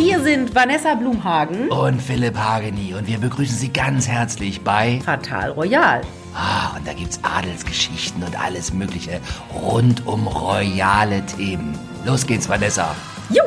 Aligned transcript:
Hier 0.00 0.18
sind 0.20 0.54
Vanessa 0.54 0.94
Blumhagen 0.94 1.68
und 1.68 2.00
Philipp 2.00 2.34
Hageni 2.34 2.94
und 2.94 3.06
wir 3.06 3.18
begrüßen 3.18 3.54
Sie 3.58 3.70
ganz 3.70 4.08
herzlich 4.08 4.62
bei 4.62 4.98
Fatal 5.04 5.50
Royal. 5.50 6.00
Ah, 6.34 6.74
und 6.74 6.88
da 6.88 6.94
gibt's 6.94 7.20
Adelsgeschichten 7.22 8.22
und 8.22 8.42
alles 8.42 8.72
Mögliche 8.72 9.20
rund 9.54 10.06
um 10.06 10.26
royale 10.26 11.20
Themen. 11.26 11.78
Los 12.06 12.26
geht's, 12.26 12.48
Vanessa. 12.48 12.96
Jo! 13.28 13.42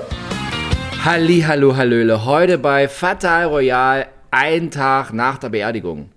Halli, 1.03 1.41
hallo, 1.41 1.75
hallöle. 1.75 2.23
Heute 2.23 2.59
bei 2.59 2.87
Fatal 2.87 3.45
Royal, 3.45 4.05
ein 4.29 4.69
Tag 4.69 5.11
nach 5.11 5.39
der 5.39 5.49
Beerdigung. 5.49 6.11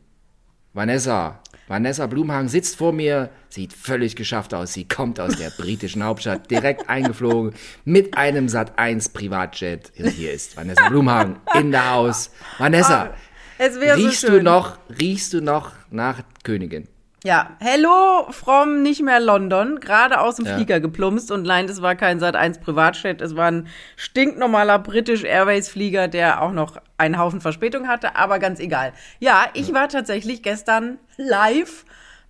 Vanessa, 0.74 1.38
Vanessa 1.68 2.06
Blumhagen 2.06 2.48
sitzt 2.48 2.76
vor 2.76 2.92
mir, 2.92 3.30
sieht 3.48 3.72
völlig 3.72 4.14
geschafft 4.14 4.54
aus. 4.54 4.72
Sie 4.72 4.86
kommt 4.86 5.18
aus 5.18 5.36
der 5.36 5.50
britischen 5.50 6.04
Hauptstadt, 6.04 6.50
direkt 6.50 6.88
eingeflogen 6.88 7.54
mit 7.84 8.16
einem 8.16 8.48
Sat 8.48 8.78
1 8.78 9.08
Privatjet. 9.08 9.92
Hier 9.94 10.32
ist 10.32 10.56
Vanessa 10.56 10.88
Blumhagen 10.88 11.36
in 11.58 11.72
der 11.72 11.90
Haus. 11.90 12.30
Vanessa, 12.58 13.14
so 13.58 13.80
riechst 13.80 14.20
schön. 14.20 14.32
du 14.32 14.42
noch, 14.42 14.78
riechst 15.00 15.32
du 15.32 15.40
noch 15.40 15.72
nach 15.90 16.22
Königin? 16.44 16.86
Ja, 17.26 17.56
hello 17.58 18.28
from 18.30 18.84
nicht 18.84 19.02
mehr 19.02 19.18
London, 19.18 19.80
gerade 19.80 20.20
aus 20.20 20.36
dem 20.36 20.46
Ja. 20.46 20.54
Flieger 20.54 20.78
geplumpst 20.78 21.32
und 21.32 21.42
nein, 21.42 21.66
das 21.66 21.82
war 21.82 21.96
kein 21.96 22.20
Sat1 22.20 22.60
Privatjet, 22.60 23.20
es 23.20 23.34
war 23.34 23.50
ein 23.50 23.66
stinknormaler 23.96 24.78
British 24.78 25.24
Airways 25.24 25.68
Flieger, 25.68 26.06
der 26.06 26.40
auch 26.40 26.52
noch 26.52 26.76
einen 26.98 27.18
Haufen 27.18 27.40
Verspätung 27.40 27.88
hatte, 27.88 28.14
aber 28.14 28.38
ganz 28.38 28.60
egal. 28.60 28.92
Ja, 29.18 29.46
ich 29.54 29.74
war 29.74 29.88
tatsächlich 29.88 30.44
gestern 30.44 31.00
live 31.16 31.84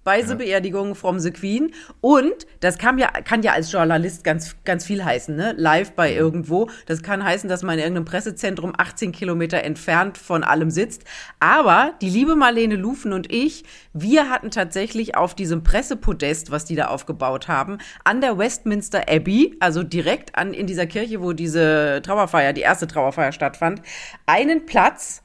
bei 0.06 0.22
der 0.22 0.36
Beerdigung 0.36 0.94
from 0.94 1.18
the 1.18 1.32
Queen 1.32 1.72
und 2.00 2.46
das 2.60 2.78
kann 2.78 2.96
ja, 2.96 3.08
kann 3.08 3.42
ja 3.42 3.54
als 3.54 3.72
Journalist 3.72 4.22
ganz, 4.22 4.54
ganz 4.64 4.84
viel 4.84 5.04
heißen, 5.04 5.34
ne? 5.34 5.52
Live 5.58 5.92
bei 5.92 6.14
irgendwo. 6.14 6.70
Das 6.86 7.02
kann 7.02 7.24
heißen, 7.24 7.50
dass 7.50 7.64
man 7.64 7.74
in 7.74 7.80
irgendeinem 7.80 8.04
Pressezentrum 8.04 8.72
18 8.76 9.10
Kilometer 9.10 9.64
entfernt 9.64 10.16
von 10.16 10.44
allem 10.44 10.70
sitzt. 10.70 11.02
Aber 11.40 11.94
die 12.00 12.08
liebe 12.08 12.36
Marlene 12.36 12.76
Lufen 12.76 13.12
und 13.12 13.32
ich, 13.32 13.64
wir 13.92 14.30
hatten 14.30 14.52
tatsächlich 14.52 15.16
auf 15.16 15.34
diesem 15.34 15.64
Pressepodest, 15.64 16.52
was 16.52 16.64
die 16.64 16.76
da 16.76 16.86
aufgebaut 16.86 17.48
haben, 17.48 17.78
an 18.04 18.20
der 18.20 18.38
Westminster 18.38 19.08
Abbey, 19.08 19.56
also 19.58 19.82
direkt 19.82 20.38
an, 20.38 20.54
in 20.54 20.68
dieser 20.68 20.86
Kirche, 20.86 21.20
wo 21.20 21.32
diese 21.32 22.00
Trauerfeier, 22.04 22.52
die 22.52 22.60
erste 22.60 22.86
Trauerfeier 22.86 23.32
stattfand, 23.32 23.82
einen 24.24 24.66
Platz, 24.66 25.22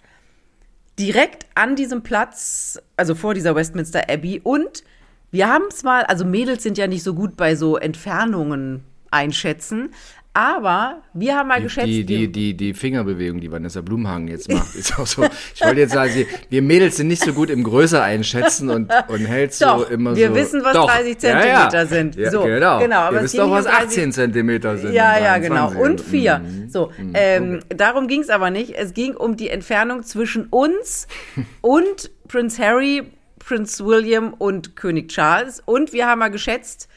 direkt 1.02 1.48
an 1.56 1.76
diesem 1.76 2.04
Platz, 2.04 2.80
also 2.96 3.16
vor 3.16 3.34
dieser 3.34 3.56
Westminster 3.56 4.08
Abbey. 4.08 4.40
Und 4.44 4.84
wir 5.32 5.50
haben 5.50 5.66
es 5.70 5.82
mal, 5.82 6.04
also 6.04 6.26
Mädels 6.26 6.62
sind 6.62 6.78
ja 6.78 6.86
nicht 6.86 7.02
so 7.02 7.16
gut 7.16 7.36
bei 7.36 7.56
so 7.56 7.76
Entfernungen 7.76 8.84
einschätzen, 9.10 9.90
aber 10.34 11.02
wir 11.14 11.36
haben 11.36 11.50
mal 11.50 11.58
Die, 11.58 11.64
geschätzt. 11.64 11.88
die, 11.88 12.08
wir- 12.08 12.18
die, 12.28 12.32
die, 12.32 12.58
die 12.58 12.74
Fingerbewegung, 12.74 13.42
die 13.42 13.52
Vanessa 13.52 13.82
Blumhagen 13.82 14.30
jetzt 14.30 14.50
macht, 14.52 14.76
ist 14.76 14.98
auch 14.98 15.06
so. 15.06 15.26
Ich 15.54 15.62
wollte 15.62 15.82
jetzt 15.82 15.94
sagen, 15.94 16.12
sie, 16.14 16.26
wir 16.50 16.62
Mädels 16.62 16.96
sind 16.98 17.08
nicht 17.10 17.24
so 17.24 17.34
gut 17.34 17.50
im 17.50 17.64
Größe 17.64 18.02
einschätzen 18.02 18.70
und, 18.70 18.90
und 19.10 19.26
hält 19.26 19.54
so 19.54 19.66
Doch, 19.66 19.90
immer 19.92 20.16
wir 20.16 20.30
so. 20.30 20.36
wissen, 20.36 20.64
was 20.64 20.74
Doch, 20.74 20.90
30 20.90 21.22
ja, 21.22 21.30
ja. 21.30 21.70
Zentimeter 21.70 21.86
sind. 21.88 22.16
Ja, 22.16 22.32
So, 22.32 22.44
genau. 22.44 22.80
genau, 22.80 23.00
aber 23.00 23.18
Ihr 23.18 23.24
wisst 23.24 23.38
doch, 23.38 23.52
was 23.52 23.66
um 23.66 23.72
30 23.72 23.88
18 23.90 24.12
Zentimeter 24.14 24.78
sind. 24.78 24.94
Ja, 24.94 25.18
und 25.18 25.24
ja, 25.24 25.38
genau. 25.38 25.70
23. 25.72 25.82
Und 25.82 26.02
vier. 26.02 26.40
Mhm. 26.40 26.70
So, 26.70 26.92
ähm, 27.14 27.60
darum 27.70 28.08
ging 28.08 28.22
es 28.22 28.30
aber 28.30 28.52
nicht. 28.52 28.74
Es 28.78 28.94
ging 28.94 29.16
um 29.16 29.36
die 29.36 29.50
Entfernung 29.50 30.04
zwischen 30.04 30.46
uns 30.46 31.08
und 31.62 32.10
Prince 32.30 32.64
Harry, 32.64 33.04
Prince 33.40 33.86
William 33.86 34.34
und 34.34 34.78
König 34.78 35.10
Charles. 35.10 35.62
Und 35.66 35.92
wir 35.92 36.08
haben 36.08 36.20
mal 36.20 36.32
geschätzt, 36.32 36.88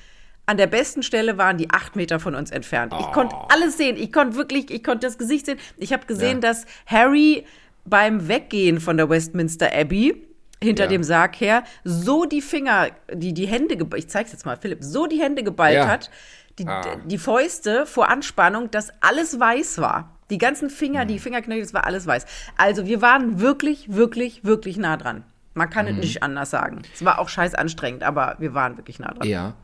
an 0.47 0.57
der 0.57 0.67
besten 0.67 1.03
Stelle 1.03 1.39
waren 1.39 1.57
die 1.57 1.71
acht 1.71 1.97
Meter 1.97 2.21
von 2.21 2.35
uns 2.35 2.51
entfernt. 2.51 2.93
Ich 3.01 3.07
konnte 3.13 3.35
alles 3.49 3.77
sehen. 3.79 3.97
Ich 3.97 4.13
konnte 4.13 4.37
wirklich, 4.37 4.71
ich 4.71 4.85
konnte 4.85 5.07
das 5.07 5.17
Gesicht 5.19 5.47
sehen. 5.47 5.59
Ich 5.79 5.93
habe 5.93 6.05
gesehen, 6.07 6.37
Ja. 6.43 6.49
dass 6.53 6.67
Harry 6.87 7.45
beim 7.87 8.29
Weggehen 8.29 8.81
von 8.81 8.97
der 8.97 9.09
Westminster 9.09 9.71
Abbey 9.75 10.27
hinter 10.63 10.85
Ja. 10.85 10.91
dem 10.91 11.03
Sarg 11.03 11.41
her 11.41 11.65
so 11.85 12.25
die 12.25 12.41
Finger, 12.43 12.89
die 13.13 13.33
die 13.35 13.47
Hände, 13.47 13.77
ich 13.97 14.09
zeig's 14.09 14.33
jetzt 14.33 14.47
mal, 14.47 14.57
Philipp, 14.57 14.79
so 14.83 15.07
die 15.07 15.21
Hände 15.21 15.43
geballt 15.43 15.75
Ja. 15.77 15.89
hat, 15.89 16.11
die, 16.59 16.67
Ah. 16.67 16.97
die 17.05 17.19
Fäuste 17.19 17.85
vor 17.87 18.09
Anspannung, 18.11 18.71
dass 18.71 18.91
alles 19.01 19.39
weiß 19.41 19.79
war. 19.79 20.11
Die 20.31 20.39
ganzen 20.39 20.71
Finger, 20.71 21.03
Hm. 21.03 21.09
die 21.09 21.19
Fingerknöchel, 21.19 21.63
das 21.63 21.75
war 21.75 21.85
alles 21.87 22.07
weiß. 22.07 22.25
Also 22.57 22.87
wir 22.87 23.03
waren 23.03 23.41
wirklich, 23.41 23.93
wirklich, 23.95 24.45
wirklich 24.45 24.77
nah 24.79 24.97
dran. 24.97 25.25
Man 25.53 25.69
kann 25.71 25.87
Hm. 25.87 25.97
es 25.99 26.01
nicht 26.05 26.23
anders 26.23 26.51
sagen. 26.51 26.83
Es 26.95 27.05
war 27.05 27.19
auch 27.19 27.29
scheiß 27.29 27.55
anstrengend, 27.55 28.03
aber 28.03 28.37
wir 28.39 28.55
waren 28.55 28.77
wirklich 28.77 28.99
nah 28.99 29.13
dran. 29.13 29.29
Ja. 29.29 29.55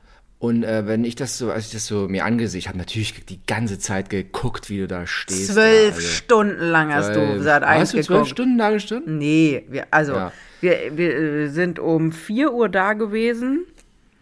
Und 0.41 0.65
äh, 0.65 0.87
wenn 0.87 1.05
ich 1.05 1.15
das 1.17 1.37
so, 1.37 1.53
als 1.53 1.67
ich 1.67 1.73
das 1.75 1.87
so 1.87 2.09
mir 2.09 2.25
angesehen, 2.25 2.59
ich 2.61 2.69
habe 2.69 2.79
natürlich 2.79 3.27
die 3.27 3.41
ganze 3.47 3.79
Zeit 3.79 4.09
geguckt, 4.09 4.71
wie 4.71 4.79
du 4.79 4.89
da 4.89 5.07
stehst. 5.07 5.53
Zwölf 5.53 5.91
da, 5.91 5.95
also. 5.97 6.01
Stunden 6.01 6.65
lang 6.71 6.93
hast 6.95 7.09
du 7.11 7.13
Zwölf- 7.21 7.43
seit 7.43 7.63
eins 7.63 7.91
Hast 7.91 7.95
du 7.95 8.03
zwölf. 8.03 8.27
Stunden 8.29 8.57
da 8.57 8.71
gestanden? 8.71 9.19
Nee, 9.19 9.67
wir, 9.69 9.87
also 9.91 10.15
Ja. 10.15 10.33
wir, 10.63 10.97
wir 10.97 11.15
äh, 11.15 11.49
sind 11.49 11.79
um 11.79 12.11
4 12.11 12.55
Uhr 12.55 12.71
da 12.71 12.95
gewesen 12.95 13.67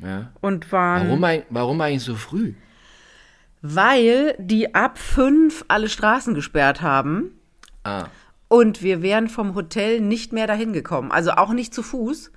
Ja. 0.00 0.32
und 0.40 0.72
waren. 0.72 1.08
Warum, 1.22 1.42
warum 1.50 1.80
eigentlich 1.80 2.02
so 2.02 2.16
früh? 2.16 2.54
Weil 3.62 4.34
die 4.38 4.74
ab 4.74 4.98
fünf 4.98 5.64
alle 5.68 5.88
Straßen 5.88 6.34
gesperrt 6.34 6.82
haben. 6.82 7.30
Ah. 7.84 8.06
Und 8.48 8.82
wir 8.82 9.02
wären 9.02 9.28
vom 9.28 9.54
Hotel 9.54 10.00
nicht 10.00 10.32
mehr 10.32 10.46
dahin 10.46 10.72
gekommen. 10.72 11.12
Also 11.12 11.32
auch 11.32 11.52
nicht 11.52 11.74
zu 11.74 11.82
Fuß. 11.82 12.30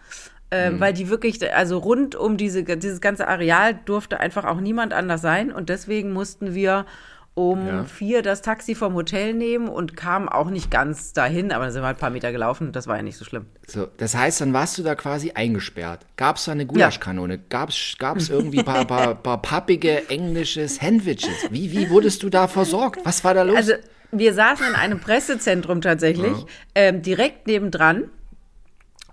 Äh, 0.51 0.72
Weil 0.79 0.94
die 0.94 1.09
wirklich, 1.09 1.53
also 1.56 1.78
rund 1.78 2.13
um 2.16 2.38
diese, 2.38 2.63
dieses 2.63 3.00
ganze 3.01 3.28
Areal 3.28 3.79
durfte 3.85 4.19
einfach 4.19 4.44
auch 4.45 4.59
niemand 4.59 4.94
anders 4.94 5.22
sein. 5.22 5.51
Und 5.51 5.69
deswegen 5.69 6.12
mussten 6.13 6.53
wir 6.53 6.85
um 7.34 7.66
Ja. 7.66 7.84
vier 7.85 8.22
das 8.22 8.41
Taxi 8.41 8.75
vom 8.75 8.94
Hotel 8.94 9.34
nehmen 9.34 9.69
und 9.69 9.95
kamen 9.95 10.28
auch 10.28 10.50
nicht 10.50 10.69
ganz 10.69 11.13
dahin, 11.13 11.53
aber 11.53 11.63
da 11.66 11.72
sind 11.72 11.81
wir 11.81 11.88
halt 11.88 11.95
ein 11.95 12.00
paar 12.01 12.09
Meter 12.09 12.34
gelaufen. 12.34 12.73
Das 12.73 12.88
war 12.88 12.97
ja 12.97 13.01
nicht 13.01 13.16
so 13.16 13.23
schlimm. 13.23 13.45
So, 13.66 13.88
das 13.95 14.16
heißt, 14.16 14.41
dann 14.41 14.51
warst 14.51 14.78
du 14.78 14.84
da 14.84 14.95
quasi 14.95 15.31
eingesperrt. 15.31 16.06
Gab 16.17 16.35
es 16.35 16.44
da 16.44 16.51
eine 16.51 16.66
Gulaschkanone? 16.66 17.38
Gab's 17.38 17.95
gab's 17.97 18.28
irgendwie 18.28 18.59
ein 18.59 18.66
paar, 18.66 18.84
paar, 18.85 19.16
paar 19.16 19.41
pappige 19.41 20.09
englische 20.09 20.67
Sandwiches? 20.67 21.50
Wie, 21.50 21.72
wie 21.72 21.90
wurdest 21.90 22.22
du 22.23 22.29
da 22.29 22.50
versorgt? 22.50 23.00
Was 23.06 23.23
war 23.23 23.34
da 23.34 23.44
los? 23.44 23.56
Also 23.56 23.73
wir 24.11 24.34
saßen 24.34 24.67
in 24.67 24.75
einem 24.75 25.00
Pressezentrum 25.00 25.79
tatsächlich, 25.79 26.35
ähm, 26.75 27.01
direkt 27.01 27.47
nebendran. 27.47 28.09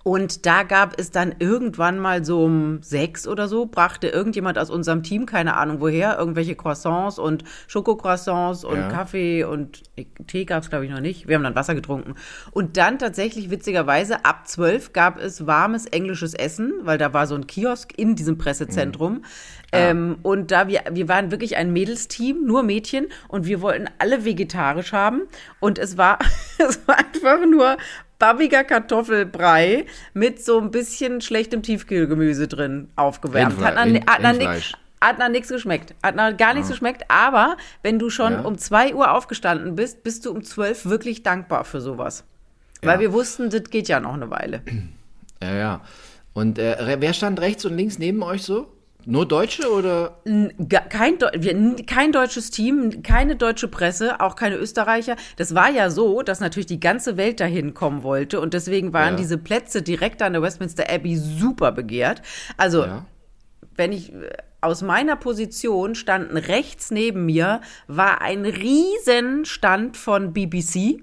Und 0.09 0.47
da 0.47 0.63
gab 0.63 0.99
es 0.99 1.11
dann 1.11 1.35
irgendwann 1.39 1.99
mal 1.99 2.25
so 2.25 2.43
um 2.43 2.83
sechs 2.83 3.29
oder 3.29 3.47
so, 3.47 3.67
brachte 3.67 4.09
irgendjemand 4.09 4.59
aus 4.59 4.71
unserem 4.71 5.03
Team, 5.03 5.27
keine 5.27 5.55
Ahnung 5.55 5.83
woher, 5.83 6.19
irgendwelche 6.19 6.55
Croissants 6.55 7.19
und 7.19 7.45
Schokocroissants 7.67 8.65
und 8.65 8.79
Ja. 8.79 8.89
Kaffee 8.89 9.45
und 9.45 9.83
Tee 10.27 10.47
gab 10.47 10.63
es, 10.63 10.71
glaube 10.71 10.87
ich, 10.87 10.91
noch 10.91 11.01
nicht. 11.01 11.29
Wir 11.29 11.35
haben 11.35 11.43
dann 11.43 11.55
Wasser 11.55 11.75
getrunken. 11.75 12.15
Und 12.53 12.79
dann 12.79 12.99
tatsächlich, 12.99 13.51
witzigerweise, 13.51 14.25
ab 14.25 14.49
zwölf 14.49 14.95
gab 14.95 15.21
es 15.21 15.47
warmes 15.47 15.85
englisches 15.85 16.33
Essen, 16.33 16.73
weil 16.85 16.97
da 16.97 17.13
war 17.13 17.27
so 17.27 17.35
ein 17.35 17.47
Kiosk 17.47 17.93
in 17.99 18.17
diesem 18.17 18.39
Pressezentrum. 18.39 19.25
Ähm, 19.73 20.17
und 20.23 20.51
da 20.51 20.69
wir, 20.69 20.85
wir 20.91 21.09
waren 21.09 21.31
wirklich 21.31 21.59
ein 21.59 21.71
Mädelsteam, 21.75 22.47
nur 22.47 22.63
Mädchen, 22.63 23.09
und 23.29 23.45
wir 23.45 23.61
wollten 23.61 23.91
alle 23.99 24.25
vegetarisch 24.25 24.95
haben. 24.95 25.25
Und 25.61 25.79
es 25.79 25.99
war, 25.99 26.19
es 26.59 26.81
war 26.89 26.97
einfach 26.97 27.45
nur 27.45 27.77
babbiger 28.19 28.65
Kartoffelbrei 28.65 29.87
mit 30.15 30.45
so 30.45 30.59
ein 30.61 30.71
bisschen 30.71 31.21
schlechtem 31.21 31.63
Tiefkühlgemüse 31.63 32.49
drin 32.49 32.89
aufgewärmt. 32.97 33.55
Rindfle- 33.59 33.65
Hat 33.65 33.87
Rind- 33.87 34.11
hat 34.11 34.23
nach, 34.23 34.33
nix, 34.37 34.73
hat 35.01 35.19
nach 35.19 35.29
nichts 35.29 35.49
geschmeckt. 35.49 35.95
Hat 36.03 36.17
nach 36.17 36.37
gar 36.37 36.55
nichts 36.55 36.69
geschmeckt. 36.69 37.05
Aber 37.09 37.57
wenn 37.83 37.99
du 37.99 38.11
schon 38.11 38.33
Ja. 38.33 38.41
um 38.41 38.59
zwei 38.59 38.95
Uhr 38.95 39.13
aufgestanden 39.13 39.77
bist, 39.77 40.03
bist 40.03 40.27
du 40.27 40.31
um 40.33 40.43
zwölf 40.45 40.87
wirklich 40.87 41.23
dankbar 41.23 41.65
für 41.65 41.81
sowas. 41.81 42.25
Weil 42.83 42.95
Ja. 42.95 43.01
wir 43.01 43.13
wussten, 43.13 43.51
das 43.51 43.65
geht 43.71 43.89
ja 43.89 44.01
noch 44.01 44.15
eine 44.15 44.31
Weile. 44.31 44.63
ja, 45.43 45.55
ja. 45.55 45.81
Und 46.35 46.59
äh, 46.59 46.97
wer 47.01 47.13
stand 47.13 47.41
rechts 47.41 47.65
und 47.65 47.77
links 47.77 47.99
neben 47.99 48.23
euch 48.23 48.43
so? 48.43 48.73
Nur 49.11 49.27
Deutsche 49.27 49.73
oder? 49.73 50.19
Kein, 50.91 51.19
n- 51.19 51.87
kein 51.87 52.13
deutsches 52.13 52.51
Team, 52.51 53.03
keine 53.03 53.37
deutsche 53.37 53.67
Presse, 53.67 54.21
auch 54.21 54.37
keine 54.37 54.57
Österreicher. 54.57 55.17
Das 55.37 55.55
war 55.55 55.71
ja 55.71 55.89
so, 55.89 56.21
dass 56.21 56.41
natürlich 56.41 56.67
die 56.67 56.79
ganze 56.79 57.17
Welt 57.17 57.41
dahin 57.41 57.73
kommen 57.73 58.03
wollte 58.03 58.39
und 58.39 58.53
deswegen 58.53 58.93
waren 58.93 59.15
Ja. 59.15 59.17
diese 59.17 59.39
Plätze 59.39 59.81
direkt 59.81 60.21
an 60.21 60.35
der 60.35 60.43
Westminster 60.43 60.85
Abbey 60.91 61.17
super 61.17 61.73
begehrt. 61.73 62.21
Also, 62.59 62.85
Ja. 62.85 63.07
wenn 63.77 63.93
ich 63.93 64.13
äh, 64.13 64.29
aus 64.61 64.83
meiner 64.83 65.17
Position 65.17 65.95
standen 65.95 66.37
rechts 66.37 66.91
neben 66.91 67.25
mir 67.25 67.63
war 67.87 68.21
ein 68.21 68.45
riesen 68.45 69.47
Stand 69.47 69.97
von 69.97 70.35
BBC. 70.35 71.01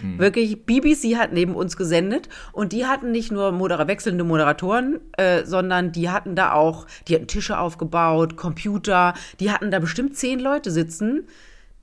Wirklich, 0.00 0.66
BBC 0.66 1.16
hat 1.16 1.32
neben 1.32 1.54
uns 1.54 1.76
gesendet 1.76 2.28
und 2.52 2.72
die 2.72 2.86
hatten 2.86 3.12
nicht 3.12 3.30
nur 3.30 3.52
Modera 3.52 3.86
wechselnde 3.86 4.24
Moderatoren, 4.24 5.00
äh, 5.16 5.44
sondern 5.44 5.92
die 5.92 6.10
hatten 6.10 6.34
da 6.34 6.52
auch, 6.52 6.86
die 7.06 7.14
hatten 7.14 7.28
Tische 7.28 7.58
aufgebaut, 7.58 8.36
Computer, 8.36 9.14
die 9.38 9.52
hatten 9.52 9.70
da 9.70 9.78
bestimmt 9.78 10.16
zehn 10.16 10.40
Leute 10.40 10.72
sitzen, 10.72 11.28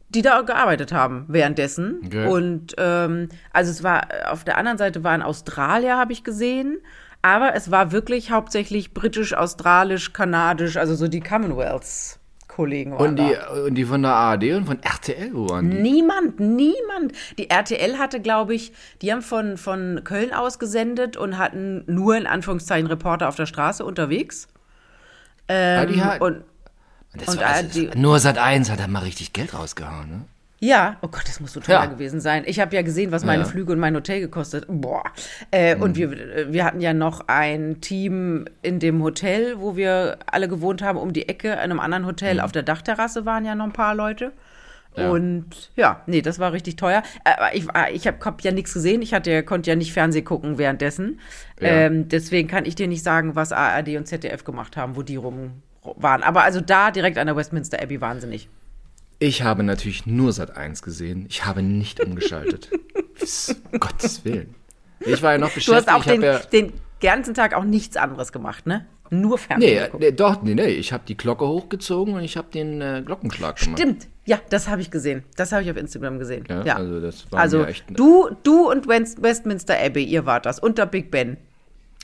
die 0.09 0.21
da 0.21 0.41
gearbeitet 0.41 0.91
haben 0.91 1.25
währenddessen. 1.29 2.01
Okay. 2.05 2.27
Und 2.27 2.75
ähm, 2.77 3.29
also 3.53 3.71
es 3.71 3.81
war 3.81 4.07
auf 4.29 4.43
der 4.43 4.57
anderen 4.57 4.77
Seite 4.77 5.05
war 5.05 5.11
ein 5.11 5.21
Australier, 5.21 5.97
habe 5.97 6.11
ich 6.11 6.23
gesehen. 6.25 6.79
Aber 7.21 7.53
es 7.55 7.69
war 7.69 7.91
wirklich 7.91 8.31
hauptsächlich 8.31 8.93
britisch, 8.93 9.33
australisch, 9.33 10.11
kanadisch, 10.11 10.75
also 10.77 10.95
so 10.95 11.07
die 11.07 11.19
Commonwealths 11.19 12.20
Kollegen 12.51 12.92
waren 12.92 13.09
Und 13.09 13.15
die, 13.15 13.33
da. 13.33 13.63
und 13.63 13.75
die 13.75 13.86
von 13.86 14.01
der 14.01 14.12
ARD 14.13 14.44
und 14.53 14.65
von 14.65 14.83
RTL, 14.83 15.31
waren 15.33 15.71
die? 15.71 15.77
Niemand, 15.77 16.39
niemand. 16.39 17.13
Die 17.38 17.50
RTL 17.50 17.98
hatte, 17.98 18.19
glaube 18.19 18.53
ich, 18.53 18.74
die 19.01 19.12
haben 19.12 19.21
von, 19.21 19.57
von 19.57 20.01
Köln 20.03 20.33
aus 20.33 20.59
gesendet 20.59 21.15
und 21.18 21.38
hatten 21.38 21.83
nur 21.88 22.18
in 22.18 22.27
Anführungszeichen 22.27 22.88
Reporter 22.88 23.30
auf 23.30 23.36
der 23.36 23.45
Straße 23.45 23.86
unterwegs. 23.86 24.48
Ah, 25.48 25.86
die 25.86 26.01
hat, 26.03 26.21
Und 26.21 26.44
das 27.13 27.30
und 27.30 27.42
war, 27.42 27.48
ARD 27.48 27.75
ist, 27.75 27.95
nur 27.95 28.19
Sat 28.19 28.38
1 28.38 28.69
hat 28.69 28.80
da 28.80 28.88
mal 28.88 29.00
richtig 29.03 29.33
Geld 29.33 29.53
rausgehauen, 29.53 30.09
ne? 30.09 30.25
Ja, 30.63 30.97
oh 31.01 31.07
Gott, 31.07 31.23
das 31.25 31.39
muss 31.39 31.53
so 31.53 31.59
teuer 31.59 31.79
Ja. 31.79 31.85
gewesen 31.87 32.21
sein. 32.21 32.43
Ich 32.45 32.59
habe 32.59 32.75
ja 32.75 32.83
gesehen, 32.83 33.11
was 33.11 33.25
meine 33.25 33.41
Ja. 33.43 33.49
Flüge 33.49 33.71
und 33.73 33.79
mein 33.79 33.95
Hotel 33.95 34.19
gekostet. 34.19 34.65
Boah. 34.67 35.03
Äh, 35.51 35.75
Mhm. 35.75 35.81
Und 35.81 35.95
wir, 35.97 36.53
wir 36.53 36.63
hatten 36.65 36.81
ja 36.81 36.93
noch 36.93 37.23
ein 37.27 37.81
Team 37.81 38.45
in 38.61 38.77
dem 38.79 39.01
Hotel, 39.01 39.59
wo 39.59 39.75
wir 39.75 40.19
alle 40.27 40.47
gewohnt 40.47 40.83
haben, 40.83 40.99
um 40.99 41.13
die 41.13 41.27
Ecke. 41.27 41.47
In 41.53 41.57
einem 41.57 41.79
anderen 41.79 42.05
Hotel 42.05 42.39
auf 42.39 42.51
der 42.51 42.61
Dachterrasse 42.61 43.25
waren 43.25 43.43
ja 43.43 43.55
noch 43.55 43.65
ein 43.65 43.73
paar 43.73 43.95
Leute. 43.95 44.33
Mhm. 44.95 45.01
Ja. 45.01 45.09
Und 45.09 45.45
ja, 45.75 46.01
nee, 46.05 46.21
das 46.21 46.37
war 46.37 46.53
richtig 46.53 46.75
teuer. 46.75 47.01
Aber 47.23 47.55
ich, 47.55 47.67
war- 47.67 47.89
ich 47.89 48.05
habe 48.05 48.17
hab 48.23 48.41
ja 48.41 48.51
nichts 48.51 48.71
gesehen. 48.73 49.01
Ich 49.01 49.15
hatte, 49.15 49.41
konnte 49.41 49.71
ja 49.71 49.75
nicht 49.75 49.93
Fernseh 49.93 50.21
gucken 50.21 50.59
währenddessen. 50.59 51.19
Ähm, 51.59 52.07
deswegen 52.07 52.47
kann 52.47 52.65
ich 52.65 52.75
dir 52.75 52.87
nicht 52.87 53.01
sagen, 53.01 53.35
was 53.35 53.51
ARD 53.51 53.97
und 53.97 54.05
ZDF 54.05 54.43
gemacht 54.43 54.77
haben, 54.77 54.95
wo 54.95 55.01
die 55.01 55.15
rum 55.15 55.53
waren. 55.95 56.21
Aber 56.21 56.43
also 56.43 56.61
da 56.61 56.91
direkt 56.91 57.17
an 57.17 57.25
der 57.25 57.35
Westminster 57.35 57.81
Abbey 57.81 57.99
wahnsinnig. 57.99 58.47
Ich 59.23 59.44
habe 59.44 59.62
natürlich 59.62 60.07
nur 60.07 60.33
Sat 60.33 60.57
1 60.57 60.81
gesehen. 60.81 61.27
Ich 61.29 61.45
habe 61.45 61.62
nicht 61.62 62.00
umgeschaltet. 62.03 62.69
Um 63.71 63.79
Gottes 63.79 64.25
Willen. 64.25 64.56
Ich 65.00 65.21
war 65.21 65.33
ja 65.33 65.38
noch 65.38 65.50
Du 65.50 65.56
beschäftigt. 65.56 65.88
hast 65.91 65.95
auch 65.95 66.03
den, 66.03 66.21
ja, 66.23 66.39
den 66.39 66.73
ganzen 67.00 67.35
Tag 67.35 67.53
auch 67.53 67.63
nichts 67.63 67.95
anderes 67.97 68.31
gemacht, 68.31 68.65
ne? 68.65 68.88
Nur 69.12 69.38
Fernsehen. 69.38 69.89
nee, 69.94 70.00
nee, 70.07 70.12
doch, 70.12 70.41
nee, 70.41 70.56
nee. 70.56 70.65
Ich 70.69 70.91
habe 70.91 71.03
die 71.07 71.15
Glocke 71.15 71.45
hochgezogen 71.47 72.15
und 72.15 72.23
ich 72.23 72.35
habe 72.35 72.47
den 72.51 72.81
äh, 72.81 73.03
Glockenschlag 73.06 73.57
gemacht. 73.57 73.77
Stimmt. 73.79 74.07
Ja, 74.25 74.39
das 74.50 74.68
habe 74.69 74.81
ich 74.81 74.89
gesehen. 74.89 75.24
Das 75.35 75.51
habe 75.51 75.62
ich 75.62 75.69
auf 75.69 75.77
Instagram 75.77 76.17
gesehen. 76.17 76.45
Ja, 76.50 76.63
Ja, 76.63 76.75
also 76.77 77.00
das 77.00 77.31
war 77.31 77.41
Also 77.41 77.63
echt- 77.65 77.85
du, 77.91 78.29
du 78.41 78.71
und 78.71 78.88
West, 78.88 79.21
Westminster 79.21 79.77
Abbey, 79.79 80.03
ihr 80.03 80.25
wart 80.25 80.47
das. 80.47 80.57
Und 80.57 80.79
der 80.79 80.88
Big 80.88 81.12
Ben. 81.12 81.38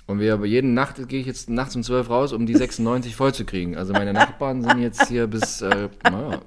Und 0.06 0.20
wir 0.20 0.34
aber 0.36 0.46
jede 0.46 0.68
Nacht 0.68 1.10
gehe 1.10 1.22
ich 1.22 1.26
jetzt 1.26 1.50
nachts 1.50 1.76
um 1.76 1.82
12 1.82 2.10
raus, 2.12 2.32
um 2.32 2.46
die 2.46 2.56
96 2.56 3.16
voll 3.16 3.34
zu 3.34 3.44
kriegen. 3.44 3.76
Also 3.76 3.94
meine 3.94 4.14
Nachbarn 4.14 4.62
sind 4.62 4.80
jetzt 4.84 5.08
hier 5.08 5.26
bis, 5.26 5.62
äh, 5.64 5.90
naja, 6.04 6.42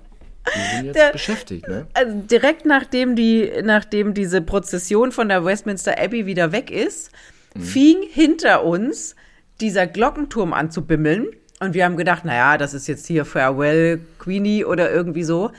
die 0.55 0.77
sind 0.77 0.85
jetzt 0.87 0.97
Der- 0.97 1.13
beschäftigt, 1.13 1.69
ne? 1.69 1.87
Also 1.95 2.13
direkt 2.31 2.65
nachdem 2.67 3.17
die, 3.17 3.51
nachdem 3.63 4.15
diese 4.15 4.41
Prozession 4.43 5.13
von 5.13 5.29
der 5.29 5.45
Westminster 5.45 5.99
Abbey 5.99 6.27
wieder 6.27 6.53
weg 6.53 6.71
ist, 6.71 7.11
Mhm. 7.55 7.61
fing 7.63 7.97
hinter 8.09 8.65
uns 8.65 9.17
dieser 9.61 9.87
Glockenturm 9.87 10.53
an 10.53 10.71
zu 10.71 10.87
bimmeln. 10.87 11.27
Und 11.59 11.75
wir 11.75 11.85
haben 11.85 11.97
gedacht, 11.97 12.25
naja, 12.25 12.57
das 12.57 12.73
ist 12.75 12.87
jetzt 12.87 13.07
hier 13.07 13.25
Farewell 13.25 14.01
Queenie 14.19 14.65
oder 14.65 14.91
irgendwie 14.91 15.25
so. 15.25 15.51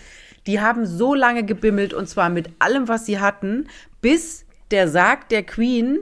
Die 0.48 0.60
haben 0.60 0.86
so 0.88 1.14
lange 1.14 1.44
gebimmelt 1.44 1.94
und 1.94 2.08
zwar 2.08 2.30
mit 2.30 2.50
allem, 2.60 2.88
was 2.88 3.06
sie 3.06 3.20
hatten, 3.20 3.68
bis 4.02 4.46
der 4.72 4.88
Sarg 4.88 5.30
der 5.30 5.44
Queen 5.44 6.00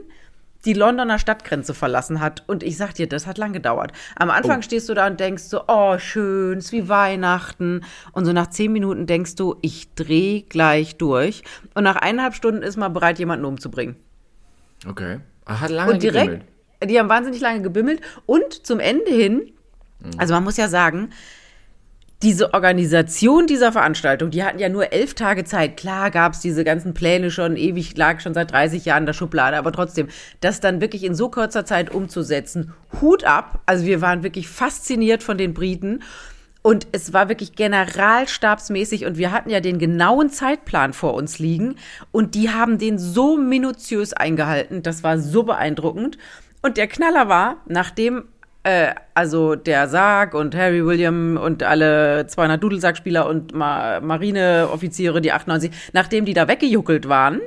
die 0.64 0.72
Londoner 0.74 1.18
Stadtgrenze 1.18 1.72
verlassen 1.74 2.20
hat. 2.20 2.44
Und 2.46 2.62
ich 2.62 2.76
sag 2.76 2.94
dir, 2.94 3.08
das 3.08 3.26
hat 3.26 3.38
lang 3.38 3.52
gedauert. 3.52 3.92
Am 4.16 4.30
Anfang 4.30 4.58
Oh. 4.58 4.62
stehst 4.62 4.88
du 4.88 4.94
da 4.94 5.06
und 5.06 5.18
denkst 5.20 5.44
so, 5.44 5.62
oh, 5.68 5.98
schön, 5.98 6.58
ist 6.58 6.72
wie 6.72 6.88
Weihnachten. 6.88 7.82
Und 8.12 8.24
so 8.26 8.32
nach 8.32 8.48
zehn 8.48 8.72
Minuten 8.72 9.06
denkst 9.06 9.36
du, 9.36 9.56
ich 9.62 9.94
dreh 9.94 10.42
gleich 10.42 10.96
durch. 10.96 11.42
Und 11.74 11.84
nach 11.84 11.96
eineinhalb 11.96 12.34
Stunden 12.34 12.62
ist 12.62 12.76
man 12.76 12.92
bereit, 12.92 13.18
jemanden 13.18 13.44
umzubringen. 13.46 13.96
Okay. 14.86 15.20
Ah, 15.44 15.60
hat 15.60 15.70
lange 15.70 15.92
Und 15.92 16.02
direkt, 16.02 16.26
gebimmelt. 16.26 16.90
die 16.90 16.98
haben 16.98 17.08
wahnsinnig 17.08 17.40
lange 17.40 17.62
gebimmelt. 17.62 18.00
Und 18.26 18.66
zum 18.66 18.80
Ende 18.80 19.10
hin, 19.10 19.52
also 20.18 20.34
man 20.34 20.44
muss 20.44 20.56
ja 20.56 20.68
sagen, 20.68 21.10
diese 22.22 22.52
Organisation 22.52 23.46
dieser 23.46 23.72
Veranstaltung, 23.72 24.30
die 24.30 24.44
hatten 24.44 24.58
ja 24.58 24.68
nur 24.68 24.92
elf 24.92 25.14
Tage 25.14 25.44
Zeit. 25.44 25.78
Klar 25.78 26.10
gab 26.10 26.34
es 26.34 26.40
diese 26.40 26.64
ganzen 26.64 26.92
Pläne 26.92 27.30
schon 27.30 27.56
ewig, 27.56 27.96
lag 27.96 28.20
schon 28.20 28.34
seit 28.34 28.52
30 28.52 28.84
Jahren 28.84 29.04
in 29.04 29.06
der 29.06 29.12
Schublade, 29.14 29.56
aber 29.56 29.72
trotzdem, 29.72 30.08
das 30.40 30.60
dann 30.60 30.82
wirklich 30.82 31.04
in 31.04 31.14
so 31.14 31.30
kurzer 31.30 31.64
Zeit 31.64 31.90
umzusetzen, 31.90 32.74
Hut 33.00 33.24
ab. 33.24 33.60
Also 33.64 33.86
wir 33.86 34.02
waren 34.02 34.22
wirklich 34.22 34.48
fasziniert 34.48 35.22
von 35.22 35.38
den 35.38 35.54
Briten. 35.54 36.02
Und 36.62 36.88
es 36.92 37.14
war 37.14 37.30
wirklich 37.30 37.54
generalstabsmäßig 37.54 39.06
und 39.06 39.16
wir 39.16 39.32
hatten 39.32 39.48
ja 39.48 39.60
den 39.60 39.78
genauen 39.78 40.28
Zeitplan 40.28 40.92
vor 40.92 41.14
uns 41.14 41.38
liegen 41.38 41.76
und 42.12 42.34
die 42.34 42.50
haben 42.50 42.76
den 42.76 42.98
so 42.98 43.38
minutiös 43.38 44.12
eingehalten. 44.12 44.82
Das 44.82 45.02
war 45.02 45.18
so 45.18 45.42
beeindruckend. 45.44 46.18
Und 46.60 46.76
der 46.76 46.86
Knaller 46.86 47.30
war, 47.30 47.56
nachdem 47.66 48.24
äh, 48.62 48.94
also 49.14 49.54
der 49.54 49.88
Sarg 49.88 50.34
und 50.34 50.54
Harry 50.54 50.84
William 50.84 51.36
und 51.36 51.62
alle 51.62 52.26
200 52.26 52.62
Dudelsackspieler 52.62 53.26
und 53.26 53.54
Ma 53.54 54.00
Marineoffiziere, 54.00 55.20
die 55.20 55.32
98, 55.32 55.70
nachdem 55.92 56.24
die 56.24 56.34
da 56.34 56.48
weggejuckelt 56.48 57.08
waren, 57.08 57.40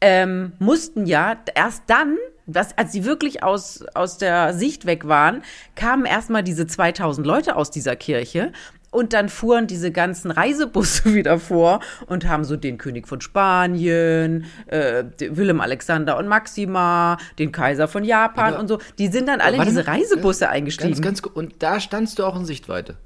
ähm, 0.00 0.52
mussten 0.58 1.06
ja 1.06 1.36
erst 1.54 1.84
dann, 1.86 2.16
das, 2.46 2.76
als 2.76 2.92
sie 2.92 3.04
wirklich 3.04 3.42
aus, 3.42 3.84
aus 3.94 4.18
der 4.18 4.52
Sicht 4.52 4.84
weg 4.84 5.08
waren, 5.08 5.42
kamen 5.76 6.04
erstmal 6.04 6.42
diese 6.42 6.66
2000 6.66 7.26
Leute 7.26 7.56
aus 7.56 7.70
dieser 7.70 7.96
Kirche. 7.96 8.52
Und 8.94 9.12
dann 9.12 9.28
fuhren 9.28 9.66
diese 9.66 9.90
ganzen 9.90 10.30
Reisebusse 10.30 11.04
wieder 11.14 11.40
vor 11.40 11.80
und 12.06 12.28
haben 12.28 12.44
so 12.44 12.56
den 12.56 12.78
König 12.78 13.08
von 13.08 13.20
Spanien, 13.20 14.46
äh, 14.66 15.02
Willem 15.18 15.60
Alexander 15.60 16.16
und 16.16 16.28
Maxima, 16.28 17.18
den 17.40 17.50
Kaiser 17.50 17.88
von 17.88 18.04
Japan 18.04 18.54
Aber- 18.54 18.60
und 18.60 18.68
so. 18.68 18.78
Die 18.98 19.08
sind 19.08 19.26
dann 19.26 19.40
alle 19.40 19.56
in 19.56 19.62
diese 19.64 19.82
mal, 19.82 19.90
Reisebusse 19.96 20.44
Ganz, 20.44 20.52
eingestiegen. 20.52 21.02
ganz 21.02 21.22
gut. 21.22 21.34
Und 21.34 21.54
da 21.58 21.80
standst 21.80 22.20
du 22.20 22.24
auch 22.24 22.36
in 22.36 22.44
Sichtweite. 22.44 22.96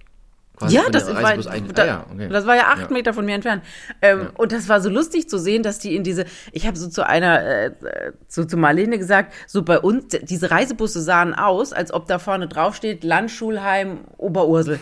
Ja, 0.68 0.90
das 0.90 1.06
war, 1.06 1.36
da, 1.36 1.82
ah, 1.82 1.86
ja, 1.86 2.06
okay. 2.12 2.28
das 2.28 2.44
war 2.46 2.56
ja 2.56 2.64
acht 2.66 2.90
Ja. 2.90 2.90
Meter 2.90 3.14
von 3.14 3.24
mir 3.24 3.36
entfernt. 3.36 3.62
Ähm, 4.02 4.30
Und 4.36 4.52
das 4.52 4.68
war 4.68 4.80
so 4.80 4.90
lustig 4.90 5.28
zu 5.28 5.38
sehen, 5.38 5.62
dass 5.62 5.78
die 5.78 5.94
in 5.94 6.02
diese, 6.02 6.24
ich 6.52 6.66
habe 6.66 6.76
so 6.76 6.88
zu 6.88 7.06
einer, 7.06 7.42
äh, 7.44 7.70
so 8.26 8.44
zu 8.44 8.56
Marlene 8.56 8.98
gesagt, 8.98 9.32
so 9.46 9.62
bei 9.62 9.78
uns, 9.78 10.06
diese 10.08 10.50
Reisebusse 10.50 11.00
sahen 11.00 11.34
aus, 11.34 11.72
als 11.72 11.92
ob 11.94 12.08
da 12.08 12.18
vorne 12.18 12.48
drauf 12.48 12.74
steht, 12.74 13.04
Landschulheim 13.04 14.00
Oberursel. 14.16 14.80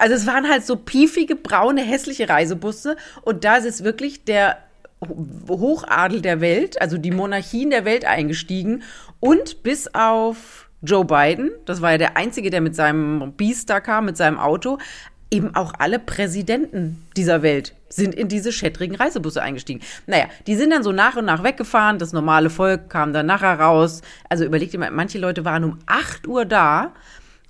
Also 0.00 0.14
es 0.14 0.26
waren 0.26 0.48
halt 0.48 0.64
so 0.64 0.76
piefige, 0.76 1.36
braune, 1.36 1.82
hässliche 1.82 2.28
Reisebusse 2.28 2.96
und 3.22 3.44
da 3.44 3.56
ist 3.56 3.84
wirklich 3.84 4.24
der 4.24 4.58
Ho- 5.06 5.26
Hochadel 5.48 6.20
der 6.22 6.40
Welt, 6.40 6.80
also 6.80 6.98
die 6.98 7.10
Monarchien 7.10 7.70
der 7.70 7.84
Welt 7.84 8.04
eingestiegen 8.04 8.82
und 9.20 9.62
bis 9.62 9.94
auf 9.94 10.68
Joe 10.82 11.04
Biden, 11.04 11.50
das 11.66 11.82
war 11.82 11.92
ja 11.92 11.98
der 11.98 12.16
einzige, 12.16 12.48
der 12.50 12.62
mit 12.62 12.74
seinem 12.74 13.34
da 13.66 13.80
kam, 13.80 14.06
mit 14.06 14.16
seinem 14.16 14.38
Auto, 14.38 14.78
eben 15.30 15.54
auch 15.54 15.74
alle 15.78 15.98
Präsidenten 15.98 17.06
dieser 17.16 17.42
Welt 17.42 17.74
sind 17.88 18.14
in 18.14 18.28
diese 18.28 18.52
schättrigen 18.52 18.96
Reisebusse 18.96 19.42
eingestiegen. 19.42 19.80
Naja, 20.06 20.26
die 20.46 20.54
sind 20.56 20.70
dann 20.70 20.82
so 20.82 20.92
nach 20.92 21.16
und 21.16 21.24
nach 21.24 21.42
weggefahren, 21.42 21.98
das 21.98 22.12
normale 22.12 22.48
Volk 22.48 22.88
kam 22.88 23.12
dann 23.12 23.26
nachher 23.26 23.58
raus. 23.58 24.00
Also 24.28 24.44
überlegt 24.44 24.72
ihr 24.72 24.80
mal, 24.80 24.90
manche 24.90 25.18
Leute 25.18 25.44
waren 25.44 25.64
um 25.64 25.78
8 25.86 26.26
Uhr 26.26 26.44
da 26.44 26.94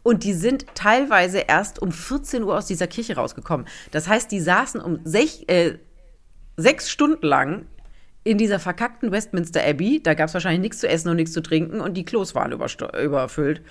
und 0.02 0.24
die 0.24 0.32
sind 0.32 0.66
teilweise 0.74 1.40
erst 1.40 1.80
um 1.80 1.92
14 1.92 2.42
Uhr 2.42 2.56
aus 2.56 2.66
dieser 2.66 2.86
Kirche 2.86 3.16
rausgekommen. 3.16 3.66
Das 3.90 4.08
heißt, 4.08 4.30
die 4.30 4.40
saßen 4.40 4.80
um 4.80 5.00
sech, 5.04 5.44
äh, 5.48 5.74
sechs 6.56 6.90
Stunden 6.90 7.26
lang 7.26 7.66
in 8.24 8.38
dieser 8.38 8.58
verkackten 8.58 9.12
Westminster 9.12 9.64
Abbey. 9.64 10.02
Da 10.02 10.14
gab 10.14 10.28
es 10.28 10.34
wahrscheinlich 10.34 10.60
nichts 10.60 10.78
zu 10.78 10.88
essen 10.88 11.08
und 11.08 11.16
nichts 11.16 11.32
zu 11.32 11.42
trinken 11.42 11.80
und 11.80 11.94
die 11.96 12.04
Klos 12.04 12.34
waren 12.34 12.52
überfüllt. 12.52 13.62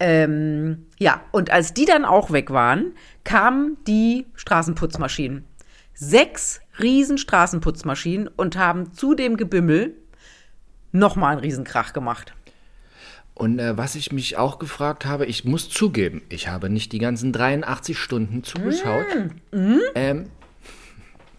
Ähm, 0.00 0.86
ja, 0.98 1.22
und 1.30 1.50
als 1.50 1.72
die 1.72 1.84
dann 1.84 2.04
auch 2.04 2.32
weg 2.32 2.50
waren, 2.50 2.92
kamen 3.22 3.76
die 3.86 4.26
Straßenputzmaschinen. 4.34 5.44
Sechs 5.94 6.60
riesen 6.80 7.18
Straßenputzmaschinen 7.18 8.28
und 8.28 8.56
haben 8.56 8.92
zu 8.92 9.14
dem 9.14 9.36
Gebimmel 9.36 9.94
nochmal 10.90 11.32
einen 11.32 11.40
Riesenkrach 11.40 11.92
gemacht. 11.92 12.34
Und 13.34 13.58
äh, 13.58 13.76
was 13.76 13.96
ich 13.96 14.12
mich 14.12 14.36
auch 14.36 14.58
gefragt 14.58 15.06
habe, 15.06 15.26
ich 15.26 15.44
muss 15.44 15.68
zugeben, 15.68 16.22
ich 16.28 16.48
habe 16.48 16.70
nicht 16.70 16.92
die 16.92 16.98
ganzen 16.98 17.32
83 17.32 17.98
Stunden 17.98 18.44
zugeschaut. 18.44 19.06
Ähm, 19.94 20.26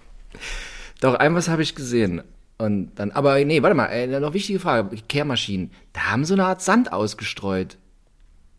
doch, 1.01 1.15
ein 1.15 1.35
was 1.35 1.47
habe 1.47 1.61
ich 1.61 1.73
gesehen. 1.73 2.21
Und 2.57 2.95
dann, 2.95 3.11
aber 3.11 3.43
nee, 3.43 3.61
warte 3.61 3.75
mal, 3.75 3.87
äh, 3.87 4.07
noch 4.19 4.33
wichtige 4.33 4.59
Frage. 4.59 4.95
Kehrmaschinen, 5.07 5.71
da 5.93 6.11
haben 6.11 6.25
so 6.25 6.33
eine 6.33 6.45
Art 6.45 6.61
Sand 6.61 6.91
ausgestreut. 6.91 7.77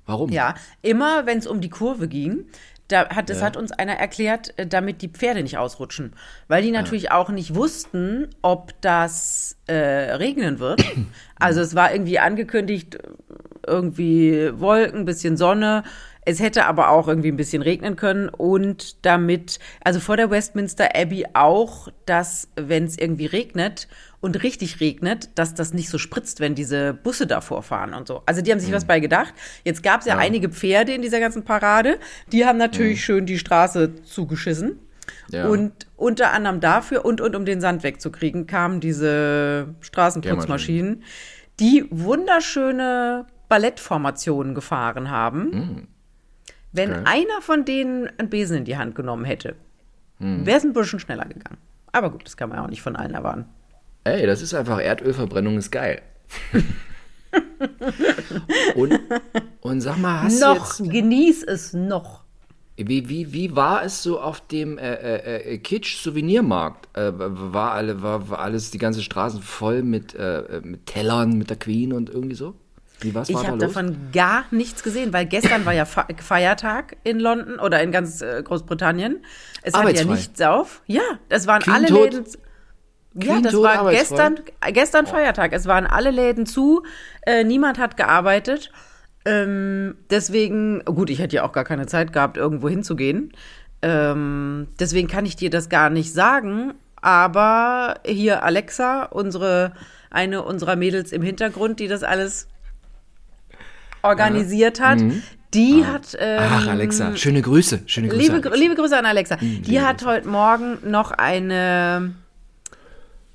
Warum? 0.06 0.30
Ja, 0.30 0.54
immer 0.82 1.26
wenn 1.26 1.38
es 1.38 1.46
um 1.46 1.60
die 1.60 1.70
Kurve 1.70 2.08
ging, 2.08 2.46
da 2.88 3.08
hat, 3.08 3.30
das 3.30 3.42
hat 3.42 3.56
uns 3.56 3.72
einer 3.72 3.94
erklärt, 3.94 4.56
äh, 4.58 4.66
damit 4.66 5.02
die 5.02 5.08
Pferde 5.08 5.42
nicht 5.42 5.58
ausrutschen. 5.58 6.12
Weil 6.48 6.62
die 6.62 6.70
natürlich 6.70 7.10
auch 7.10 7.30
nicht 7.30 7.54
wussten, 7.54 8.28
ob 8.42 8.80
das 8.80 9.56
äh, 9.66 9.74
regnen 9.74 10.58
wird. 10.58 10.82
Also 11.38 11.60
es 11.60 11.74
war 11.74 11.92
irgendwie 11.92 12.18
angekündigt, 12.18 12.96
irgendwie 13.66 14.50
Wolken, 14.58 15.04
bisschen 15.04 15.36
Sonne. 15.36 15.84
Es 16.28 16.40
hätte 16.40 16.66
aber 16.66 16.90
auch 16.90 17.06
irgendwie 17.06 17.28
ein 17.28 17.36
bisschen 17.36 17.62
regnen 17.62 17.94
können 17.94 18.28
und 18.28 19.06
damit, 19.06 19.60
also 19.84 20.00
vor 20.00 20.16
der 20.16 20.28
Westminster 20.28 20.88
Abbey 20.96 21.24
auch, 21.34 21.86
dass 22.04 22.48
wenn 22.56 22.84
es 22.84 22.98
irgendwie 22.98 23.26
regnet 23.26 23.86
und 24.20 24.42
richtig 24.42 24.80
regnet, 24.80 25.30
dass 25.38 25.54
das 25.54 25.72
nicht 25.72 25.88
so 25.88 25.98
spritzt, 25.98 26.40
wenn 26.40 26.56
diese 26.56 26.94
Busse 26.94 27.28
davor 27.28 27.62
fahren 27.62 27.94
und 27.94 28.08
so. 28.08 28.22
Also 28.26 28.42
die 28.42 28.50
haben 28.50 28.58
sich 28.58 28.72
was 28.72 28.86
bei 28.86 28.98
gedacht. 28.98 29.34
Jetzt 29.62 29.84
gab 29.84 30.00
es 30.00 30.06
ja, 30.06 30.18
einige 30.18 30.48
Pferde 30.48 30.92
in 30.92 31.00
dieser 31.00 31.20
ganzen 31.20 31.44
Parade. 31.44 32.00
Die 32.32 32.44
haben 32.44 32.58
natürlich 32.58 33.04
schön 33.04 33.24
die 33.24 33.38
Straße 33.38 34.02
zugeschissen. 34.02 34.80
Ja. 35.30 35.46
Und 35.46 35.86
unter 35.94 36.32
anderem 36.32 36.58
dafür 36.58 37.04
und, 37.04 37.20
und 37.20 37.36
um 37.36 37.44
den 37.44 37.60
Sand 37.60 37.84
wegzukriegen, 37.84 38.48
kamen 38.48 38.80
diese 38.80 39.76
Straßenputzmaschinen, 39.80 41.04
die 41.60 41.86
wunderschöne 41.90 43.26
Ballettformationen 43.48 44.56
gefahren 44.56 45.08
haben. 45.08 45.86
Wenn 46.76 46.90
Okay. 46.92 47.02
einer 47.04 47.40
von 47.40 47.64
denen 47.64 48.08
einen 48.18 48.28
Besen 48.28 48.58
in 48.58 48.64
die 48.64 48.76
Hand 48.76 48.94
genommen 48.94 49.24
hätte, 49.24 49.54
wäre 50.18 50.58
es 50.58 50.64
ein 50.64 50.72
bisschen 50.72 51.00
schneller 51.00 51.24
gegangen. 51.26 51.58
Aber 51.92 52.10
gut, 52.10 52.24
das 52.26 52.36
kann 52.36 52.48
man 52.50 52.58
ja 52.58 52.64
auch 52.64 52.68
nicht 52.70 52.82
von 52.82 52.96
allen 52.96 53.14
erwarten. 53.14 53.46
Ey, 54.04 54.26
das 54.26 54.42
ist 54.42 54.54
einfach 54.54 54.80
Erdölverbrennung 54.80 55.56
ist 55.58 55.70
geil. 55.70 56.02
und, 58.74 58.98
und 59.60 59.80
sag 59.80 59.98
mal, 59.98 60.22
hast 60.22 60.40
noch, 60.40 60.76
du 60.76 60.84
jetzt, 60.84 60.92
genieß 60.92 61.42
es 61.44 61.72
noch. 61.72 62.22
wie, 62.76 63.08
wie, 63.08 63.32
wie 63.32 63.56
war 63.56 63.84
es 63.84 64.02
so 64.02 64.20
auf 64.20 64.40
dem 64.46 64.78
äh, 64.78 64.94
äh, 64.94 65.54
äh, 65.54 65.58
Kitsch-Souvenirmarkt? 65.58 66.96
Äh, 66.96 67.12
war, 67.16 67.72
alle, 67.72 68.02
war, 68.02 68.28
war 68.30 68.38
alles, 68.40 68.70
die 68.70 68.78
ganze 68.78 69.02
Straße 69.02 69.40
voll 69.40 69.82
mit, 69.82 70.14
äh, 70.14 70.60
mit 70.62 70.86
Tellern, 70.86 71.36
mit 71.38 71.50
der 71.50 71.56
Queen 71.58 71.92
und 71.92 72.10
irgendwie 72.10 72.36
so? 72.36 72.54
Wie 73.00 73.14
was 73.14 73.28
war 73.28 73.36
Ich 73.40 73.46
da 73.46 73.52
habe 73.52 73.64
los? 73.64 73.74
davon 73.74 74.08
gar 74.12 74.44
nichts 74.50 74.82
gesehen, 74.82 75.12
weil 75.12 75.26
gestern 75.26 75.66
war 75.66 75.74
ja 75.74 75.84
Fe- 75.84 76.06
Feiertag 76.18 76.96
in 77.04 77.20
London 77.20 77.58
oder 77.58 77.82
in 77.82 77.92
ganz 77.92 78.22
äh, 78.22 78.42
Großbritannien. 78.42 79.24
Es 79.62 79.74
hatte 79.74 79.92
ja 79.94 80.04
nichts 80.04 80.40
auf. 80.40 80.82
Ja, 80.86 81.02
das 81.28 81.46
waren 81.46 81.62
Queen 81.62 81.74
alle 81.74 81.86
tot. 81.88 82.12
Läden. 82.14 82.24
Ja, 83.18 83.32
Queen 83.34 83.42
das 83.42 83.54
war 83.54 83.90
gestern, 83.90 84.40
äh, 84.60 84.72
gestern 84.72 85.06
Feiertag. 85.06 85.52
Es 85.52 85.66
waren 85.66 85.86
alle 85.86 86.10
Läden 86.10 86.46
zu. 86.46 86.82
Äh, 87.22 87.44
niemand 87.44 87.78
hat 87.78 87.96
gearbeitet. 87.96 88.70
Ähm, 89.24 89.96
deswegen, 90.10 90.84
gut, 90.84 91.10
ich 91.10 91.18
hätte 91.18 91.36
ja 91.36 91.44
auch 91.44 91.52
gar 91.52 91.64
keine 91.64 91.86
Zeit 91.86 92.12
gehabt, 92.12 92.36
irgendwo 92.36 92.68
hinzugehen. 92.68 93.32
Ähm, 93.82 94.68
deswegen 94.78 95.08
kann 95.08 95.26
ich 95.26 95.36
dir 95.36 95.50
das 95.50 95.68
gar 95.68 95.90
nicht 95.90 96.12
sagen. 96.12 96.74
Aber 97.02 97.96
hier 98.06 98.42
Alexa, 98.42 99.04
unsere, 99.04 99.72
eine 100.10 100.42
unserer 100.42 100.76
Mädels 100.76 101.12
im 101.12 101.22
Hintergrund, 101.22 101.78
die 101.80 101.88
das 101.88 102.02
alles 102.02 102.48
organisiert 104.02 104.80
hat, 104.80 104.98
die 105.54 105.84
hat. 105.84 106.16
Ähm, 106.18 106.38
Ah. 106.40 106.58
Ach, 106.60 106.66
Alexa, 106.68 107.16
schöne 107.16 107.42
Grüße. 107.42 107.80
Schöne 107.86 108.08
Grüße. 108.08 108.20
Liebe, 108.20 108.34
Alexa. 108.34 108.54
Liebe 108.54 108.74
Grüße 108.74 108.96
an 108.98 109.06
Alexa. 109.06 109.36
Die 109.40 109.80
hat 109.80 110.04
heute 110.04 110.28
Morgen 110.28 110.78
noch 110.88 111.10
eine, 111.12 112.14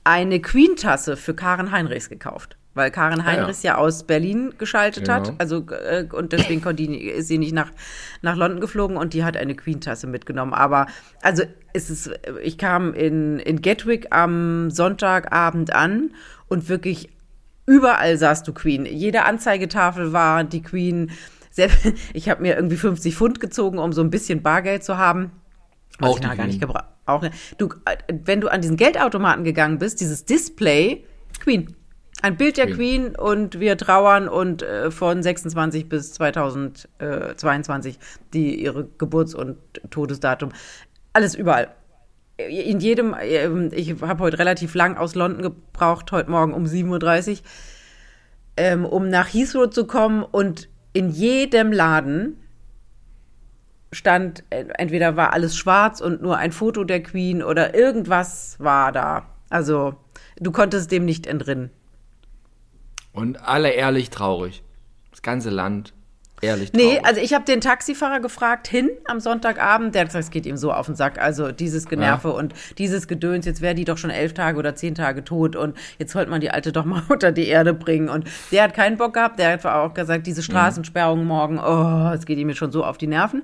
eine 0.03 0.39
Queen-Tasse 0.39 1.17
für 1.17 1.33
Karen 1.33 1.71
Heinrichs 1.71 2.09
gekauft. 2.09 2.57
Weil 2.73 2.89
Karen 2.89 3.19
Ah, 3.19 3.25
ja. 3.25 3.37
Heinrichs 3.37 3.63
ja. 3.63 3.75
aus 3.75 4.03
Berlin 4.05 4.53
geschaltet 4.57 5.03
Genau. 5.05 5.15
hat. 5.15 5.33
Also, 5.39 5.65
äh, 5.71 6.05
und 6.11 6.31
deswegen 6.31 6.61
konnte 6.61 6.83
die, 6.87 7.05
ist 7.09 7.27
sie 7.27 7.37
nicht 7.37 7.53
nach, 7.53 7.69
nach 8.21 8.37
London 8.37 8.61
geflogen 8.61 8.95
und 8.95 9.13
die 9.13 9.25
hat 9.25 9.35
eine 9.35 9.55
Queen-Tasse 9.55 10.07
mitgenommen. 10.07 10.53
Aber, 10.53 10.85
also, 11.21 11.43
es 11.73 11.89
ist, 11.89 12.11
ich 12.41 12.57
kam 12.57 12.93
in, 12.93 13.39
in 13.39 13.61
Gatwick 13.61 14.07
am 14.15 14.71
Sonntagabend 14.71 15.73
an 15.75 16.11
und 16.47 16.69
wirklich 16.69 17.09
überall 17.71 18.17
sahst 18.17 18.47
du 18.47 18.53
Queen. 18.53 18.85
Jede 18.85 19.23
Anzeigetafel 19.23 20.11
war 20.13 20.43
die 20.43 20.61
Queen. 20.61 21.11
Ich 22.13 22.29
habe 22.29 22.41
mir 22.41 22.55
irgendwie 22.55 22.77
50 22.77 23.13
Pfund 23.13 23.39
gezogen, 23.41 23.77
um 23.77 23.91
so 23.91 24.01
ein 24.01 24.09
bisschen 24.09 24.41
Bargeld 24.41 24.83
zu 24.85 24.97
haben. 24.97 25.31
Was 25.99 26.11
Auch 26.11 26.15
ich 26.15 26.21
gar 26.21 26.35
nicht 26.35 26.45
Queen. 26.47 26.59
gebraucht. 26.59 26.85
Auch 27.05 27.25
du, 27.57 27.69
äh, 27.85 27.97
wenn 28.23 28.39
du 28.39 28.47
an 28.47 28.61
diesen 28.61 28.77
Geldautomaten 28.77 29.43
gegangen 29.43 29.77
bist, 29.77 29.99
dieses 29.99 30.23
Display, 30.25 31.05
Queen. 31.41 31.75
Ein 32.21 32.37
Bild 32.37 32.57
der 32.57 32.71
Queen, 32.71 33.15
und 33.15 33.59
wir 33.59 33.77
trauern 33.77 34.27
und 34.29 34.61
äh, 34.61 34.91
von 34.91 35.23
26 35.23 35.89
bis 35.89 36.13
2022 36.13 37.97
die 38.31 38.61
ihre 38.61 38.87
Geburts- 38.97 39.33
und 39.33 39.57
Todesdatum. 39.89 40.51
Alles 41.13 41.35
überall. 41.35 41.69
In 42.49 42.79
jedem, 42.79 43.15
ähm, 43.19 43.69
ich 43.73 44.01
habe 44.01 44.23
heute 44.23 44.39
relativ 44.39 44.75
lang 44.75 44.97
aus 44.97 45.15
London 45.15 45.41
gebraucht, 45.41 46.11
heute 46.11 46.29
Morgen 46.29 46.53
um 46.53 46.65
7.30 46.65 47.31
Uhr, 47.31 47.37
ähm, 48.57 48.85
um 48.85 49.09
nach 49.09 49.33
Heathrow 49.33 49.69
zu 49.69 49.85
kommen 49.85 50.23
und 50.23 50.69
in 50.93 51.09
jedem 51.09 51.71
Laden 51.71 52.37
stand, 53.91 54.43
äh, 54.49 54.65
entweder 54.77 55.15
war 55.15 55.33
alles 55.33 55.55
schwarz 55.55 56.01
und 56.01 56.21
nur 56.21 56.37
ein 56.37 56.51
Foto 56.51 56.83
der 56.83 57.03
Queen 57.03 57.43
oder 57.43 57.75
irgendwas 57.75 58.55
war 58.59 58.91
da. 58.91 59.25
Also 59.49 59.95
du 60.39 60.51
konntest 60.51 60.91
dem 60.91 61.05
nicht 61.05 61.27
entrinnen. 61.27 61.71
Und 63.13 63.45
alle 63.47 63.71
ehrlich 63.71 64.09
traurig. 64.09 64.63
Das 65.11 65.21
ganze 65.21 65.49
Land 65.49 65.93
ehrlich 66.41 66.71
traurig. 66.71 66.93
Nee, 66.93 67.01
also 67.03 67.21
ich 67.21 67.33
habe 67.33 67.45
den 67.45 67.61
Taxifahrer 67.61 68.19
gefragt 68.19 68.67
hin 68.67 68.89
am 69.05 69.19
Sonntagabend. 69.19 69.95
Der 69.95 70.01
hat 70.01 70.09
gesagt, 70.09 70.25
es 70.25 70.31
geht 70.31 70.45
ihm 70.45 70.57
so 70.57 70.71
auf 70.71 70.85
den 70.85 70.95
Sack. 70.95 71.19
Also 71.19 71.51
dieses 71.51 71.87
Generve 71.87 72.33
und 72.33 72.53
dieses 72.77 73.07
Gedöns. 73.07 73.45
Jetzt 73.45 73.61
wäre 73.61 73.75
die 73.75 73.85
doch 73.85 73.97
schon 73.97 74.09
elf 74.09 74.33
Tage 74.33 74.57
oder 74.57 74.75
zehn 74.75 74.95
Tage 74.95 75.23
tot 75.23 75.55
und 75.55 75.77
jetzt 75.99 76.13
sollte 76.13 76.29
man 76.29 76.41
die 76.41 76.51
Alte 76.51 76.71
doch 76.71 76.85
mal 76.85 77.03
unter 77.09 77.31
die 77.31 77.47
Erde 77.47 77.73
bringen. 77.73 78.09
Und 78.09 78.25
der 78.51 78.63
hat 78.63 78.73
keinen 78.73 78.97
Bock 78.97 79.13
gehabt. 79.13 79.39
Der 79.39 79.53
hat 79.53 79.65
auch 79.65 79.93
gesagt, 79.93 80.27
diese 80.27 80.43
Straßensperrung 80.43 81.25
morgen, 81.25 81.59
oh, 81.59 82.13
es 82.13 82.25
geht 82.25 82.37
ihm 82.37 82.49
jetzt 82.49 82.57
schon 82.57 82.71
so 82.71 82.83
auf 82.83 82.97
die 82.97 83.07
Nerven. 83.07 83.43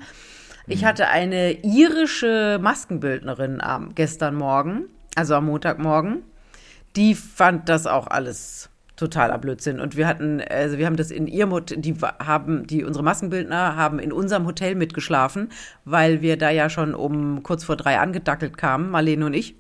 Ich 0.70 0.84
hatte 0.84 1.08
eine 1.08 1.54
irische 1.64 2.60
Maskenbildnerin 2.62 3.62
am 3.62 3.96
gestern 3.96 4.36
Morgen, 4.36 4.86
also 5.16 5.36
am 5.36 5.46
Montagmorgen. 5.46 6.24
Die 6.98 7.16
fand 7.16 7.70
das 7.70 7.88
auch 7.88 8.08
alles 8.08 8.70
totaler 8.98 9.38
Blödsinn. 9.38 9.80
Und 9.80 9.96
wir 9.96 10.08
hatten, 10.08 10.42
also 10.42 10.78
wir 10.78 10.86
haben 10.86 10.98
das 10.98 11.12
in 11.12 11.28
ihrem 11.28 11.52
Hotel, 11.52 11.78
die 11.78 11.96
haben, 12.20 12.68
die 12.68 12.84
unsere 12.84 13.04
Maskenbildner 13.04 13.76
haben 13.76 14.00
in 14.00 14.12
unserem 14.12 14.46
Hotel 14.46 14.76
mitgeschlafen, 14.76 15.50
weil 15.86 16.22
wir 16.22 16.38
da 16.38 16.50
ja 16.50 16.70
schon 16.70 16.94
um 16.94 17.44
kurz 17.44 17.64
vor 17.64 17.78
drei 17.78 18.00
angedackelt 18.00 18.58
kamen, 18.58 18.90
Marlene 18.90 19.28
und 19.28 19.34
ich. 19.34 19.56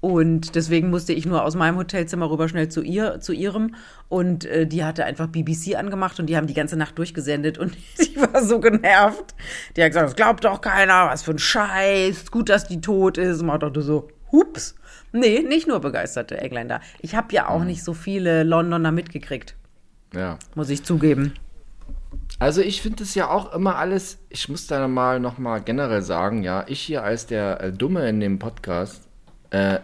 Und 0.00 0.54
deswegen 0.54 0.90
musste 0.90 1.14
ich 1.14 1.24
nur 1.24 1.44
aus 1.44 1.54
meinem 1.54 1.78
Hotelzimmer 1.78 2.28
rüber 2.28 2.46
schnell 2.46 2.68
zu 2.68 2.82
ihr, 2.82 3.20
zu 3.20 3.32
ihrem. 3.32 3.74
Und 4.10 4.44
äh, 4.44 4.66
die 4.66 4.84
hatte 4.84 5.06
einfach 5.06 5.28
BBC 5.28 5.76
angemacht 5.76 6.20
und 6.20 6.26
die 6.26 6.36
haben 6.36 6.46
die 6.46 6.52
ganze 6.52 6.76
Nacht 6.76 6.98
durchgesendet 6.98 7.56
und 7.56 7.74
die 7.98 8.16
war 8.16 8.44
so 8.44 8.60
genervt. 8.60 9.34
Die 9.76 9.82
hat 9.82 9.90
gesagt, 9.90 10.08
das 10.08 10.16
glaubt 10.16 10.44
doch 10.44 10.60
keiner, 10.60 11.08
was 11.08 11.22
für 11.22 11.30
ein 11.30 11.38
Scheiß, 11.38 12.30
gut, 12.30 12.50
dass 12.50 12.68
die 12.68 12.82
tot 12.82 13.16
ist. 13.16 13.40
Und 13.40 13.46
man 13.46 13.60
dachte 13.60 13.80
so, 13.80 14.08
hups. 14.30 14.74
Nee, 15.16 15.42
nicht 15.42 15.68
nur 15.68 15.78
begeisterte 15.80 16.38
Engländer. 16.38 16.80
Ich 17.00 17.14
habe 17.14 17.32
ja 17.32 17.48
auch 17.48 17.62
nicht 17.62 17.84
so 17.84 17.94
viele 17.94 18.42
Londoner 18.42 18.90
mitgekriegt, 18.90 19.54
Ja. 20.12 20.38
muss 20.56 20.70
ich 20.70 20.82
zugeben. 20.82 21.34
Also 22.40 22.60
ich 22.62 22.82
finde 22.82 23.04
es 23.04 23.14
ja 23.14 23.28
auch 23.30 23.52
immer 23.54 23.76
alles, 23.76 24.18
ich 24.28 24.48
muss 24.48 24.66
da 24.66 24.88
mal 24.88 25.20
noch 25.20 25.38
mal 25.38 25.60
generell 25.60 26.02
sagen, 26.02 26.42
ja, 26.42 26.64
ich 26.66 26.80
hier 26.80 27.04
als 27.04 27.26
der 27.26 27.60
äh, 27.60 27.72
Dumme 27.72 28.08
in 28.08 28.18
dem 28.18 28.40
Podcast, 28.40 29.08
äh, 29.50 29.78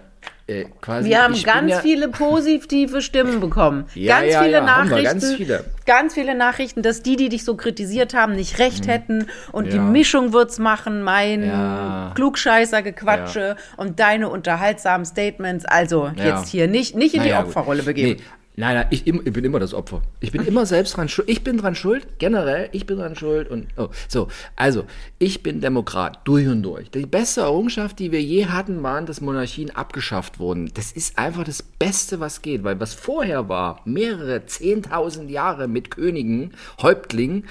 äh, 0.51 0.67
quasi. 0.81 1.09
Wir 1.09 1.23
haben 1.23 1.41
ganz 1.43 1.71
ja, 1.71 1.81
viele 1.81 2.09
positive 2.27 3.03
Stimmen 3.03 3.41
bekommen. 3.41 3.87
Ja, 3.95 4.21
ganz 4.21 4.33
ja, 4.33 4.43
viele 4.43 4.63
Nachrichten. 4.63 5.05
ganz 5.05 5.35
viele. 5.35 5.65
ganz 5.87 6.15
viele 6.15 6.35
Nachrichten, 6.35 6.83
dass 6.83 7.03
die, 7.03 7.17
die 7.17 7.29
dich 7.29 7.45
so 7.45 7.57
kritisiert 7.57 8.15
haben, 8.15 8.35
nicht 8.35 8.59
recht 8.59 8.87
hätten 8.87 9.27
und 9.53 9.73
die. 9.73 9.79
Mischung 9.79 10.33
wird's 10.33 10.59
machen, 10.59 11.03
mein 11.03 11.45
Ja. 11.45 12.13
Klugscheißer-Gequatsche 12.15 13.57
und 13.77 14.01
deine 14.01 14.29
unterhaltsamen 14.29 15.05
Statements. 15.05 15.65
Also 15.65 16.11
jetzt 16.17 16.49
hier 16.49 16.69
nicht, 16.69 16.97
nicht 16.97 17.15
in 17.15 17.23
die. 17.23 17.33
Opferrolle 17.33 17.83
begeben. 17.83 18.19
Nee. 18.19 18.25
Nein, 18.57 18.75
nein, 18.75 18.87
ich, 18.91 19.07
ich 19.07 19.33
bin 19.33 19.45
immer 19.45 19.59
das 19.59 19.73
Opfer. 19.73 20.03
Ich 20.21 20.33
bin 20.33 20.45
immer 20.45 20.67
selbst 20.67 20.97
dran 20.97 21.09
schuld. 21.09 21.31
Ich 21.31 21.45
bin 21.45 21.57
dran 21.57 21.75
schuld, 21.75 22.19
generell, 22.19 22.69
ich 22.73 22.85
bin 22.85 22.99
dran 22.99 23.15
schuld. 23.15 23.49
Und 23.49 23.69
oh, 23.77 23.89
so, 24.09 24.29
also, 24.57 24.85
ich 25.19 25.43
bin 25.43 25.61
Demokrat, 25.61 26.21
durch 26.25 26.47
und 26.47 26.63
durch. 26.63 26.91
Die 26.91 27.07
beste 27.07 27.43
Errungenschaft, 27.43 27.99
die 27.99 28.13
wir 28.13 28.21
je 28.21 28.47
hatten, 28.47 28.83
waren, 28.83 29.07
dass 29.07 29.21
Monarchien 29.21 29.71
abgeschafft 29.71 30.41
wurden. 30.41 30.71
Das 30.75 30.93
ist 30.93 31.17
einfach 31.17 31.45
das 31.45 31.63
Beste, 31.63 32.21
was 32.21 32.43
geht, 32.43 32.65
weil 32.65 32.81
was 32.81 32.93
vorher 32.93 33.49
war, 33.49 33.81
mehrere 33.85 34.45
zehntausend 34.47 35.31
Jahre 35.31 35.69
mit 35.69 35.91
Königen, 35.91 36.53
Häuptlingen, 36.83 37.45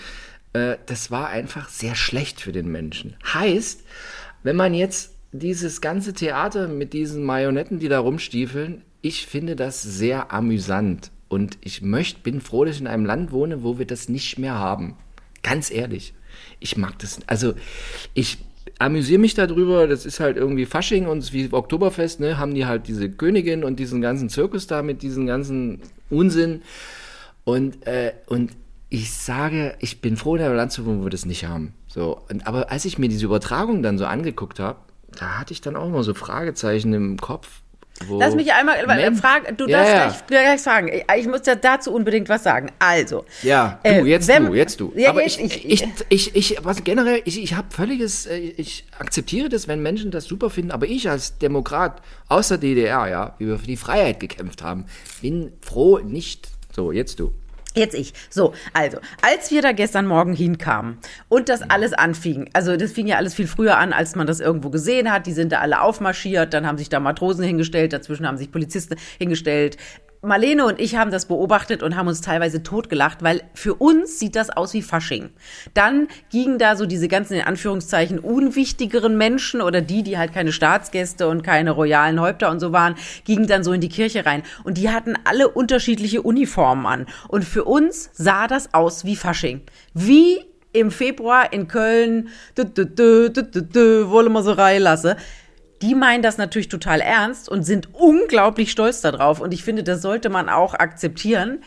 äh, 0.53 0.77
das 0.86 1.12
war 1.12 1.29
einfach 1.29 1.70
sehr 1.70 1.96
schlecht 1.96 2.41
für 2.41 2.51
den 2.51 2.70
Menschen. 2.72 3.15
Heißt, 3.34 3.84
wenn 4.44 4.56
man 4.56 4.74
jetzt 4.74 5.15
dieses 5.32 5.82
ganze 5.82 6.13
Theater 6.13 6.68
mit 6.68 6.94
diesen 6.94 7.24
Marionetten, 7.24 7.79
die 7.79 7.88
da 7.88 8.00
rumstiefeln, 8.00 8.84
ich 9.01 9.25
finde 9.27 9.56
das 9.56 9.82
sehr 9.82 10.34
amüsant. 10.34 11.12
Und 11.27 11.58
ich 11.62 11.82
möchte, 11.82 12.22
bin 12.22 12.41
froh, 12.41 12.65
dass 12.65 12.75
ich 12.75 12.82
in 12.82 12.88
einem 12.88 13.06
Land 13.06 13.32
wohne, 13.32 13.63
wo 13.63 13.77
wir 13.77 13.86
das 13.86 14.10
nicht 14.10 14.39
mehr 14.39 14.56
haben. 14.56 14.96
Ganz 15.44 15.70
ehrlich. 15.70 16.13
Ich 16.60 16.75
mag 16.75 16.98
das. 17.00 17.20
Also, 17.27 17.53
ich 18.13 18.39
amüsiere 18.79 19.20
mich 19.20 19.36
darüber. 19.36 19.88
Das 19.88 20.06
ist 20.06 20.20
halt 20.20 20.38
irgendwie 20.38 20.65
Fasching 20.65 21.06
und 21.08 21.32
wie 21.34 21.51
Oktoberfest, 21.51 22.20
ne, 22.20 22.38
haben 22.38 22.56
die 22.56 22.65
halt 22.65 22.88
diese 22.88 23.10
Königin 23.10 23.63
und 23.63 23.79
diesen 23.79 24.01
ganzen 24.01 24.29
Zirkus 24.29 24.68
da 24.68 24.82
mit 24.82 25.01
diesem 25.01 25.27
ganzen 25.27 25.82
Unsinn. 26.10 26.63
Und, 27.44 27.86
äh, 27.86 28.13
und 28.27 28.51
ich 28.89 29.12
sage, 29.12 29.75
ich 29.79 30.01
bin 30.01 30.18
froh, 30.18 30.36
in 30.36 30.41
einem 30.41 30.56
Land 30.56 30.72
zu 30.72 30.86
wohnen, 30.86 31.01
wo 31.01 31.06
wir 31.06 31.12
das 31.12 31.25
nicht 31.25 31.46
haben. 31.46 31.74
So, 31.88 32.20
und, 32.29 32.48
aber 32.48 32.72
als 32.72 32.86
ich 32.86 32.98
mir 32.98 33.08
diese 33.08 33.25
Übertragung 33.25 33.84
dann 33.84 33.98
so 33.98 34.06
angeguckt 34.06 34.60
habe, 34.60 34.79
da 35.18 35.39
hatte 35.39 35.53
ich 35.53 35.62
dann 35.62 35.75
auch 35.75 35.88
immer 35.88 36.03
so 36.03 36.13
Fragezeichen 36.13 36.94
im 36.94 37.18
Kopf. 37.18 37.62
Lass 38.10 38.36
mich 38.36 38.53
einmal 38.53 38.86
Men- 38.88 39.15
fragen, 39.15 39.58
du 39.58 39.68
Ja, 39.68 39.79
darfst 39.79 39.94
ja. 39.94 40.08
Gleich, 40.27 40.44
gleich 40.46 40.62
fragen. 40.62 40.88
Ich, 40.88 41.03
ich 41.18 41.27
muss 41.27 41.41
ja 41.46 41.56
dazu 41.56 41.94
unbedingt 41.94 42.29
was 42.29 42.44
sagen. 42.44 42.72
Also. 42.79 43.25
Ja, 43.44 43.79
du, 43.84 43.89
äh, 43.89 44.01
jetzt 44.03 44.27
wenn- 44.27 44.46
du, 44.46 44.53
jetzt 44.53 44.79
du. 44.79 44.94
Ja, 44.96 45.10
Aber 45.10 45.22
jetzt 45.24 45.39
ich, 45.39 45.65
ich, 45.65 45.88
ich, 46.10 46.36
ich, 46.36 46.58
was 46.63 46.84
generell, 46.84 47.22
ich, 47.25 47.41
ich 47.41 47.56
habe 47.56 47.68
völliges, 47.72 48.25
äh, 48.25 48.38
ich 48.38 48.86
akzeptiere 48.98 49.50
das, 49.50 49.68
wenn 49.68 49.82
Menschen 49.82 50.12
das 50.12 50.25
super 50.25 50.50
finden, 50.50 50.72
aber 50.72 50.88
ich 50.88 51.10
als 51.10 51.38
Demokrat 51.38 52.01
aus 52.27 52.48
der 52.48 52.58
DDR, 52.58 53.08
ja, 53.08 53.36
wie 53.38 53.48
wir 53.48 53.60
für 53.60 53.68
die 53.68 53.77
Freiheit 53.77 54.20
gekämpft 54.20 54.63
haben, 54.63 54.86
bin 55.22 55.51
froh, 55.62 56.00
nicht, 56.00 56.48
so, 56.74 56.91
jetzt 56.91 57.20
du. 57.20 57.34
Jetzt 57.79 57.95
ich. 57.95 58.13
So, 58.29 58.53
also, 58.74 58.98
als 59.21 59.51
wir 59.51 59.62
da 59.62 59.71
gestern 59.71 60.05
Morgen 60.05 60.33
hinkamen 60.33 60.98
und 61.29 61.48
das 61.48 61.62
alles 61.62 61.93
anfing, 61.93 62.50
also 62.51 62.75
das 62.75 62.91
fing 62.91 63.07
ja 63.07 63.15
alles 63.15 63.33
viel 63.33 63.48
früher 63.48 63.77
an, 63.77 63.93
als 63.93 64.17
man 64.17 64.27
das 64.27 64.41
irgendwo 64.41 64.69
gesehen 64.69 65.09
hat, 65.09 65.27
die 65.27 65.31
sind 65.31 65.53
da 65.53 65.59
alle 65.59 65.81
aufmarschiert, 65.81 66.53
dann 66.53 66.67
haben 66.67 66.77
sich 66.77 66.89
da 66.89 67.00
Matrosen 67.00 67.45
hingestellt, 67.45 67.93
dazwischen 67.93 68.27
haben 68.27 68.38
sich 68.38 68.51
Polizisten 68.51 68.98
hingestellt. 69.17 69.77
Marlene 70.21 70.65
und 70.65 70.81
ich 70.81 70.97
haben 70.97 71.11
das 71.11 71.27
beobachtet 71.27 71.81
und 71.81 71.95
haben 71.95 72.09
uns 72.09 72.19
teilweise 72.19 72.61
totgelacht, 72.61 73.23
weil 73.23 73.41
für 73.53 73.75
uns 73.75 74.19
sieht 74.19 74.35
das 74.35 74.49
aus 74.49 74.73
wie 74.73 74.81
Fasching. 74.81 75.29
Dann 75.73 76.09
gingen 76.29 76.57
da 76.57 76.75
so 76.75 76.85
diese 76.85 77.07
ganzen, 77.07 77.35
in 77.35 77.43
Anführungszeichen, 77.43 78.19
unwichtigeren 78.19 79.17
Menschen 79.17 79.61
oder 79.61 79.79
die, 79.79 80.03
die 80.03 80.17
halt 80.17 80.33
keine 80.33 80.51
Staatsgäste 80.51 81.29
und 81.29 81.41
keine 81.41 81.71
royalen 81.71 82.19
Häupter 82.19 82.51
und 82.51 82.59
so 82.59 82.73
waren, 82.73 82.95
gingen 83.23 83.47
dann 83.47 83.63
so 83.63 83.71
in 83.71 83.79
die 83.79 83.88
Kirche 83.88 84.25
rein. 84.25 84.43
Und 84.65 84.77
die 84.77 84.89
hatten 84.89 85.15
alle 85.23 85.47
unterschiedliche 85.47 86.21
Uniformen 86.21 86.85
an. 86.85 87.05
Und 87.29 87.45
für 87.45 87.63
uns 87.63 88.09
sah 88.11 88.47
das 88.47 88.73
aus 88.73 89.05
wie 89.05 89.15
Fasching. 89.15 89.61
Wie 89.93 90.39
im 90.73 90.91
Februar 90.91 91.51
in 91.51 91.67
Köln, 91.67 92.29
dü, 92.57 92.65
dü, 92.65 92.85
dü, 92.85 93.29
dü, 93.29 93.43
dü, 93.51 93.61
dü, 93.61 94.09
wollen 94.09 94.33
wir 94.33 94.43
so 94.43 94.51
reinlassen. 94.51 95.15
Die 95.81 95.95
meinen 95.95 96.21
das 96.21 96.38
natürlich 96.38 96.69
total 96.69 97.01
ernst 97.01 97.50
und 97.50 97.63
sind 97.63 97.93
unglaublich 97.93 98.71
stolz 98.71 99.01
darauf. 99.01 99.39
Und 99.39 99.53
ich 99.53 99.63
finde, 99.63 99.83
das 99.83 100.01
sollte 100.01 100.29
man 100.29 100.50
auch 100.50 100.74
akzeptieren. 100.74 101.63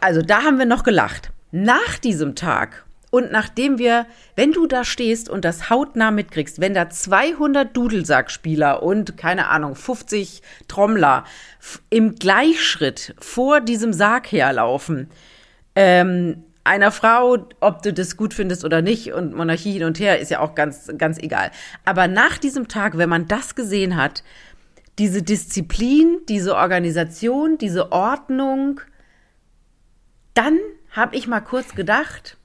Also 0.00 0.22
da 0.22 0.42
haben 0.42 0.58
wir 0.58 0.66
noch 0.66 0.82
gelacht. 0.82 1.30
Nach 1.52 1.98
diesem 1.98 2.34
Tag 2.34 2.86
und 3.10 3.32
nachdem 3.32 3.78
wir, 3.78 4.06
wenn 4.34 4.52
du 4.52 4.66
da 4.66 4.84
stehst 4.84 5.30
und 5.30 5.44
das 5.44 5.70
hautnah 5.70 6.10
mitkriegst, 6.10 6.60
wenn 6.60 6.74
da 6.74 6.90
200 6.90 7.74
Dudelsackspieler 7.74 8.82
und 8.82 9.16
keine 9.16 9.48
Ahnung 9.48 9.74
50 9.74 10.42
Trommler 10.68 11.24
im 11.88 12.16
Gleichschritt 12.16 13.14
vor 13.18 13.60
diesem 13.60 13.92
Sarg 13.92 14.32
herlaufen, 14.32 15.08
ähm, 15.74 16.44
einer 16.66 16.90
Frau, 16.90 17.38
ob 17.60 17.82
du 17.82 17.92
das 17.92 18.16
gut 18.16 18.34
findest 18.34 18.64
oder 18.64 18.82
nicht 18.82 19.12
und 19.12 19.34
Monarchie 19.34 19.72
hin 19.72 19.84
und 19.84 19.98
her 19.98 20.18
ist 20.18 20.30
ja 20.30 20.40
auch 20.40 20.54
ganz, 20.54 20.90
ganz 20.98 21.18
egal. 21.18 21.50
Aber 21.84 22.08
nach 22.08 22.38
diesem 22.38 22.68
Tag, 22.68 22.98
wenn 22.98 23.08
man 23.08 23.26
das 23.26 23.54
gesehen 23.54 23.96
hat, 23.96 24.22
diese 24.98 25.22
Disziplin, 25.22 26.18
diese 26.28 26.56
Organisation, 26.56 27.58
diese 27.58 27.92
Ordnung, 27.92 28.80
dann 30.34 30.58
habe 30.90 31.16
ich 31.16 31.26
mal 31.26 31.40
kurz 31.40 31.74
gedacht, 31.74 32.36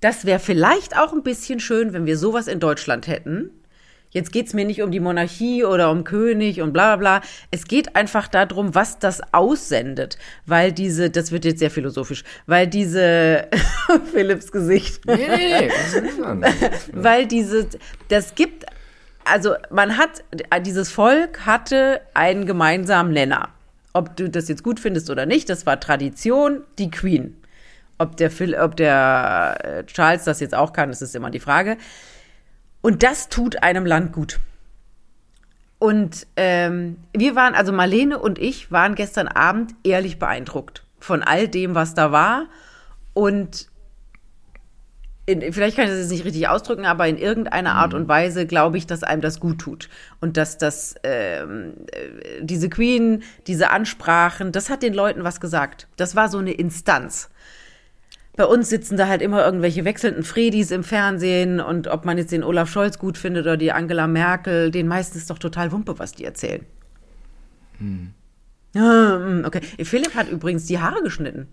das 0.00 0.24
wäre 0.24 0.40
vielleicht 0.40 0.96
auch 0.96 1.12
ein 1.12 1.22
bisschen 1.22 1.60
schön, 1.60 1.92
wenn 1.92 2.06
wir 2.06 2.16
sowas 2.16 2.48
in 2.48 2.60
Deutschland 2.60 3.06
hätten. 3.06 3.50
Jetzt 4.12 4.32
geht's 4.32 4.54
mir 4.54 4.64
nicht 4.64 4.82
um 4.82 4.90
die 4.90 4.98
Monarchie 4.98 5.64
oder 5.64 5.90
um 5.90 6.02
König 6.02 6.60
und 6.60 6.72
bla 6.72 6.96
bla 6.96 7.18
bla. 7.18 7.28
Es 7.52 7.66
geht 7.66 7.94
einfach 7.94 8.26
darum, 8.26 8.74
was 8.74 8.98
das 8.98 9.20
aussendet. 9.32 10.18
Weil 10.46 10.72
diese, 10.72 11.10
das 11.10 11.30
wird 11.30 11.44
jetzt 11.44 11.60
sehr 11.60 11.70
philosophisch, 11.70 12.24
weil 12.46 12.66
diese 12.66 13.46
Philipps 14.12 14.50
Gesicht. 14.50 15.04
Nee, 15.06 15.28
nee, 15.28 15.70
nee, 16.34 16.46
weil 16.92 17.26
diese, 17.26 17.68
das 18.08 18.34
gibt, 18.34 18.66
also 19.24 19.54
man 19.70 19.96
hat, 19.96 20.24
dieses 20.62 20.90
Volk 20.90 21.46
hatte 21.46 22.00
einen 22.12 22.46
gemeinsamen 22.46 23.12
Nenner. 23.12 23.50
Ob 23.92 24.16
du 24.16 24.28
das 24.28 24.48
jetzt 24.48 24.64
gut 24.64 24.80
findest 24.80 25.08
oder 25.10 25.26
nicht, 25.26 25.48
das 25.48 25.66
war 25.66 25.78
Tradition, 25.78 26.62
die 26.78 26.90
Queen. 26.90 27.36
Ob 27.98 28.16
der, 28.16 28.30
Phil, 28.30 28.54
ob 28.54 28.76
der 28.76 29.58
äh, 29.62 29.84
Charles 29.84 30.24
das 30.24 30.40
jetzt 30.40 30.54
auch 30.54 30.72
kann, 30.72 30.88
das 30.88 31.02
ist 31.02 31.14
immer 31.14 31.30
die 31.30 31.40
Frage. 31.40 31.76
Und 32.82 33.02
das 33.02 33.28
tut 33.28 33.62
einem 33.62 33.86
Land 33.86 34.12
gut. 34.12 34.40
Und 35.78 36.26
ähm, 36.36 36.98
wir 37.16 37.34
waren, 37.34 37.54
also 37.54 37.72
Marlene 37.72 38.18
und 38.18 38.38
ich 38.38 38.70
waren 38.70 38.94
gestern 38.94 39.28
Abend 39.28 39.74
ehrlich 39.82 40.18
beeindruckt 40.18 40.84
von 40.98 41.22
all 41.22 41.48
dem, 41.48 41.74
was 41.74 41.94
da 41.94 42.12
war. 42.12 42.46
Und 43.14 43.70
in, 45.26 45.52
vielleicht 45.52 45.76
kann 45.76 45.86
ich 45.86 45.90
das 45.90 46.00
jetzt 46.00 46.10
nicht 46.10 46.24
richtig 46.24 46.48
ausdrücken, 46.48 46.84
aber 46.84 47.06
in 47.06 47.16
irgendeiner 47.16 47.74
Art 47.74 47.94
und 47.94 48.08
Weise 48.08 48.46
glaube 48.46 48.78
ich, 48.78 48.86
dass 48.86 49.02
einem 49.02 49.22
das 49.22 49.40
gut 49.40 49.58
tut. 49.58 49.88
Und 50.20 50.36
dass 50.36 50.58
das, 50.58 50.96
ähm, 51.02 51.74
äh, 51.92 52.42
diese 52.42 52.68
Queen, 52.68 53.22
diese 53.46 53.70
Ansprachen, 53.70 54.52
das 54.52 54.70
hat 54.70 54.82
den 54.82 54.92
Leuten 54.92 55.24
was 55.24 55.40
gesagt. 55.40 55.88
Das 55.96 56.16
war 56.16 56.28
so 56.28 56.38
eine 56.38 56.52
Instanz. 56.52 57.30
Bei 58.36 58.44
uns 58.44 58.68
sitzen 58.68 58.96
da 58.96 59.08
halt 59.08 59.22
immer 59.22 59.44
irgendwelche 59.44 59.84
wechselnden 59.84 60.22
Fredis 60.22 60.70
im 60.70 60.84
Fernsehen 60.84 61.60
und 61.60 61.88
ob 61.88 62.04
man 62.04 62.16
jetzt 62.16 62.32
den 62.32 62.44
Olaf 62.44 62.70
Scholz 62.70 62.98
gut 62.98 63.18
findet 63.18 63.44
oder 63.44 63.56
die 63.56 63.72
Angela 63.72 64.06
Merkel, 64.06 64.70
den 64.70 64.88
meisten 64.88 65.18
ist 65.18 65.30
doch 65.30 65.38
total 65.38 65.72
Wumpe, 65.72 65.98
was 65.98 66.12
die 66.12 66.24
erzählen. 66.24 66.64
Hm. 67.78 68.12
Okay. 69.44 69.60
Philipp 69.82 70.14
hat 70.14 70.30
übrigens 70.30 70.66
die 70.66 70.78
Haare 70.78 71.02
geschnitten. 71.02 71.48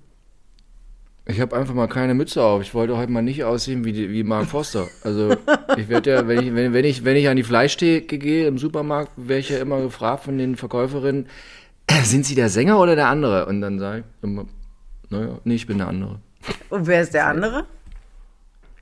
Ich 1.29 1.41
habe 1.41 1.57
einfach 1.57 1.73
mal 1.73 1.87
keine 1.87 2.13
Mütze 2.13 2.41
auf. 2.41 2.61
Ich 2.61 2.73
wollte 2.73 2.95
heute 2.95 3.11
mal 3.11 3.21
nicht 3.21 3.43
aussehen 3.43 3.83
wie, 3.83 3.91
die, 3.91 4.09
wie 4.11 4.23
Mark 4.23 4.45
Foster. 4.49 4.87
Also 5.03 5.35
ich 5.75 5.89
werde 5.89 6.11
ja, 6.11 6.27
wenn 6.27 6.39
ich, 6.39 6.55
wenn, 6.55 6.73
wenn, 6.73 6.85
ich, 6.85 7.03
wenn 7.03 7.17
ich 7.17 7.27
an 7.27 7.35
die 7.35 7.43
Fleischtheke 7.43 8.17
gehe 8.17 8.47
im 8.47 8.57
Supermarkt, 8.57 9.11
werde 9.17 9.39
ich 9.39 9.49
ja 9.49 9.57
immer 9.57 9.81
gefragt 9.81 10.23
von 10.23 10.37
den 10.37 10.55
Verkäuferinnen, 10.55 11.27
sind 12.03 12.25
Sie 12.25 12.35
der 12.35 12.49
Sänger 12.49 12.79
oder 12.79 12.95
der 12.95 13.09
andere? 13.09 13.45
Und 13.47 13.61
dann 13.61 13.79
sage 13.79 13.99
ich 13.99 14.23
immer, 14.23 14.45
naja, 15.09 15.39
nee, 15.43 15.55
ich 15.55 15.67
bin 15.67 15.79
der 15.79 15.87
andere. 15.87 16.21
Und 16.69 16.88
wer 16.88 17.01
ist 17.01 17.13
der 17.13 17.27
andere? 17.27 17.65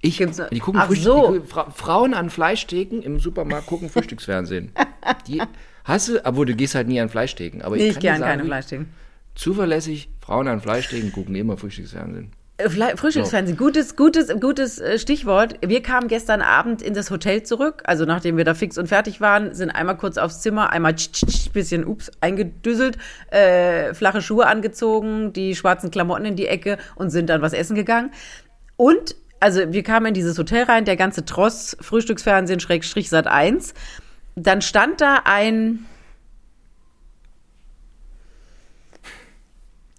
Ich, 0.01 0.17
Gibt's 0.17 0.39
die 0.51 0.59
gucken 0.59 0.81
Ach 0.83 0.89
so. 0.91 1.33
die, 1.33 1.39
gucken- 1.39 1.47
Fra 1.47 1.69
Frauen 1.71 2.13
an 2.13 2.29
Fleischtheken 2.29 3.01
im 3.01 3.19
Supermarkt 3.19 3.65
gucken 3.67 3.89
Frühstücksfernsehen. 3.89 4.71
Die, 5.27 5.41
hast 5.83 6.09
du, 6.09 6.23
obwohl 6.25 6.45
du 6.45 6.55
gehst 6.55 6.75
halt 6.75 6.87
nie 6.87 6.99
an 6.99 7.09
Fleischtheken. 7.09 7.61
Aber 7.63 7.75
Nee, 7.75 7.83
ich 7.83 7.87
ich 7.89 7.93
kann 7.95 8.01
gehe 8.01 8.11
an 8.13 8.19
sagen, 8.19 8.29
keine 8.31 8.45
Fleischtheken. 8.45 8.85
Zuverlässig, 9.33 10.09
Frauen 10.21 10.47
an 10.47 10.61
Fleischtheken 10.61 11.11
gucken 11.11 11.33
immer 11.35 11.57
Frühstücksfernsehen. 11.57 12.31
Äh, 12.57 12.69
Frühstücksfernsehen, 12.69 13.57
gutes, 13.57 13.97
gutes, 13.97 14.29
gutes 14.39 14.79
äh, 14.79 14.97
Stichwort. 14.97 15.55
Wir 15.65 15.81
kamen 15.81 16.07
gestern 16.07 16.41
Abend 16.41 16.81
in 16.81 16.93
das 16.93 17.11
Hotel 17.11 17.43
zurück, 17.43 17.83
also 17.85 18.05
nachdem 18.05 18.37
wir 18.37 18.45
da 18.45 18.53
fix 18.53 18.77
und 18.77 18.87
fertig 18.87 19.19
waren, 19.19 19.53
sind 19.53 19.71
einmal 19.71 19.97
kurz 19.97 20.17
aufs 20.17 20.39
Zimmer, 20.41 20.69
einmal 20.69 20.95
tsch, 20.95 21.11
tsch, 21.11 21.51
bisschen, 21.51 21.85
ups, 21.85 22.11
eingedüsselt, 22.21 22.97
äh, 23.29 23.93
flache 23.93 24.21
Schuhe 24.21 24.47
angezogen, 24.47 25.33
die 25.33 25.53
schwarzen 25.55 25.91
Klamotten 25.91 26.23
in 26.23 26.35
die 26.37 26.47
Ecke 26.47 26.77
und 26.95 27.09
sind 27.09 27.29
dann 27.29 27.41
was 27.41 27.51
essen 27.51 27.75
gegangen. 27.75 28.11
Und, 28.77 29.17
also 29.41 29.73
wir 29.73 29.83
kamen 29.83 30.07
in 30.07 30.13
dieses 30.13 30.37
Hotel 30.37 30.63
rein, 30.63 30.85
der 30.85 30.95
ganze 30.95 31.25
Tross, 31.25 31.75
Frühstücksfernsehen, 31.81 32.61
Schrägstrich 32.61 33.09
Sat 33.09 33.27
1. 33.27 33.73
Dann 34.37 34.61
stand 34.61 35.01
da 35.01 35.23
ein, 35.25 35.85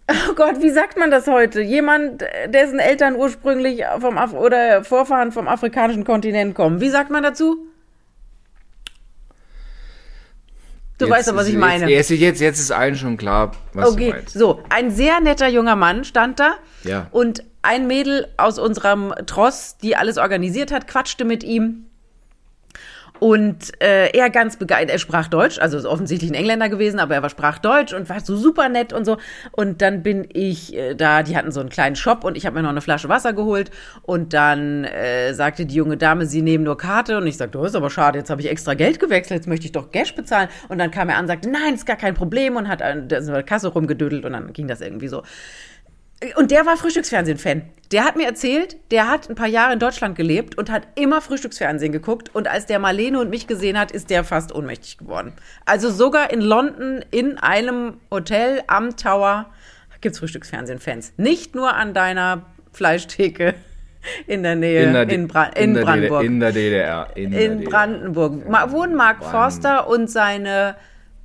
Oh 0.08 0.34
Gott, 0.34 0.62
wie 0.62 0.70
sagt 0.70 0.96
man 0.98 1.10
das 1.10 1.26
heute? 1.26 1.60
Jemand, 1.60 2.24
dessen 2.48 2.78
Eltern 2.78 3.16
ursprünglich 3.16 3.82
vom 3.98 4.18
Af 4.18 4.32
oder 4.34 4.84
Vorfahren 4.84 5.32
vom 5.32 5.48
afrikanischen 5.48 6.04
Kontinent 6.04 6.54
kommen. 6.54 6.80
Wie 6.80 6.90
sagt 6.90 7.10
man 7.10 7.24
dazu? 7.24 7.66
Du 10.98 11.10
weißt 11.10 11.28
doch, 11.28 11.36
was 11.36 11.48
ich 11.48 11.56
meine. 11.56 11.90
Jetzt, 11.90 12.08
jetzt, 12.10 12.20
jetzt, 12.20 12.40
jetzt 12.40 12.58
ist 12.60 12.70
allen 12.70 12.94
schon 12.96 13.16
klar, 13.16 13.52
was 13.74 13.88
du 13.88 13.92
Okay, 13.94 14.10
meinst. 14.12 14.32
so, 14.32 14.62
ein 14.70 14.90
sehr 14.90 15.20
netter 15.20 15.48
junger 15.48 15.76
Mann 15.76 16.04
stand 16.04 16.40
da. 16.40 16.54
Ja. 16.84 17.08
Und 17.10 17.44
ein 17.62 17.86
Mädel 17.86 18.28
aus 18.38 18.58
unserem 18.58 19.12
Tross, 19.26 19.76
die 19.76 19.96
alles 19.96 20.16
organisiert 20.18 20.72
hat, 20.72 20.86
quatschte 20.88 21.24
mit 21.24 21.42
ihm. 21.44 21.86
Und 23.20 23.72
äh, 23.82 24.10
er 24.10 24.30
ganz 24.30 24.56
begeistert, 24.56 24.90
er 24.90 24.98
sprach 24.98 25.28
Deutsch, 25.28 25.58
also 25.58 25.76
ist 25.78 25.86
offensichtlich 25.86 26.30
ein 26.30 26.34
Engländer 26.34 26.68
gewesen, 26.68 27.00
aber 27.00 27.14
er 27.14 27.22
war 27.22 27.30
sprach 27.30 27.58
Deutsch 27.58 27.92
und 27.92 28.08
war 28.08 28.20
so 28.20 28.36
super 28.36 28.68
nett 28.68 28.92
und 28.92 29.04
so. 29.04 29.16
Und 29.52 29.82
dann 29.82 30.02
bin 30.02 30.26
ich 30.32 30.76
äh, 30.76 30.94
da, 30.94 31.22
die 31.22 31.36
hatten 31.36 31.52
so 31.52 31.60
einen 31.60 31.68
kleinen 31.68 31.96
Shop 31.96 32.24
und 32.24 32.36
ich 32.36 32.46
habe 32.46 32.56
mir 32.56 32.62
noch 32.62 32.70
eine 32.70 32.80
Flasche 32.80 33.08
Wasser 33.08 33.32
geholt. 33.32 33.70
Und 34.02 34.32
dann 34.32 34.84
äh, 34.84 35.32
sagte 35.34 35.66
die 35.66 35.74
junge 35.74 35.96
Dame, 35.96 36.26
sie 36.26 36.42
nehmen 36.42 36.64
nur 36.64 36.76
Karte. 36.76 37.18
Und 37.18 37.26
ich 37.26 37.36
sagte, 37.36 37.58
das 37.58 37.68
ist 37.68 37.76
aber 37.76 37.90
schade, 37.90 38.18
jetzt 38.18 38.30
habe 38.30 38.40
ich 38.40 38.50
extra 38.50 38.74
Geld 38.74 39.00
gewechselt, 39.00 39.38
jetzt 39.38 39.48
möchte 39.48 39.66
ich 39.66 39.72
doch 39.72 39.90
Cash 39.90 40.14
bezahlen. 40.14 40.48
Und 40.68 40.78
dann 40.78 40.90
kam 40.90 41.08
er 41.08 41.16
an 41.16 41.22
und 41.22 41.28
sagte, 41.28 41.50
nein, 41.50 41.74
ist 41.74 41.86
gar 41.86 41.96
kein 41.96 42.14
Problem 42.14 42.56
und 42.56 42.68
hat 42.68 42.82
an 42.82 43.08
der 43.08 43.42
Kasse 43.42 43.68
rumgedödelt 43.68 44.24
und 44.24 44.32
dann 44.32 44.52
ging 44.52 44.68
das 44.68 44.80
irgendwie 44.80 45.08
so. 45.08 45.22
Und 46.36 46.50
der 46.50 46.64
war 46.64 46.76
Frühstücksfernsehen-Fan. 46.76 47.62
Der 47.92 48.04
hat 48.04 48.16
mir 48.16 48.26
erzählt, 48.26 48.76
der 48.90 49.08
hat 49.08 49.28
ein 49.28 49.34
paar 49.36 49.46
Jahre 49.46 49.74
in 49.74 49.78
Deutschland 49.78 50.16
gelebt 50.16 50.56
und 50.58 50.70
hat 50.70 50.88
immer 50.96 51.20
Frühstücksfernsehen 51.20 51.92
geguckt. 51.92 52.30
Und 52.34 52.48
als 52.48 52.66
der 52.66 52.78
Marlene 52.78 53.20
und 53.20 53.28
mich 53.30 53.46
gesehen 53.46 53.78
hat, 53.78 53.92
ist 53.92 54.08
der 54.10 54.24
fast 54.24 54.54
ohnmächtig 54.54 54.96
geworden. 54.98 55.32
Also 55.66 55.90
sogar 55.90 56.32
in 56.32 56.40
London 56.40 57.04
in 57.10 57.38
einem 57.38 57.98
Hotel 58.10 58.62
am 58.66 58.96
Tower 58.96 59.46
gibt's 60.00 60.18
Frühstücksfernsehen-Fans. 60.18 61.12
Nicht 61.16 61.54
nur 61.54 61.74
an 61.74 61.92
deiner 61.94 62.42
Fleischtheke 62.72 63.54
in 64.26 64.42
der 64.42 64.54
Nähe 64.56 64.82
In 64.82 64.88
in, 64.88 64.94
der, 64.94 65.06
D- 65.06 65.16
Bra 65.26 65.44
in, 65.44 65.74
der 65.74 65.82
Brandenburg. 65.82 66.20
DDR, 66.22 66.26
in 66.32 66.40
der 66.40 66.52
DDR. 66.52 67.08
In, 67.14 67.32
In. 67.32 67.64
Brandenburg. 67.64 68.32
Wohnen 68.72 68.94
Mark 68.94 69.22
Forster 69.22 69.86
und 69.88 70.10
seine 70.10 70.76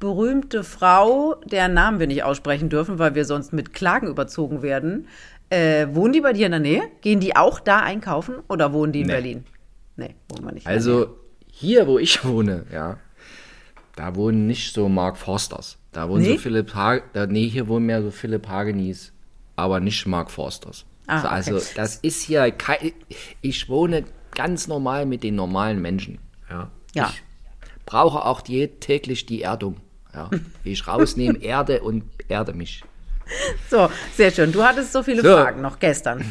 berühmte 0.01 0.65
Frau, 0.65 1.35
deren 1.45 1.73
Namen 1.73 1.99
wir 1.99 2.07
nicht 2.07 2.23
aussprechen 2.23 2.67
dürfen, 2.67 2.99
weil 2.99 3.15
wir 3.15 3.23
sonst 3.23 3.53
mit 3.53 3.73
Klagen 3.73 4.07
überzogen 4.07 4.61
werden. 4.61 5.07
Äh, 5.49 5.87
wohnen 5.91 6.11
die 6.11 6.21
bei 6.21 6.33
dir 6.33 6.47
in 6.47 6.51
der 6.51 6.59
Nähe? 6.59 6.81
Gehen 7.01 7.21
die 7.21 7.35
auch 7.35 7.59
da 7.59 7.79
einkaufen 7.79 8.35
oder 8.49 8.73
wohnen 8.73 8.91
die 8.91 9.01
in 9.01 9.07
Nee. 9.07 9.13
Berlin? 9.13 9.43
Nee, 9.95 10.15
wohnen 10.29 10.45
wir 10.45 10.51
nicht. 10.53 10.67
Also 10.67 11.15
hier, 11.47 11.87
wo 11.87 11.99
ich 11.99 12.25
wohne, 12.25 12.65
ja, 12.73 12.97
da 13.95 14.15
wohnen 14.15 14.47
nicht 14.47 14.73
so 14.73 14.89
Mark 14.89 15.17
Forsters. 15.17 15.77
Da 15.91 16.09
wohnen 16.09 16.23
Nee? 16.23 16.33
so 16.33 16.37
Philipp 16.39 16.73
Hag 16.73 17.13
da, 17.13 17.27
nee, 17.27 17.47
hier 17.47 17.67
wohnen 17.67 17.85
mehr 17.85 18.01
so 18.01 18.09
Philipp 18.11 18.47
Hagenis, 18.47 19.13
aber 19.55 19.79
nicht 19.79 20.05
Mark 20.07 20.31
Forsters. 20.31 20.85
Ah, 21.05 21.21
also, 21.27 21.51
okay. 21.51 21.59
also 21.59 21.71
das 21.75 21.95
ist 21.97 22.23
hier 22.23 22.49
kein, 22.51 22.93
ich 23.41 23.69
wohne 23.69 24.05
ganz 24.33 24.67
normal 24.67 25.05
mit 25.05 25.23
den 25.23 25.35
normalen 25.35 25.81
Menschen. 25.81 26.17
Ja. 26.49 26.71
Ja. 26.95 27.11
Ich 27.13 27.21
brauche 27.85 28.25
auch 28.25 28.41
täglich 28.41 29.25
die 29.25 29.41
Erdung. 29.43 29.75
Ja. 30.13 30.29
Ich 30.63 30.87
rausnehme 30.87 31.37
Erde 31.41 31.81
und 31.81 32.03
erde 32.27 32.53
mich. 32.53 32.83
So, 33.69 33.89
sehr 34.15 34.31
schön. 34.31 34.51
Du 34.51 34.63
hattest 34.63 34.91
so 34.91 35.03
viele 35.03 35.21
So. 35.21 35.29
Fragen 35.29 35.61
noch 35.61 35.79
gestern. 35.79 36.23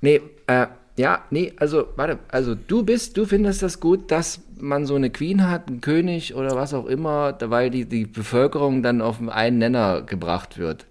Nee, 0.00 0.20
äh, 0.46 0.66
ja, 0.98 1.22
nee, 1.30 1.52
also, 1.58 1.88
warte, 1.96 2.18
also 2.28 2.54
du 2.54 2.82
bist, 2.82 3.16
du 3.16 3.24
findest 3.26 3.62
das 3.62 3.80
gut, 3.80 4.10
dass 4.10 4.40
man 4.58 4.86
so 4.86 4.94
eine 4.94 5.10
Queen 5.10 5.48
hat, 5.48 5.68
einen 5.68 5.80
König 5.82 6.34
oder 6.34 6.54
was 6.56 6.72
auch 6.74 6.86
immer, 6.86 7.32
da- 7.32 7.50
weil 7.50 7.70
die, 7.70 7.84
die 7.86 8.06
Bevölkerung 8.06 8.82
dann 8.82 9.02
auf 9.02 9.16
einen 9.28 9.58
Nenner 9.58 10.02
gebracht 10.02 10.56
wird. 10.58 10.86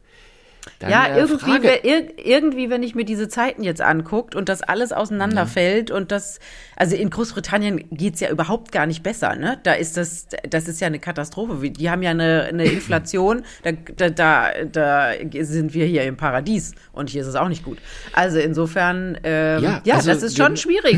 Dann, 0.80 0.89
Ja, 0.89 1.15
irgendwie, 1.17 1.38
Frage, 1.38 1.67
we- 1.84 1.88
ir 1.88 2.13
irgendwie, 2.25 2.69
wenn 2.69 2.82
ich 2.84 2.95
mir 2.95 3.06
diese 3.06 3.28
Zeiten 3.28 3.63
jetzt 3.63 3.82
anguckt 3.82 4.36
und 4.36 4.49
das 4.49 4.62
alles 4.62 4.91
auseinanderfällt 4.91 5.91
und 5.91 6.12
das, 6.12 6.39
also 6.75 6.95
in 6.95 7.10
Großbritannien 7.10 7.86
geht's 7.91 8.19
ja 8.19 8.30
überhaupt 8.30 8.71
gar 8.71 8.86
nicht 8.86 9.04
besser, 9.04 9.36
ne? 9.36 9.60
Da 9.63 9.73
ist 9.73 9.95
das, 9.95 10.28
das 10.49 10.67
ist 10.67 10.82
ja 10.82 10.88
eine 10.88 10.99
Katastrophe. 10.99 11.69
Die 11.69 11.89
haben 11.89 12.01
ja 12.01 12.12
eine, 12.12 12.45
eine 12.49 12.65
Inflation, 12.71 13.43
da, 13.63 13.71
da, 13.73 14.10
da, 14.10 14.49
da 14.71 15.12
sind 15.41 15.73
wir 15.73 15.86
hier 15.86 16.04
im 16.04 16.17
Paradies 16.17 16.73
und 16.93 17.10
hier 17.10 17.21
ist 17.21 17.28
es 17.28 17.36
auch 17.36 17.47
nicht 17.49 17.63
gut. 17.63 17.78
Also 18.13 18.39
insofern, 18.39 19.17
ähm, 19.23 19.63
ja, 19.63 19.82
Ja, 19.86 19.95
also 19.95 20.10
das 20.12 20.23
ist 20.23 20.38
schon 20.38 20.58
schwierig. 20.58 20.97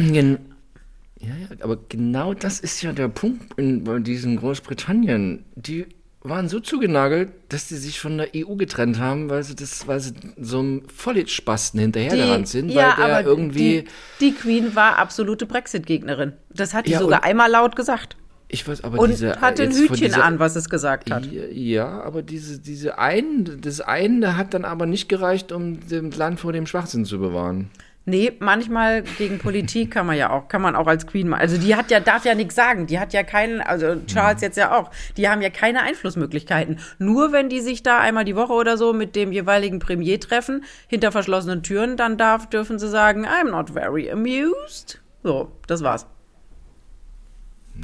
Ja, 1.20 1.30
ja, 1.30 1.48
aber 1.62 1.78
genau 1.90 2.34
das 2.36 2.60
ist 2.60 2.82
ja 2.84 2.94
der 2.94 3.08
Punkt 3.08 3.60
in, 3.60 3.84
bei 3.84 4.00
diesem 4.00 4.38
Großbritannien. 4.38 5.44
Die 5.56 5.88
waren 6.30 6.50
so 6.50 6.60
zugenagelt, 6.60 7.30
dass 7.50 7.70
sie 7.70 7.78
sich 7.78 8.00
von 8.00 8.18
der 8.18 8.30
EU 8.36 8.56
getrennt 8.56 9.00
haben, 9.00 9.30
weil 9.30 9.44
sie 9.44 9.56
das, 9.56 9.88
weil 9.88 10.00
sie 10.00 10.14
so 10.40 10.60
einem 10.60 10.84
Vollitspasten 10.90 11.80
hinterhergerannt 11.80 12.48
sind, 12.48 12.74
weil 12.76 12.94
der 12.96 13.26
irgendwie. 13.26 13.82
die, 13.82 13.86
die 14.20 14.32
Queen 14.34 14.76
war 14.76 14.98
absolute 14.98 15.46
Brexit-Gegnerin. 15.46 16.34
Das 16.54 16.74
hat 16.74 16.88
die 16.88 16.92
Ja, 16.92 17.00
sogar 17.00 17.24
einmal 17.24 17.50
laut 17.50 17.76
gesagt. 17.76 18.16
Ich 18.50 18.66
weiß, 18.66 18.84
aber 18.86 18.98
Und 19.00 19.10
diese. 19.10 19.42
hatte 19.42 19.64
ein 19.64 19.72
Hütchen 19.74 19.96
dieser- 19.96 20.24
an, 20.24 20.40
was 20.40 20.56
es 20.56 20.70
gesagt 20.70 21.12
hat. 21.12 21.26
Ja, 21.26 21.44
Ja, 21.52 22.02
aber 22.02 22.22
diese, 22.22 22.60
diese 22.60 22.98
einen, 22.98 23.60
das 23.62 23.82
eine 23.82 24.38
hat 24.38 24.54
dann 24.54 24.64
aber 24.64 24.86
nicht 24.86 25.10
gereicht, 25.10 25.52
um 25.52 25.80
das 25.90 26.16
Land 26.18 26.40
vor 26.40 26.54
dem 26.54 26.66
Schwachsinn 26.66 27.04
zu 27.04 27.20
bewahren. 27.20 27.70
Nee, 28.10 28.32
manchmal 28.40 29.04
gegen 29.04 29.38
Politik 29.38 29.92
kann 29.92 30.06
man 30.06 30.16
ja 30.16 30.30
auch, 30.30 30.48
kann 30.48 30.62
man 30.62 30.78
auch 30.78 30.88
als 30.88 31.06
Queen 31.08 31.28
mal. 31.28 31.42
Also 31.42 31.58
die 31.58 31.76
hat 31.76 31.92
ja, 31.92 32.00
darf 32.00 32.24
ja 32.24 32.36
nichts 32.36 32.56
sagen. 32.56 32.88
Die 32.88 33.02
hat 33.02 33.12
ja 33.12 33.22
keinen, 33.22 33.60
also 33.60 33.98
Charles 34.08 34.42
jetzt 34.42 34.56
ja 34.56 34.74
auch, 34.74 34.92
die 35.18 35.28
haben 35.28 35.42
ja 35.42 35.50
keine 35.50 35.82
Einflussmöglichkeiten. 35.82 36.80
Nur 37.00 37.34
wenn 37.34 37.50
die 37.50 37.60
sich 37.60 37.84
da 37.84 38.00
einmal 38.00 38.24
die 38.24 38.38
Woche 38.38 38.54
oder 38.54 38.78
so 38.78 38.94
mit 38.94 39.18
dem 39.18 39.34
jeweiligen 39.34 39.80
Premier 39.80 40.22
treffen, 40.22 40.64
hinter 40.88 41.12
verschlossenen 41.12 41.64
Türen, 41.64 41.98
dann 41.98 42.18
darf, 42.18 42.48
dürfen 42.48 42.80
sie 42.80 42.88
sagen, 42.88 43.28
I'm 43.28 43.52
not 43.52 43.72
very 43.72 44.10
amused. 44.10 45.02
So, 45.24 45.52
das 45.68 45.84
war's. 45.84 46.08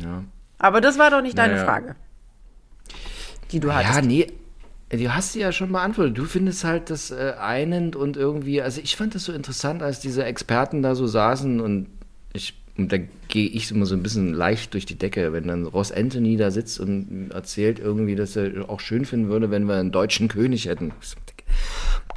Ja. 0.01 0.23
Aber 0.57 0.79
das 0.79 0.97
war 0.97 1.12
doch 1.12 1.21
nicht 1.21 1.38
deine 1.38 1.55
Naja. 1.55 1.65
Frage. 1.65 1.95
Die 3.51 3.59
du 3.59 3.73
hattest. 3.73 3.95
Ja, 3.95 4.01
nee. 4.01 4.27
Du 4.97 5.15
hast 5.15 5.34
sie 5.34 5.39
ja 5.39 5.51
schon 5.51 5.71
beantwortet. 5.71 6.17
Du 6.17 6.25
findest 6.25 6.63
halt 6.63 6.89
das 6.89 7.10
äh, 7.10 7.34
einend 7.39 7.95
und 7.95 8.15
irgendwie, 8.15 8.62
also 8.62 8.79
ich 8.82 8.95
fand 8.95 9.15
das 9.15 9.23
so 9.25 9.34
interessant, 9.34 9.82
als 9.82 9.99
diese 9.99 10.23
Experten 10.23 10.84
da 10.84 10.93
so 10.93 11.08
saßen 11.08 11.60
und 11.60 11.88
ich, 12.34 12.53
und 12.77 12.91
da 12.91 12.97
gehe 13.27 13.47
ich 13.47 13.71
immer 13.71 13.86
so 13.88 13.95
ein 13.95 14.03
bisschen 14.03 14.34
leicht 14.34 14.73
durch 14.73 14.86
die 14.86 14.97
Decke, 14.97 15.34
wenn 15.34 15.47
dann 15.47 15.65
Ross 15.65 15.91
Anthony 15.91 16.38
da 16.38 16.51
sitzt 16.51 16.79
und 16.79 17.32
erzählt 17.32 17.79
irgendwie, 17.79 18.15
dass 18.15 18.36
er 18.36 18.69
auch 18.69 18.79
schön 18.79 19.06
finden 19.06 19.29
würde, 19.29 19.49
wenn 19.49 19.65
wir 19.65 19.75
einen 19.75 19.91
deutschen 19.91 20.27
König 20.27 20.65
hätten. 20.67 20.91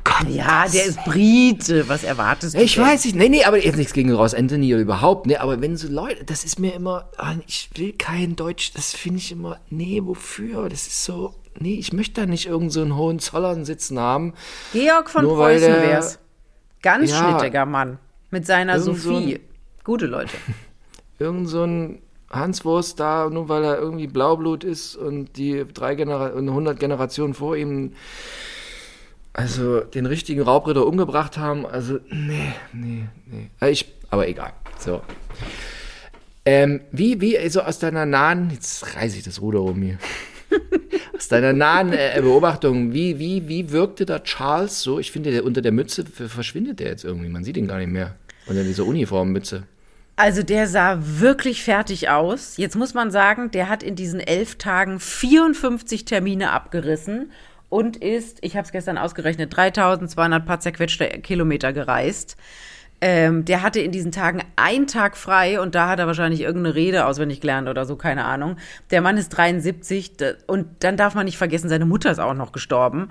Gott, 0.05 0.29
Ja, 0.29 0.67
der 0.69 0.85
ist 0.85 1.03
Brite. 1.05 1.89
Was 1.89 2.05
erwartest 2.05 2.55
du? 2.55 2.61
ich 2.61 2.75
denn? 2.75 2.85
weiß 2.85 3.05
nicht, 3.07 3.17
nee, 3.17 3.29
nee, 3.29 3.45
aber 3.45 3.63
jetzt 3.63 3.77
nichts 3.77 3.93
gegen 3.93 4.13
Ross 4.13 4.35
Anthony 4.35 4.73
oder 4.75 4.83
überhaupt, 4.83 5.27
nee, 5.27 5.37
aber 5.37 5.61
wenn 5.61 5.77
so 5.77 5.89
Leute, 5.89 6.25
das 6.25 6.45
ist 6.45 6.59
mir 6.59 6.75
immer, 6.75 7.11
ah, 7.17 7.35
ich 7.47 7.71
will 7.75 7.93
kein 7.93 8.37
Deutsch, 8.37 8.73
das 8.75 8.93
finde 8.93 9.19
ich 9.19 9.33
immer, 9.33 9.59
nee, 9.71 10.01
wofür? 10.03 10.69
Das 10.69 10.87
ist 10.87 11.05
so, 11.05 11.35
nee, 11.59 11.75
ich 11.75 11.93
möchte 11.93 12.21
da 12.23 12.27
nicht 12.27 12.47
irgend 12.47 12.73
so 12.73 12.83
einen 12.83 12.97
Hohenzollern 12.97 13.65
sitzen 13.65 13.99
haben. 13.99 14.35
Georg 14.73 15.11
von 15.11 15.25
Nur 15.25 15.37
Preußen 15.37 15.73
der- 15.73 15.83
wär's. 15.83 16.19
Ganz 16.83 17.11
Ja. 17.11 17.19
schnittiger 17.39 17.67
Mann. 17.67 17.99
Mit 18.31 18.47
seiner 18.47 18.81
so 18.81 18.95
Sophie. 18.95 19.35
ein- 19.37 19.41
Gute 19.85 20.07
Leute. 20.07 20.37
Irgend 21.19 21.49
so 21.49 21.65
ein 21.65 22.01
Hanswurst 22.31 22.99
da, 23.01 23.31
nur 23.31 23.49
weil 23.49 23.65
er 23.65 23.79
irgendwie 23.79 24.07
Blaublut 24.09 24.65
ist 24.65 24.97
und 24.97 25.37
die 25.37 25.65
drei 25.73 25.95
Genera 25.95 26.29
und 26.31 26.49
100 26.49 26.79
Generationen 26.79 27.35
vor 27.35 27.57
ihm 27.57 27.93
also 29.33 29.81
den 29.81 30.07
richtigen 30.07 30.41
Raubritter 30.43 30.87
umgebracht 30.87 31.37
haben, 31.39 31.67
also 31.67 31.99
nee, 32.11 32.53
nee, 32.73 33.05
nee. 33.27 33.51
Äh, 33.61 33.71
Ich, 33.71 33.87
aber 34.11 34.27
egal. 34.29 34.53
So. 34.79 35.03
Ähm, 36.47 36.81
wie, 36.91 37.21
wie, 37.21 37.39
also 37.39 37.61
aus 37.61 37.79
deiner 37.79 38.07
nahen, 38.07 38.51
jetzt 38.51 38.97
reiße 38.97 39.19
ich 39.19 39.25
das 39.25 39.41
Ruder 39.43 39.61
um 39.63 39.83
hier. 39.83 39.99
aus 41.17 41.29
deiner 41.29 41.53
nahen 41.53 41.93
äh, 41.93 42.19
Beobachtung, 42.21 42.93
wie, 42.93 43.19
wie, 43.19 43.49
wie 43.49 43.71
wirkte 43.71 44.07
da 44.07 44.21
Charles 44.21 44.83
so? 44.83 44.99
Ich 44.99 45.13
finde, 45.13 45.31
der, 45.31 45.45
unter 45.45 45.63
der 45.63 45.73
Mütze 45.73 46.05
verschwindet 46.05 46.81
der 46.81 46.89
jetzt 46.89 47.05
irgendwie. 47.05 47.29
Man 47.29 47.45
sieht 47.45 47.57
ihn 47.57 47.67
gar 47.67 47.79
nicht 47.79 47.91
mehr. 47.91 48.15
Unter 48.47 48.63
dieser 48.63 48.85
Uniformmütze. 48.85 49.65
Also 50.17 50.43
der 50.43 50.67
sah 50.67 50.99
wirklich 51.01 51.63
fertig 51.63 52.09
aus. 52.09 52.57
Jetzt 52.57 52.77
muss 52.77 52.95
man 52.95 53.11
sagen, 53.11 53.51
der 53.51 53.69
hat 53.69 53.83
in 53.83 53.97
diesen 53.97 54.21
elf 54.21 54.57
Tagen 54.57 54.99
54 54.99 56.07
Termine 56.07 56.53
abgerissen 56.53 57.31
und 57.69 57.97
ist, 57.97 58.39
ich 58.41 58.57
habe 58.57 58.65
es 58.65 58.73
gestern 58.73 58.97
ausgerechnet, 58.97 59.55
3200 59.55 60.47
paar 60.47 60.61
zerquetschte 60.61 61.07
Kilometer 61.21 61.73
gereist. 61.73 62.37
Ähm, 63.01 63.45
der 63.45 63.63
hatte 63.63 63.81
in 63.81 63.93
diesen 63.93 64.11
Tagen 64.11 64.43
einen 64.57 64.87
Tag 64.87 65.17
frei 65.17 65.61
und 65.61 65.75
da 65.75 65.89
hat 65.89 65.99
er 65.99 66.07
wahrscheinlich 66.07 66.41
irgendeine 66.41 66.75
Rede 66.75 67.07
auswendig 67.07 67.41
gelernt 67.41 67.69
oder 67.69 67.85
so, 67.85 67.97
keine 67.97 68.25
Ahnung. 68.25 68.57
Der 68.91 69.03
Mann 69.03 69.19
ist 69.19 69.29
73 69.31 70.17
da- 70.17 70.33
und 70.47 70.67
dann 70.81 70.97
darf 70.97 71.15
man 71.15 71.27
nicht 71.27 71.37
vergessen, 71.37 71.69
seine 71.69 71.85
Mutter 71.85 72.11
ist 72.11 72.19
auch 72.19 72.35
noch 72.35 72.53
gestorben. 72.53 73.11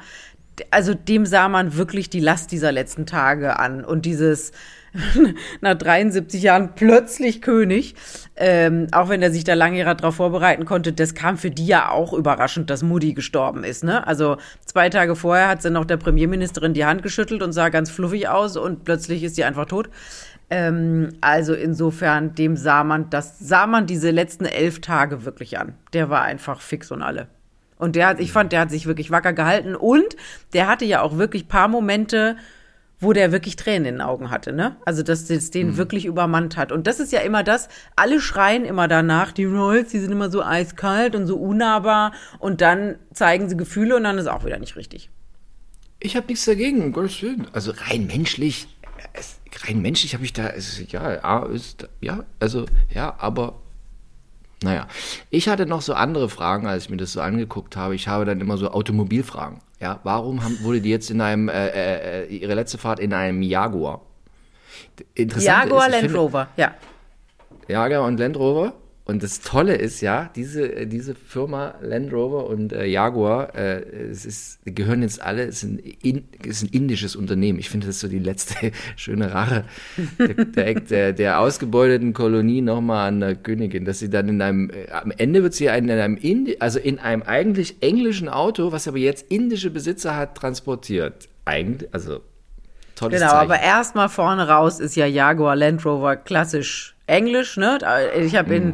Also 0.71 0.93
dem 0.93 1.25
sah 1.25 1.49
man 1.49 1.75
wirklich 1.75 2.09
die 2.09 2.19
Last 2.19 2.51
dieser 2.51 2.71
letzten 2.71 3.05
Tage 3.05 3.59
an 3.59 3.85
und 3.85 4.05
dieses 4.05 4.53
nach 5.61 5.75
73 5.75 6.41
Jahren 6.41 6.75
plötzlich 6.75 7.41
König, 7.41 7.95
ähm, 8.35 8.87
auch 8.91 9.09
wenn 9.09 9.21
er 9.21 9.31
sich 9.31 9.43
da 9.43 9.53
lange 9.53 9.83
darauf 9.83 10.15
vorbereiten 10.15 10.65
konnte, 10.65 10.93
das 10.93 11.13
kam 11.13 11.37
für 11.37 11.51
die 11.51 11.65
ja 11.65 11.89
auch 11.89 12.13
überraschend, 12.13 12.69
dass 12.69 12.83
Mutti 12.83 13.13
gestorben 13.13 13.63
ist. 13.63 13.83
Ne? 13.83 14.05
Also 14.07 14.37
zwei 14.65 14.89
Tage 14.89 15.15
vorher 15.15 15.47
hat 15.47 15.61
sie 15.61 15.69
noch 15.69 15.85
der 15.85 15.97
Premierministerin 15.97 16.73
die 16.73 16.85
Hand 16.85 17.03
geschüttelt 17.03 17.41
und 17.41 17.51
sah 17.51 17.69
ganz 17.69 17.89
fluffig 17.89 18.27
aus 18.27 18.57
und 18.57 18.83
plötzlich 18.83 19.23
ist 19.23 19.35
sie 19.35 19.43
einfach 19.43 19.65
tot. 19.65 19.89
Ähm, 20.49 21.09
also 21.21 21.53
insofern, 21.53 22.35
dem 22.35 22.55
sah 22.55 22.83
man, 22.83 23.09
das 23.09 23.39
sah 23.39 23.67
man 23.67 23.87
diese 23.87 24.11
letzten 24.11 24.45
elf 24.45 24.79
Tage 24.79 25.25
wirklich 25.25 25.57
an. 25.57 25.73
Der 25.93 26.09
war 26.09 26.21
einfach 26.21 26.61
fix 26.61 26.91
und 26.91 27.01
alle. 27.01 27.27
Und 27.77 27.95
der 27.95 28.07
hat, 28.07 28.19
ich 28.19 28.31
fand, 28.31 28.51
der 28.51 28.61
hat 28.61 28.71
sich 28.71 28.85
wirklich 28.85 29.11
wacker 29.11 29.33
gehalten 29.33 29.75
und 29.75 30.15
der 30.53 30.67
hatte 30.67 30.85
ja 30.85 31.01
auch 31.01 31.17
wirklich 31.17 31.47
paar 31.47 31.67
Momente, 31.67 32.37
wo 32.99 33.13
der 33.13 33.31
wirklich 33.31 33.55
Tränen 33.55 33.85
in 33.85 33.95
den 33.95 34.01
Augen 34.01 34.29
hatte, 34.31 34.53
ne? 34.53 34.77
Also, 34.85 35.03
dass 35.03 35.25
das 35.25 35.51
den 35.51 35.77
wirklich 35.77 36.05
übermannt 36.05 36.57
hat. 36.57 36.71
Und 36.71 36.87
das 36.87 36.99
ist 36.99 37.11
ja 37.11 37.19
immer 37.19 37.43
das, 37.43 37.67
alle 37.95 38.21
schreien 38.21 38.65
immer 38.65 38.87
danach, 38.87 39.31
die 39.31 39.45
Royals, 39.45 39.91
die 39.91 39.99
sind 39.99 40.11
immer 40.11 40.29
so 40.29 40.43
eiskalt 40.43 41.15
und 41.15 41.27
so 41.27 41.37
unnahbar 41.37 42.13
und 42.39 42.61
dann 42.61 42.95
zeigen 43.13 43.49
sie 43.49 43.57
Gefühle 43.57 43.95
und 43.95 44.03
dann 44.03 44.17
ist 44.17 44.27
auch 44.27 44.45
wieder 44.45 44.59
nicht 44.59 44.75
richtig. 44.75 45.09
Ich 45.99 46.15
habe 46.15 46.27
nichts 46.27 46.45
dagegen, 46.45 46.83
um 46.83 46.93
Gottes 46.93 47.21
Willen. 47.21 47.47
Also 47.53 47.73
rein 47.75 48.07
menschlich, 48.07 48.67
es, 49.13 49.39
rein 49.65 49.81
menschlich 49.81 50.13
habe 50.13 50.23
ich 50.23 50.33
da, 50.33 50.49
es 50.49 50.69
ist 50.69 50.79
egal. 50.79 51.19
A 51.23 51.45
ist, 51.45 51.87
ja, 52.01 52.25
also, 52.39 52.65
ja, 52.93 53.15
aber 53.17 53.61
naja. 54.63 54.87
Ich 55.29 55.47
hatte 55.47 55.65
noch 55.65 55.81
so 55.81 55.93
andere 55.93 56.29
Fragen, 56.29 56.67
als 56.67 56.85
ich 56.85 56.89
mir 56.89 56.97
das 56.97 57.11
so 57.13 57.21
angeguckt 57.21 57.75
habe. 57.75 57.95
Ich 57.95 58.07
habe 58.07 58.25
dann 58.25 58.39
immer 58.41 58.57
so 58.57 58.69
Automobilfragen. 58.71 59.59
Ja, 59.79 59.99
warum 60.03 60.43
haben, 60.43 60.57
wurde 60.63 60.81
die 60.81 60.89
jetzt 60.89 61.11
in 61.11 61.21
einem, 61.21 61.49
äh, 61.49 62.23
äh, 62.23 62.25
ihre 62.27 62.53
letzte 62.55 62.77
Fahrt 62.77 62.99
in 62.99 63.13
einem 63.13 63.41
Jaguar? 63.41 64.01
Interessant 65.13 65.65
Jaguar 65.65 65.85
ist, 65.87 65.91
Land 65.91 66.03
finde- 66.05 66.19
Rover, 66.19 66.47
ja. 66.57 66.73
Jaguar 67.67 68.03
und 68.07 68.19
Land 68.19 68.37
Rover. 68.37 68.73
Und 69.07 69.21
das 69.21 69.41
Tolle 69.41 69.75
ist 69.75 70.01
ja, 70.01 70.31
diese, 70.35 70.63
äh, 70.63 70.87
diese 70.87 71.13
Firma 71.13 71.75
Land 71.79 72.11
Rover 72.11 72.47
und 72.47 72.73
äh, 72.73 72.85
Jaguar, 72.85 73.53
äh, 73.55 73.81
es 74.09 74.25
ist, 74.25 74.59
gehören 74.65 75.03
jetzt 75.03 75.21
alle, 75.21 75.43
es 75.43 75.61
ist, 75.61 75.63
ein, 75.63 75.77
in, 75.77 76.27
ist 76.43 76.63
ein 76.63 76.69
indisches 76.69 77.15
Unternehmen. 77.15 77.59
Ich 77.59 77.69
finde 77.69 77.85
das 77.85 77.97
ist 77.97 78.01
so 78.01 78.07
die 78.07 78.17
letzte 78.17 78.71
schöne 78.95 79.31
Rache 79.31 79.65
der, 80.17 80.33
der, 80.45 80.73
der, 80.73 81.13
der 81.13 81.39
ausgebeuteten 81.39 82.13
Kolonie 82.13 82.61
nochmal 82.61 83.09
an 83.09 83.19
der 83.19 83.35
Königin, 83.35 83.85
dass 83.85 83.99
sie 83.99 84.09
dann 84.09 84.27
in 84.27 84.41
einem, 84.41 84.71
äh, 84.71 84.89
am 84.89 85.11
Ende 85.11 85.43
wird 85.43 85.53
sie 85.53 85.65
in 85.65 85.91
einem, 85.91 86.17
Indi 86.17 86.57
also 86.59 86.79
in 86.79 86.97
einem 86.97 87.21
eigentlich 87.21 87.75
englischen 87.81 88.27
Auto, 88.27 88.71
was 88.71 88.87
aber 88.87 88.97
jetzt 88.97 89.31
indische 89.31 89.69
Besitzer 89.69 90.15
hat, 90.15 90.35
transportiert. 90.35 91.29
Eigentlich, 91.45 91.93
also 91.93 92.21
tolles 92.95 93.19
Genau, 93.19 93.33
Zeichen. 93.33 93.51
aber 93.51 93.59
erstmal 93.59 94.09
vorne 94.09 94.47
raus 94.47 94.79
ist 94.79 94.95
ja 94.95 95.05
Jaguar 95.05 95.55
Land 95.55 95.85
Rover 95.85 96.15
klassisch 96.15 96.95
Englisch, 97.05 97.57
ne? 97.57 97.77
Ich 98.19 98.35
habe 98.35 98.55
in 98.55 98.73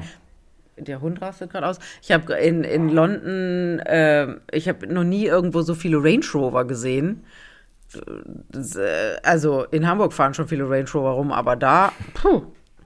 der 0.81 1.01
Hund 1.01 1.21
rastet 1.21 1.51
gerade 1.51 1.67
aus. 1.67 1.79
Ich 2.01 2.11
habe 2.11 2.33
in, 2.33 2.63
in 2.63 2.89
London, 2.89 3.79
äh, 3.79 4.27
ich 4.51 4.67
habe 4.67 4.87
noch 4.87 5.03
nie 5.03 5.25
irgendwo 5.25 5.61
so 5.61 5.75
viele 5.75 5.97
Range 6.03 6.25
Rover 6.33 6.65
gesehen. 6.65 7.23
Äh, 7.95 9.19
also 9.23 9.63
in 9.71 9.87
Hamburg 9.87 10.13
fahren 10.13 10.33
schon 10.33 10.47
viele 10.47 10.69
Range 10.69 10.89
Rover 10.93 11.11
rum, 11.11 11.31
aber 11.31 11.55
da, 11.55 11.91
puh. 12.13 12.43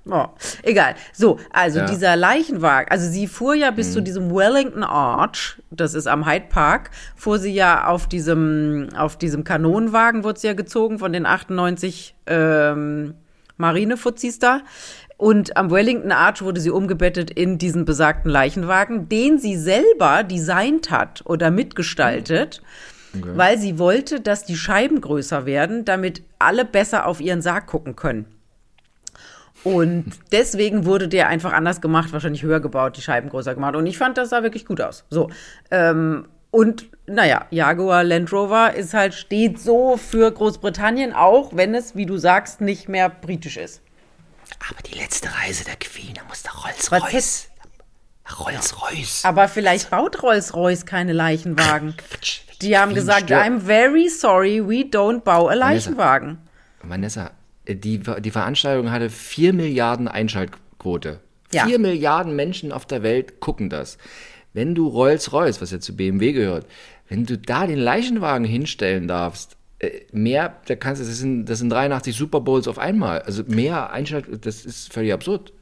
Oh, 0.08 0.28
egal. 0.62 0.94
So, 1.14 1.40
also 1.52 1.80
Ja. 1.80 1.86
dieser 1.88 2.16
Leichenwagen, 2.16 2.92
also 2.92 3.10
sie 3.10 3.26
fuhr 3.26 3.56
ja 3.56 3.72
bis 3.72 3.92
zu 3.92 4.02
diesem 4.04 4.30
Wellington 4.30 4.84
Arch, 4.84 5.60
das 5.72 5.96
ist 5.96 6.06
am 6.06 6.28
Hyde 6.30 6.46
Park, 6.48 6.92
fuhr 7.16 7.40
sie 7.40 7.52
ja 7.56 7.88
auf 7.88 8.08
diesem, 8.08 8.90
auf 8.96 9.18
diesem 9.18 9.44
Kanonenwagen, 9.44 10.24
wurde 10.24 10.40
sie 10.40 10.46
ja 10.46 10.54
gezogen 10.54 11.00
von 11.00 11.12
den 11.12 11.26
98 11.26 12.14
ähm, 12.28 13.16
Marinefuzis 13.58 14.38
da. 14.38 14.62
Und 15.18 15.56
am 15.56 15.72
Wellington 15.72 16.12
Arch 16.12 16.42
wurde 16.42 16.60
sie 16.60 16.72
umgebettet 16.72 17.32
in 17.32 17.58
diesen 17.58 17.86
besagten 17.86 18.30
Leichenwagen, 18.30 19.08
den 19.08 19.40
sie 19.40 19.56
selber 19.56 20.24
designt 20.24 20.92
hat 20.92 21.22
oder 21.26 21.52
mitgestaltet, 21.52 22.62
weil 23.14 23.58
sie 23.58 23.80
wollte, 23.80 24.20
dass 24.20 24.44
die 24.44 24.58
Scheiben 24.58 25.00
größer 25.00 25.46
werden, 25.46 25.86
damit 25.86 26.24
alle 26.38 26.66
besser 26.66 27.06
auf 27.06 27.22
ihren 27.22 27.42
Sarg 27.42 27.68
gucken 27.68 27.96
können. 27.96 28.26
Und 29.64 30.06
deswegen 30.34 30.86
wurde 30.86 31.08
der 31.08 31.30
einfach 31.30 31.54
anders 31.54 31.80
gemacht, 31.80 32.12
wahrscheinlich 32.12 32.44
höher 32.44 32.60
gebaut, 32.60 32.98
die 32.98 33.02
Scheiben 33.02 33.30
größer 33.30 33.56
gemacht. 33.56 33.76
Und 33.76 33.88
ich 33.88 33.98
fand, 33.98 34.18
das 34.18 34.30
sah 34.30 34.44
wirklich 34.44 34.66
gut 34.66 34.82
aus. 34.82 35.06
So. 35.10 35.30
Ähm, 35.72 36.28
und 36.52 36.86
naja, 37.08 37.46
Jaguar 37.52 38.04
Land 38.04 38.32
Rover 38.32 38.74
ist 38.74 38.94
halt, 38.94 39.14
steht 39.14 39.60
so 39.60 39.98
für 39.98 40.32
Großbritannien, 40.32 41.14
auch 41.14 41.56
wenn 41.56 41.74
es, 41.74 41.96
wie 41.96 42.06
du 42.06 42.18
sagst, 42.18 42.62
nicht 42.62 42.88
mehr 42.90 43.10
britisch 43.10 43.58
ist. 43.58 43.82
Aber 44.70 44.82
die 44.82 44.96
letzte 44.96 45.30
Reise 45.30 45.64
der 45.64 45.76
Queen, 45.76 46.14
da 46.14 46.24
muss 46.28 46.44
der 46.44 46.54
Rolls-Royce. 46.54 47.50
Rolls-Royce. 48.40 49.26
Aber 49.26 49.48
vielleicht 49.48 49.92
baut 49.92 50.22
Rolls-Royce 50.24 50.86
keine 50.86 51.14
Leichenwagen. 51.14 51.94
Die 52.62 52.78
haben 52.78 52.90
Queen 52.92 52.96
gesagt, 52.96 53.24
stirbt. 53.26 53.46
I'm 53.46 53.60
very 53.60 54.08
sorry, 54.08 54.66
we 54.66 54.82
don't 54.84 55.22
bow 55.22 55.50
a 55.50 55.54
Leichenwagen. 55.54 56.38
Vanessa, 56.82 57.32
äh, 57.66 57.76
die, 57.76 58.00
die 58.00 58.32
Veranstaltung 58.32 58.92
hatte 58.92 59.10
4 59.10 59.54
Milliarden 59.54 60.08
Einschaltquote. 60.08 61.20
Ja. 61.52 61.66
4 61.66 61.80
Milliarden 61.80 62.36
Menschen 62.36 62.72
auf 62.72 62.86
der 62.86 63.04
Welt 63.04 63.40
gucken 63.42 63.70
das. 63.70 63.98
Wenn 64.54 64.74
du 64.74 64.88
Rolls-Royce, 64.88 65.62
was 65.62 65.72
ja 65.72 65.80
zu 65.80 65.96
BMW 65.96 66.32
gehört, 66.32 66.66
wenn 67.10 67.26
du 67.26 67.38
da 67.38 67.68
den 67.68 67.80
Leichenwagen 67.80 68.46
hinstellen 68.46 69.08
darfst, 69.08 69.58
mehr, 70.12 70.56
da 70.68 70.76
kannst 70.76 71.02
das 71.02 71.08
sind, 71.18 71.46
das 71.46 71.60
sind 71.60 71.70
83 71.70 72.16
Super 72.16 72.42
Bowls 72.42 72.68
auf 72.68 72.78
einmal. 72.80 73.22
Also 73.22 73.44
mehr 73.48 73.92
Einschalt, 73.92 74.46
das 74.46 74.66
ist 74.66 74.92
völlig 74.94 75.14
absurd. 75.14 75.54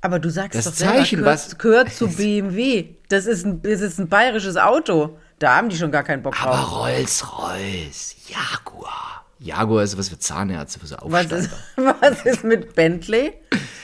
Aber 0.00 0.18
du 0.18 0.28
sagst 0.30 0.54
Das 0.58 0.66
doch 0.66 0.72
selber, 0.74 0.94
Zeichen, 0.98 1.18
gehört, 1.20 1.34
was- 1.34 1.58
gehört 1.58 1.92
zu 1.92 2.08
BMW. 2.08 2.86
Das 3.08 3.26
ist, 3.26 3.44
ein, 3.46 3.62
das 3.62 3.80
ist 3.80 3.98
ein 3.98 4.08
bayerisches 4.08 4.56
Auto. 4.56 5.18
Da 5.38 5.56
haben 5.56 5.68
die 5.70 5.76
schon 5.76 5.90
gar 5.90 6.02
keinen 6.04 6.22
Bock 6.22 6.40
Aber 6.42 6.52
drauf. 6.56 6.80
Rolls-Royce, 6.86 8.16
Jaguar. 8.28 9.24
Jaguar 9.38 9.82
ist 9.82 9.98
was 9.98 10.08
für 10.08 10.18
Zahnärzte, 10.18 10.78
für 10.80 10.86
so 10.86 10.96
Was 11.02 11.26
ist, 11.32 11.50
was 11.76 12.24
ist 12.24 12.44
mit 12.44 12.74
Bentley? 12.74 13.32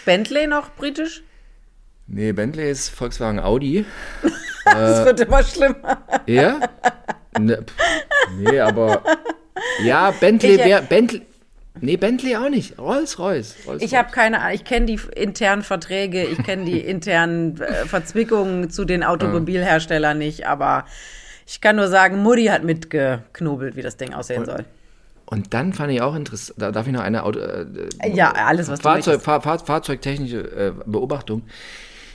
Bentley 0.05 0.47
noch 0.47 0.71
britisch? 0.77 1.23
Nee, 2.07 2.33
Bentley 2.33 2.71
ist 2.71 2.89
Volkswagen 2.91 3.41
Audi. 3.41 3.85
Das 4.63 5.05
wird 5.07 5.21
immer 5.21 5.43
schlimmer. 5.43 6.03
Ja? 6.27 6.61
Ne, 7.39 7.65
nee, 8.39 8.61
aber. 8.61 9.03
Ja, 9.85 10.11
Bentley 10.11 10.59
wäre. 10.59 10.83
Bentley. 10.83 11.23
Nee, 11.81 11.97
Bentley 11.97 12.37
auch 12.37 12.49
nicht. 12.49 12.79
Rolls-Royce. 12.79 13.57
Rolls 13.67 13.83
Ich 13.83 13.95
habe 13.95 14.11
keine 14.11 14.41
Ahnung. 14.41 14.55
Ich 14.55 14.65
kenne 14.65 14.87
die 14.87 15.01
internen 15.15 15.63
Verträge, 15.63 16.25
ich 16.25 16.43
kenne 16.43 16.65
die 16.65 16.81
internen 16.81 17.61
äh, 17.61 17.87
Verzwickungen 17.87 18.71
zu 18.71 18.85
den 18.85 19.03
Automobilherstellern 19.03 20.19
nicht, 20.19 20.47
aber 20.47 20.85
ich 21.47 21.61
kann 21.61 21.77
nur 21.77 21.89
sagen, 21.89 22.23
Mutti 22.23 22.47
hat 22.47 22.65
mitgeknobelt, 22.65 23.77
wie 23.77 23.83
das 23.83 23.97
Ding 23.97 24.13
aussehen 24.13 24.45
soll. 24.45 24.65
Und 25.27 25.55
dann 25.55 25.73
fand 25.73 25.93
ich 25.93 26.03
auch 26.03 26.17
interessant, 26.17 26.61
da 26.61 26.73
darf 26.73 26.87
ich 26.89 26.93
noch 26.93 27.03
eine 27.03 27.23
Auto, 27.23 27.39
äh, 27.39 27.65
Ja, 28.13 28.33
alles, 28.33 28.69
was 28.69 28.81
Fahrzeug. 28.81 29.23
Fahr, 29.23 29.41
Fahr, 29.41 29.61
fahrzeugtechnische 29.61 30.41
äh, 30.41 30.73
Beobachtung. 30.87 31.43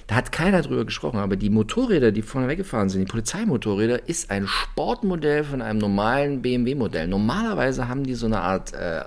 Da 0.07 0.15
hat 0.15 0.31
keiner 0.31 0.61
drüber 0.61 0.85
gesprochen, 0.85 1.19
aber 1.19 1.35
die 1.35 1.49
Motorräder, 1.49 2.11
die 2.11 2.21
vorne 2.21 2.47
weggefahren 2.47 2.89
sind, 2.89 3.01
die 3.01 3.11
Polizeimotorräder, 3.11 4.07
ist 4.07 4.29
ein 4.29 4.47
Sportmodell 4.47 5.43
von 5.43 5.61
einem 5.61 5.79
normalen 5.79 6.41
BMW-Modell. 6.41 7.07
Normalerweise 7.07 7.87
haben 7.87 8.03
die 8.03 8.13
so 8.13 8.27
eine 8.27 8.41
Art 8.41 8.73
äh, 8.73 9.01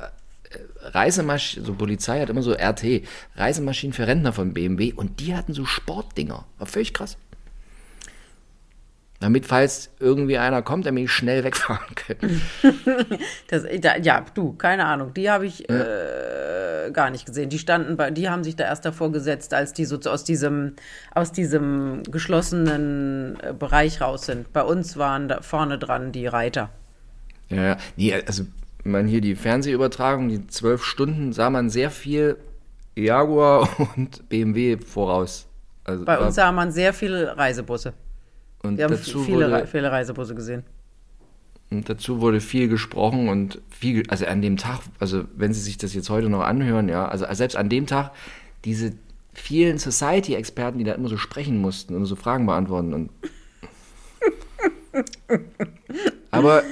Reisemaschine, 0.81 1.65
so 1.65 1.75
Polizei 1.75 2.21
hat 2.21 2.31
immer 2.31 2.43
so 2.43 2.53
RT, 2.53 3.03
Reisemaschinen 3.37 3.93
für 3.93 4.07
Rentner 4.07 4.33
von 4.33 4.55
BMW 4.55 4.93
und 4.93 5.21
die 5.21 5.37
hatten 5.37 5.53
so 5.53 5.65
Sportdinger. 5.65 6.45
War 6.59 6.67
völlig 6.67 6.95
krass. 6.95 7.17
Damit, 9.21 9.47
falls 9.47 9.91
irgendwie 9.99 10.39
einer 10.39 10.63
kommt, 10.63 10.87
damit 10.87 11.05
ich 11.05 11.11
schnell 11.11 11.43
wegfahren 11.43 11.95
können. 11.95 12.41
Das, 13.49 13.65
da, 13.81 13.97
ja, 13.97 14.25
du, 14.35 14.53
keine 14.53 14.85
Ahnung. 14.85 15.13
Die 15.15 15.29
habe 15.31 15.47
ich 15.47 15.69
äh, 15.69 16.91
gar 16.93 17.11
nicht 17.11 17.27
gesehen. 17.27 17.49
Die 17.49 17.59
standen 17.59 17.97
bei, 17.97 18.11
die 18.11 18.29
haben 18.29 18.45
sich 18.45 18.55
da 18.55 18.65
erst 18.65 18.85
davor 18.85 19.11
gesetzt, 19.11 19.55
als 19.55 19.73
die 19.73 19.87
so 19.87 19.99
aus 20.09 20.23
diesem, 20.23 20.75
aus 21.15 21.33
diesem 21.33 22.03
geschlossenen 22.05 23.39
äh, 23.41 23.55
Bereich 23.55 24.01
raus 24.01 24.27
sind. 24.27 24.53
Bei 24.53 24.63
uns 24.63 24.97
waren 24.97 25.29
da 25.29 25.41
vorne 25.43 25.79
dran 25.79 26.13
die 26.13 26.27
Reiter. 26.27 26.71
Ja, 27.49 27.65
ja. 27.65 27.77
Nee, 27.97 28.15
also, 28.15 28.45
wenn 28.85 28.93
man 28.93 29.07
hier 29.07 29.21
die 29.21 29.35
Fernsehübertragung, 29.35 30.29
die 30.29 30.47
zwölf 30.47 30.85
Stunden, 30.85 31.33
sah 31.33 31.51
man 31.51 31.71
sehr 31.71 31.91
viel 31.91 32.37
Jaguar 32.95 33.69
und 33.97 34.29
BMW 34.29 34.77
voraus. 34.77 35.47
Also, 35.85 36.05
Bei 36.05 36.19
uns 36.19 36.35
sah 36.35 36.53
man 36.53 36.71
sehr 36.71 36.93
viele 36.93 37.37
Reisebusse. 37.37 37.95
Und 38.63 38.79
Wir 38.79 38.85
haben 38.85 38.93
dazu, 38.93 39.23
viele, 39.23 39.51
wurde, 39.51 39.67
viele 39.67 39.91
Reisebusse 39.91 40.35
gesehen. 40.35 40.65
und 41.71 41.89
dazu 41.89 42.21
wurde 42.21 42.41
viel 42.41 42.69
gesprochen 42.69 43.29
und 43.29 43.61
viel, 43.71 44.05
also 44.09 44.27
an 44.27 44.43
dem 44.43 44.57
Tag, 44.57 44.81
also 44.99 45.25
wenn 45.37 45.53
Sie 45.53 45.61
sich 45.61 45.79
das 45.79 45.95
jetzt 45.95 46.11
heute 46.11 46.29
noch 46.29 46.43
anhören, 46.43 46.89
ja, 46.89 47.07
also 47.07 47.27
selbst 47.33 47.57
an 47.57 47.69
dem 47.69 47.87
Tag, 47.87 48.13
diese 48.65 48.93
vielen 49.33 49.79
Society-Experten, 49.79 50.79
die 50.79 50.85
da 50.85 50.95
immer 50.95 51.09
so 51.09 51.17
sprechen 51.17 51.61
mussten 51.61 51.95
und 51.95 52.05
so 52.07 52.17
Fragen 52.17 52.47
beantworten 52.47 52.95
und. 52.95 53.11
Aber 56.31 56.63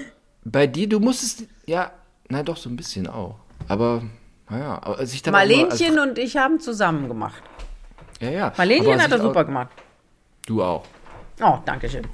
bei 0.44 0.66
dir, 0.66 0.88
du 0.88 1.00
musstest, 1.00 1.44
ja, 1.66 1.92
na 2.28 2.42
doch, 2.42 2.56
so 2.56 2.68
ein 2.68 2.76
bisschen 2.76 3.06
auch. 3.06 3.36
Aber, 3.68 4.02
naja, 4.48 4.80
aber 4.82 5.04
sich 5.06 5.22
dann 5.22 5.32
Marlenchen 5.32 5.98
und 5.98 6.18
ich 6.18 6.36
haben 6.36 6.60
zusammen 6.60 7.08
gemacht. 7.08 7.42
Als, 7.98 8.20
ja, 8.20 8.30
ja. 8.30 8.52
Marlenchen 8.56 9.02
hat 9.02 9.10
das 9.10 9.20
super 9.20 9.44
gemacht. 9.44 9.70
Du 10.46 10.62
auch. 10.62 10.84
Oh, 11.40 11.58
danke 11.64 11.88
schön. 11.88 12.06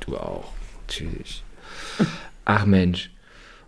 Du 0.00 0.16
auch. 0.16 0.52
Natürlich. 0.86 1.44
Ach 2.44 2.64
Mensch. 2.66 3.10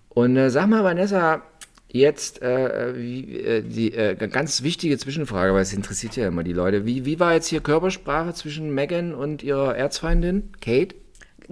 Und 0.08 0.36
äh, 0.36 0.50
sag 0.50 0.68
mal, 0.68 0.84
Vanessa, 0.84 1.42
jetzt 1.88 2.42
äh, 2.42 2.94
wie, 2.96 3.38
äh, 3.40 3.62
die 3.62 3.94
äh, 3.94 4.16
ganz 4.28 4.62
wichtige 4.62 4.98
Zwischenfrage, 4.98 5.54
weil 5.54 5.62
es 5.62 5.72
interessiert 5.72 6.16
ja 6.16 6.28
immer 6.28 6.42
die 6.42 6.52
Leute. 6.52 6.86
Wie, 6.86 7.04
wie 7.04 7.20
war 7.20 7.34
jetzt 7.34 7.48
hier 7.48 7.60
Körpersprache 7.60 8.34
zwischen 8.34 8.74
Megan 8.74 9.14
und 9.14 9.42
ihrer 9.42 9.76
Erzfeindin, 9.76 10.50
Kate? 10.60 10.96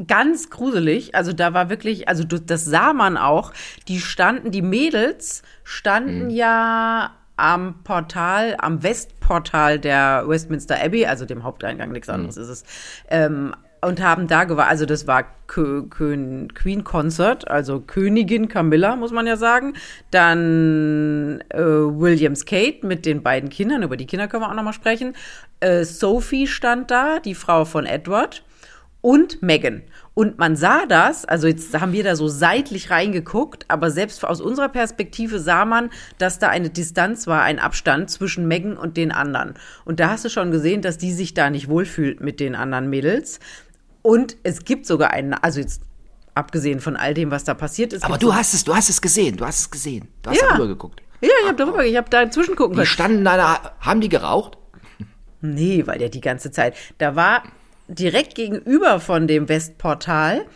Ganz 0.06 0.48
gruselig. 0.48 1.14
Also 1.14 1.32
da 1.32 1.52
war 1.52 1.68
wirklich, 1.68 2.08
also 2.08 2.24
das 2.24 2.64
sah 2.64 2.92
man 2.92 3.16
auch. 3.16 3.52
Die 3.88 4.00
standen, 4.00 4.50
die 4.50 4.62
Mädels 4.62 5.42
standen 5.64 6.30
ja 6.30 7.14
am 7.36 7.82
Portal, 7.84 8.56
am 8.58 8.82
Westportal 9.32 9.78
der 9.78 10.24
Westminster 10.26 10.82
Abbey, 10.82 11.06
also 11.06 11.24
dem 11.24 11.42
Haupteingang, 11.42 11.90
nichts 11.92 12.08
anderes 12.08 12.36
ist 12.36 12.48
es. 12.48 12.64
Ähm, 13.08 13.54
und 13.84 14.00
haben 14.00 14.28
da 14.28 14.44
gewartet, 14.44 14.70
also 14.70 14.86
das 14.86 15.08
war 15.08 15.24
Kö 15.48 15.88
Kö 15.88 16.46
Queen 16.54 16.84
Concert, 16.84 17.50
also 17.50 17.80
Königin 17.80 18.46
Camilla, 18.48 18.94
muss 18.94 19.10
man 19.10 19.26
ja 19.26 19.36
sagen. 19.36 19.74
Dann 20.12 21.42
äh, 21.48 21.58
Williams 21.58 22.44
Kate 22.46 22.86
mit 22.86 23.06
den 23.06 23.24
beiden 23.24 23.48
Kindern, 23.48 23.82
über 23.82 23.96
die 23.96 24.06
Kinder 24.06 24.28
können 24.28 24.44
wir 24.44 24.50
auch 24.50 24.54
nochmal 24.54 24.72
sprechen. 24.72 25.16
Äh, 25.58 25.84
Sophie 25.84 26.46
stand 26.46 26.92
da, 26.92 27.18
die 27.18 27.34
Frau 27.34 27.64
von 27.64 27.86
Edward. 27.86 28.44
und 29.02 29.42
Megan. 29.42 29.82
Und 30.14 30.38
man 30.38 30.56
sah 30.56 30.84
das, 30.86 31.24
also 31.24 31.46
jetzt 31.46 31.78
haben 31.80 31.92
wir 31.94 32.04
da 32.04 32.16
so 32.16 32.28
seitlich 32.28 32.90
reingeguckt, 32.90 33.64
aber 33.68 33.90
selbst 33.90 34.22
aus 34.26 34.42
unserer 34.42 34.68
Perspektive 34.68 35.38
sah 35.38 35.64
man, 35.64 35.88
dass 36.18 36.38
da 36.38 36.48
eine 36.50 36.68
Distanz 36.68 37.26
war, 37.26 37.42
ein 37.42 37.58
Abstand 37.58 38.10
zwischen 38.10 38.46
Megan 38.46 38.76
und 38.76 38.98
den 38.98 39.10
anderen. 39.10 39.54
Und 39.86 40.00
da 40.00 40.10
hast 40.10 40.24
du 40.26 40.28
schon 40.28 40.50
gesehen, 40.50 40.82
dass 40.82 40.98
die 40.98 41.12
sich 41.12 41.32
da 41.32 41.48
nicht 41.48 41.68
wohlfühlt 41.68 42.20
mit 42.20 42.40
den 42.40 42.54
anderen 42.54 42.90
Mädels. 42.90 43.40
Und 44.02 44.36
es 44.42 44.64
gibt 44.66 44.84
sogar 44.84 45.12
einen, 45.12 45.32
also 45.32 45.60
jetzt 45.60 45.80
abgesehen 46.34 46.80
von 46.80 46.96
all 46.96 47.14
dem, 47.14 47.30
was 47.30 47.44
da 47.44 47.54
passiert 47.54 47.94
ist. 47.94 48.04
Aber 48.04 48.18
du 48.18 48.34
hast 48.34 48.52
es, 48.52 48.64
du 48.64 48.74
hast 48.74 48.90
es 48.90 49.00
gesehen, 49.00 49.36
du 49.38 49.46
hast 49.46 49.60
es 49.60 49.70
gesehen. 49.70 50.08
Du 50.22 50.30
hast 50.30 50.40
Ja. 50.42 50.48
darüber 50.48 50.66
geguckt. 50.68 51.00
Ja, 51.22 51.28
ich 51.42 51.48
habe 51.48 51.56
darüber, 51.56 51.84
ich 51.86 51.96
habe 51.96 52.10
da 52.10 52.20
inzwischen 52.20 52.56
gucken 52.56 52.72
Die 52.72 52.78
können. 52.78 52.86
standen 52.86 53.24
da, 53.24 53.76
haben 53.80 54.00
die 54.02 54.08
geraucht? 54.10 54.58
Nee, 55.40 55.86
weil 55.86 55.98
der 55.98 56.08
die 56.08 56.20
ganze 56.20 56.50
Zeit. 56.50 56.74
Da 56.98 57.16
war 57.16 57.44
direkt 57.94 58.34
gegenüber 58.34 59.00
von 59.00 59.26
dem 59.26 59.48
Westportal 59.48 60.46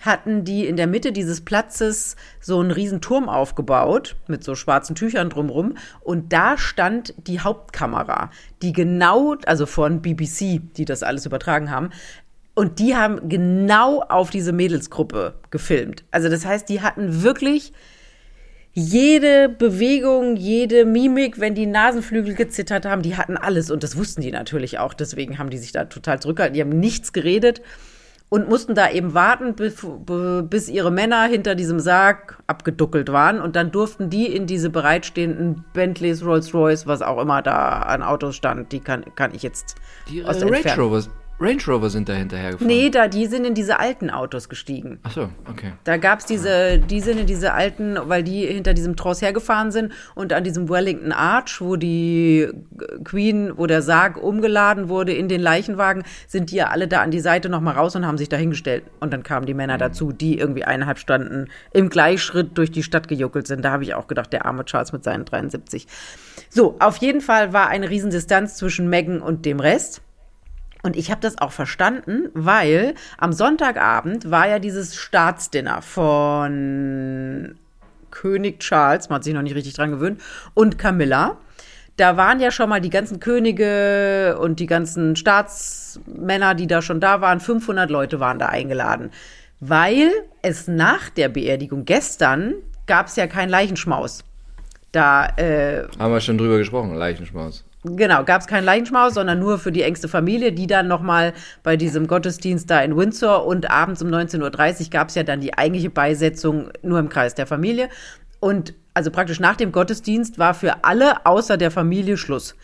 hatten 0.00 0.44
die 0.44 0.66
in 0.66 0.76
der 0.76 0.86
Mitte 0.86 1.12
dieses 1.12 1.40
Platzes 1.40 2.16
so 2.40 2.60
einen 2.60 2.70
riesen 2.70 3.00
Turm 3.00 3.28
aufgebaut 3.28 4.16
mit 4.28 4.44
so 4.44 4.54
schwarzen 4.54 4.94
Tüchern 4.94 5.30
drumrum 5.30 5.76
und 6.00 6.32
da 6.32 6.56
stand 6.58 7.14
die 7.26 7.40
Hauptkamera, 7.40 8.30
die 8.62 8.72
genau, 8.72 9.36
also 9.46 9.66
von 9.66 10.02
BBC, 10.02 10.60
die 10.76 10.84
das 10.84 11.02
alles 11.02 11.26
übertragen 11.26 11.70
haben, 11.70 11.90
und 12.54 12.78
die 12.78 12.96
haben 12.96 13.28
genau 13.28 14.00
auf 14.00 14.30
diese 14.30 14.52
Mädelsgruppe 14.52 15.34
gefilmt. 15.50 16.04
Also 16.10 16.30
das 16.30 16.46
heißt, 16.46 16.68
die 16.70 16.80
hatten 16.80 17.22
wirklich 17.22 17.72
jede 18.78 19.48
Bewegung, 19.48 20.36
jede 20.36 20.84
Mimik, 20.84 21.40
wenn 21.40 21.54
die 21.54 21.64
Nasenflügel 21.64 22.34
gezittert 22.34 22.84
haben, 22.84 23.00
die 23.00 23.16
hatten 23.16 23.38
alles 23.38 23.70
und 23.70 23.82
das 23.82 23.96
wussten 23.96 24.20
die 24.20 24.30
natürlich 24.30 24.78
auch. 24.78 24.92
Deswegen 24.92 25.38
haben 25.38 25.48
die 25.48 25.56
sich 25.56 25.72
da 25.72 25.86
total 25.86 26.20
zurückgehalten. 26.20 26.52
Die 26.54 26.60
haben 26.60 26.78
nichts 26.78 27.14
geredet 27.14 27.62
und 28.28 28.50
mussten 28.50 28.74
da 28.74 28.90
eben 28.90 29.14
warten, 29.14 29.54
bis, 29.54 30.68
ihre 30.68 30.90
Männer 30.90 31.24
hinter 31.24 31.54
diesem 31.54 31.80
Sarg 31.80 32.38
abgeduckelt 32.46 33.10
waren 33.10 33.40
und 33.40 33.56
dann 33.56 33.70
durften 33.72 34.10
die 34.10 34.26
in 34.26 34.46
diese 34.46 34.68
bereitstehenden 34.68 35.64
Bentleys, 35.72 36.22
Rolls-Royce, 36.22 36.86
was 36.86 37.00
auch 37.00 37.18
immer 37.18 37.40
da 37.40 37.78
an 37.78 38.02
Autos 38.02 38.36
stand, 38.36 38.72
die 38.72 38.80
kann, 38.80 39.06
kann 39.14 39.34
ich 39.34 39.42
jetzt 39.42 39.76
Die 40.10 40.18
äh, 40.18 40.24
aus 40.24 40.36
der 40.38 40.48
Range 40.48 40.58
Entfernung- 40.58 40.84
Rovers, 40.88 41.10
Range 41.38 41.62
Rover 41.68 41.90
sind 41.90 42.08
da 42.08 42.14
hinterher 42.14 42.52
gefahren. 42.52 42.66
Nee, 42.66 42.88
da, 42.88 43.08
die 43.08 43.26
sind 43.26 43.44
in 43.44 43.52
diese 43.52 43.78
alten 43.78 44.08
Autos 44.08 44.48
gestiegen. 44.48 44.98
Ach 45.02 45.12
so, 45.12 45.28
okay. 45.50 45.72
Da 45.84 45.98
gab's 45.98 46.24
diese, 46.24 46.78
die 46.78 47.00
sind 47.00 47.20
in 47.20 47.26
diese 47.26 47.52
alten, 47.52 47.98
weil 48.04 48.22
die 48.22 48.46
hinter 48.46 48.72
diesem 48.72 48.96
Tross 48.96 49.20
hergefahren 49.20 49.70
sind 49.70 49.92
und 50.14 50.32
an 50.32 50.44
diesem 50.44 50.70
Wellington 50.70 51.12
Arch, 51.12 51.60
wo 51.60 51.76
die 51.76 52.48
Queen, 53.04 53.52
wo 53.56 53.66
der 53.66 53.82
Sarg 53.82 54.16
umgeladen 54.16 54.88
wurde 54.88 55.12
in 55.12 55.28
den 55.28 55.42
Leichenwagen, 55.42 56.04
sind 56.26 56.50
die 56.50 56.56
ja 56.56 56.68
alle 56.68 56.88
da 56.88 57.02
an 57.02 57.10
die 57.10 57.20
Seite 57.20 57.50
nochmal 57.50 57.74
raus 57.74 57.94
und 57.96 58.06
haben 58.06 58.16
sich 58.16 58.30
da 58.30 58.36
hingestellt. 58.38 58.84
Und 59.00 59.12
dann 59.12 59.22
kamen 59.22 59.44
die 59.44 59.54
Männer 59.54 59.76
dazu, 59.76 60.12
die 60.12 60.38
irgendwie 60.38 60.64
eineinhalb 60.64 60.98
Stunden 60.98 61.48
im 61.72 61.90
Gleichschritt 61.90 62.56
durch 62.56 62.70
die 62.70 62.82
Stadt 62.82 63.08
gejuckelt 63.08 63.46
sind. 63.46 63.62
Da 63.62 63.72
habe 63.72 63.82
ich 63.82 63.94
auch 63.94 64.06
gedacht, 64.06 64.32
der 64.32 64.46
arme 64.46 64.64
Charles 64.64 64.92
mit 64.92 65.04
seinen 65.04 65.26
73. 65.26 65.86
So, 66.48 66.76
auf 66.78 66.96
jeden 66.98 67.20
Fall 67.20 67.52
war 67.52 67.68
eine 67.68 67.90
Riesendistanz 67.90 68.56
zwischen 68.56 68.88
Meghan 68.88 69.20
und 69.20 69.44
dem 69.44 69.60
Rest. 69.60 70.00
Und 70.86 70.96
ich 70.96 71.10
habe 71.10 71.20
das 71.20 71.36
auch 71.38 71.50
verstanden, 71.50 72.28
weil 72.32 72.94
am 73.18 73.32
Sonntagabend 73.32 74.30
war 74.30 74.48
ja 74.48 74.60
dieses 74.60 74.94
Staatsdinner 74.94 75.82
von 75.82 77.56
König 78.12 78.60
Charles, 78.60 79.08
man 79.08 79.16
hat 79.16 79.24
sich 79.24 79.34
noch 79.34 79.42
nicht 79.42 79.56
richtig 79.56 79.74
dran 79.74 79.90
gewöhnt, 79.90 80.22
und 80.54 80.78
Camilla. 80.78 81.38
Da 81.96 82.16
waren 82.16 82.38
ja 82.38 82.52
schon 82.52 82.68
mal 82.68 82.80
die 82.80 82.90
ganzen 82.90 83.18
Könige 83.18 84.38
und 84.40 84.60
die 84.60 84.66
ganzen 84.66 85.16
Staatsmänner, 85.16 86.54
die 86.54 86.68
da 86.68 86.80
schon 86.82 87.00
da 87.00 87.20
waren. 87.20 87.40
500 87.40 87.90
Leute 87.90 88.20
waren 88.20 88.38
da 88.38 88.46
eingeladen. 88.46 89.10
Weil 89.58 90.12
es 90.42 90.68
nach 90.68 91.08
der 91.08 91.28
Beerdigung 91.30 91.84
gestern 91.84 92.54
gab 92.86 93.08
es 93.08 93.16
ja 93.16 93.26
keinen 93.26 93.48
Leichenschmaus. 93.48 94.22
Da 94.92 95.26
äh, 95.36 95.88
Haben 95.98 96.12
wir 96.12 96.20
schon 96.20 96.38
drüber 96.38 96.58
gesprochen, 96.58 96.94
Leichenschmaus. 96.94 97.64
Genau, 97.88 98.24
gab 98.24 98.40
es 98.40 98.48
keinen 98.48 98.64
Leichenschmaus, 98.64 99.14
sondern 99.14 99.38
nur 99.38 99.60
für 99.60 99.70
die 99.70 99.82
engste 99.82 100.08
Familie, 100.08 100.50
die 100.50 100.66
dann 100.66 100.88
nochmal 100.88 101.32
bei 101.62 101.76
diesem 101.76 102.08
Gottesdienst 102.08 102.68
da 102.68 102.80
in 102.80 102.96
Windsor 102.96 103.46
und 103.46 103.70
abends 103.70 104.02
um 104.02 104.08
19.30 104.08 104.84
Uhr 104.84 104.90
gab 104.90 105.08
es 105.08 105.14
ja 105.14 105.22
dann 105.22 105.40
die 105.40 105.56
eigentliche 105.56 105.90
Beisetzung 105.90 106.70
nur 106.82 106.98
im 106.98 107.08
Kreis 107.08 107.34
der 107.34 107.46
Familie. 107.46 107.88
Und 108.40 108.74
also 108.92 109.12
praktisch 109.12 109.38
nach 109.38 109.54
dem 109.54 109.70
Gottesdienst 109.70 110.36
war 110.38 110.54
für 110.54 110.84
alle 110.84 111.26
außer 111.26 111.56
der 111.56 111.70
Familie 111.70 112.16
Schluss. 112.16 112.56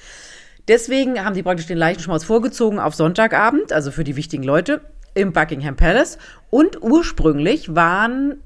Deswegen 0.66 1.24
haben 1.24 1.34
die 1.34 1.44
praktisch 1.44 1.66
den 1.66 1.78
Leichenschmaus 1.78 2.24
vorgezogen 2.24 2.80
auf 2.80 2.96
Sonntagabend, 2.96 3.72
also 3.72 3.92
für 3.92 4.04
die 4.04 4.16
wichtigen 4.16 4.42
Leute, 4.42 4.80
im 5.14 5.32
Buckingham 5.32 5.76
Palace. 5.76 6.18
Und 6.50 6.82
ursprünglich 6.82 7.76
waren 7.76 8.42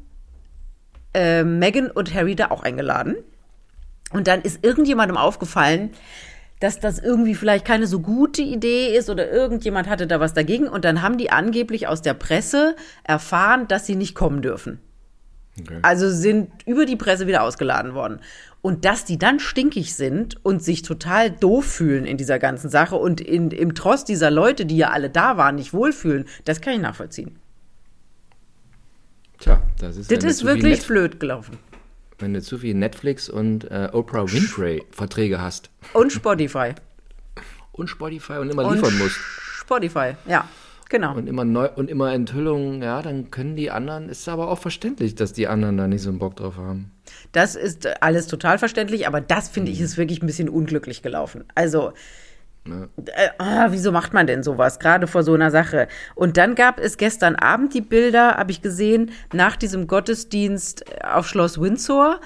äh, 1.15 1.43
Meghan 1.43 1.91
und 1.91 2.13
Harry 2.13 2.37
da 2.37 2.51
auch 2.51 2.63
eingeladen. 2.63 3.17
Und 4.13 4.29
dann 4.29 4.43
ist 4.43 4.63
irgendjemandem 4.63 5.17
aufgefallen, 5.17 5.91
dass 6.61 6.81
das 6.81 6.99
irgendwie 6.99 7.35
vielleicht 7.35 7.65
keine 7.65 7.87
so 7.87 8.01
gute 8.01 8.43
Idee 8.43 8.97
ist 8.97 9.11
oder 9.11 9.31
irgendjemand 9.31 9.89
hatte 9.89 10.07
da 10.07 10.21
was 10.21 10.35
dagegen. 10.35 10.69
Und 10.69 10.85
dann 10.85 11.03
haben 11.03 11.19
die 11.19 11.31
angeblich 11.31 11.87
aus 11.87 12.03
der 12.03 12.15
Presse 12.15 12.77
erfahren, 13.05 13.69
dass 13.69 13.87
sie 13.87 13.97
nicht 13.97 14.15
kommen 14.15 14.43
dürfen. 14.43 14.81
Okay. 15.61 15.79
Also 15.83 16.11
sind 16.11 16.51
über 16.67 16.87
die 16.87 16.97
Presse 16.97 17.27
wieder 17.27 17.43
ausgeladen 17.43 17.95
worden. 17.95 18.21
Und 18.63 18.85
dass 18.85 19.05
die 19.05 19.19
dann 19.19 19.39
stinkig 19.39 19.95
sind 19.95 20.45
und 20.45 20.63
sich 20.63 20.83
total 20.83 21.31
doof 21.31 21.65
fühlen 21.65 22.05
in 22.05 22.17
dieser 22.17 22.39
ganzen 22.39 22.69
Sache 22.69 22.97
und 22.97 23.21
in, 23.21 23.51
im 23.51 23.75
Tross 23.75 24.05
dieser 24.05 24.31
Leute, 24.31 24.67
die 24.67 24.77
ja 24.77 24.91
alle 24.91 25.09
da 25.09 25.37
waren, 25.37 25.55
nicht 25.55 25.73
wohlfühlen, 25.73 26.27
das 26.45 26.61
kann 26.61 26.75
ich 26.75 26.81
nachvollziehen. 26.81 27.39
Tja, 29.39 29.63
das 29.79 29.97
ist, 29.97 30.11
Das 30.11 30.25
ist 30.25 30.45
wirklich 30.45 30.87
blöd 30.87 31.21
gelaufen. 31.21 31.59
Wenn 32.19 32.35
du 32.35 32.43
zu 32.43 32.59
viel 32.59 32.75
Netflix 32.75 33.29
und 33.29 33.71
äh, 33.71 33.89
Oprah 33.93 34.31
Winfrey 34.31 34.85
Verträge 34.91 35.41
hast 35.41 35.71
Und 35.93 36.13
Spotify. 36.13 36.75
und 37.73 37.89
Spotify 37.89 38.35
und 38.35 38.51
immer 38.51 38.65
Und 38.65 38.77
liefern 38.77 38.99
musst 38.99 39.19
Spotify, 39.61 40.15
ja, 40.29 40.49
genau. 40.89 41.17
und 41.17 41.27
immer 41.27 41.45
neu 41.45 41.69
und 41.75 41.91
immer 41.91 42.13
Enthüllungen, 42.13 42.83
ja, 42.83 43.03
dann 43.03 43.31
können 43.33 43.57
die 43.57 43.71
anderen, 43.71 44.09
ist 44.09 44.29
aber 44.29 44.49
auch 44.49 44.59
verständlich, 44.59 45.17
dass 45.17 45.33
die 45.33 45.49
anderen 45.49 45.77
da 45.77 45.89
nicht 45.89 46.03
so 46.03 46.11
einen 46.11 46.21
Bock 46.21 46.37
drauf 46.37 46.57
haben. 46.57 46.93
Das 47.33 47.57
ist 47.57 48.03
alles 48.03 48.29
total 48.29 48.59
verständlich, 48.59 49.07
aber 49.07 49.21
das 49.21 49.49
finde 49.49 49.73
ich 49.73 49.81
ist 49.81 49.97
wirklich 49.97 50.23
ein 50.23 50.27
bisschen 50.27 50.49
unglücklich 50.49 51.03
gelaufen. 51.03 51.45
Also, 51.55 51.93
äh, 53.07 53.29
ah, 53.39 53.69
wieso 53.71 53.93
macht 53.93 54.13
man 54.13 54.27
denn 54.27 54.43
sowas, 54.43 54.79
gerade 54.79 55.07
vor 55.07 55.23
so 55.23 55.35
einer 55.35 55.51
Sache? 55.51 55.89
Und 56.15 56.37
dann 56.37 56.55
gab 56.55 56.79
es 56.79 56.97
gestern 56.97 57.37
Abend 57.37 57.75
die 57.75 57.81
Bilder, 57.81 58.37
habe 58.37 58.51
ich 58.51 58.63
gesehen, 58.63 59.11
nach 59.33 59.57
diesem 59.57 59.87
Gottesdienst 59.87 60.85
auf 61.05 61.29
Schloss 61.29 61.61
Windsor. 61.61 62.21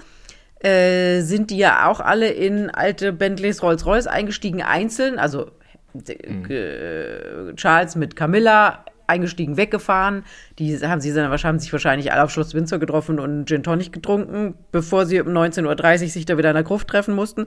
Äh, 0.62 1.22
sind 1.22 1.50
die 1.50 1.57
ja 1.57 1.88
auch 1.88 2.00
alle 2.00 2.29
in 2.29 2.68
alte 2.68 3.14
Bentleys 3.14 3.62
Rolls-Royce 3.62 4.07
eingestiegen, 4.07 4.61
einzeln, 4.61 5.18
also 5.18 5.50
äh, 6.07 7.55
Charles 7.55 7.96
mit 7.96 8.14
Camilla 8.14 8.85
eingestiegen, 9.11 9.57
weggefahren. 9.57 10.24
Die 10.59 10.79
haben 10.79 11.00
sie 11.00 11.14
wahrscheinlich 11.14 11.62
sich 11.62 11.72
wahrscheinlich 11.72 12.12
alle 12.12 12.22
auf 12.22 12.31
Schloss 12.31 12.55
Windsor 12.55 12.79
getroffen 12.79 13.18
und 13.18 13.46
Gin 13.46 13.62
Tonic 13.62 13.92
getrunken, 13.92 14.55
bevor 14.70 15.05
sie 15.05 15.20
um 15.20 15.29
19.30 15.29 16.03
Uhr 16.03 16.09
sich 16.09 16.24
da 16.26 16.38
wieder 16.38 16.50
in 16.50 16.55
der 16.55 16.62
Gruft 16.62 16.88
treffen 16.88 17.14
mussten. 17.14 17.46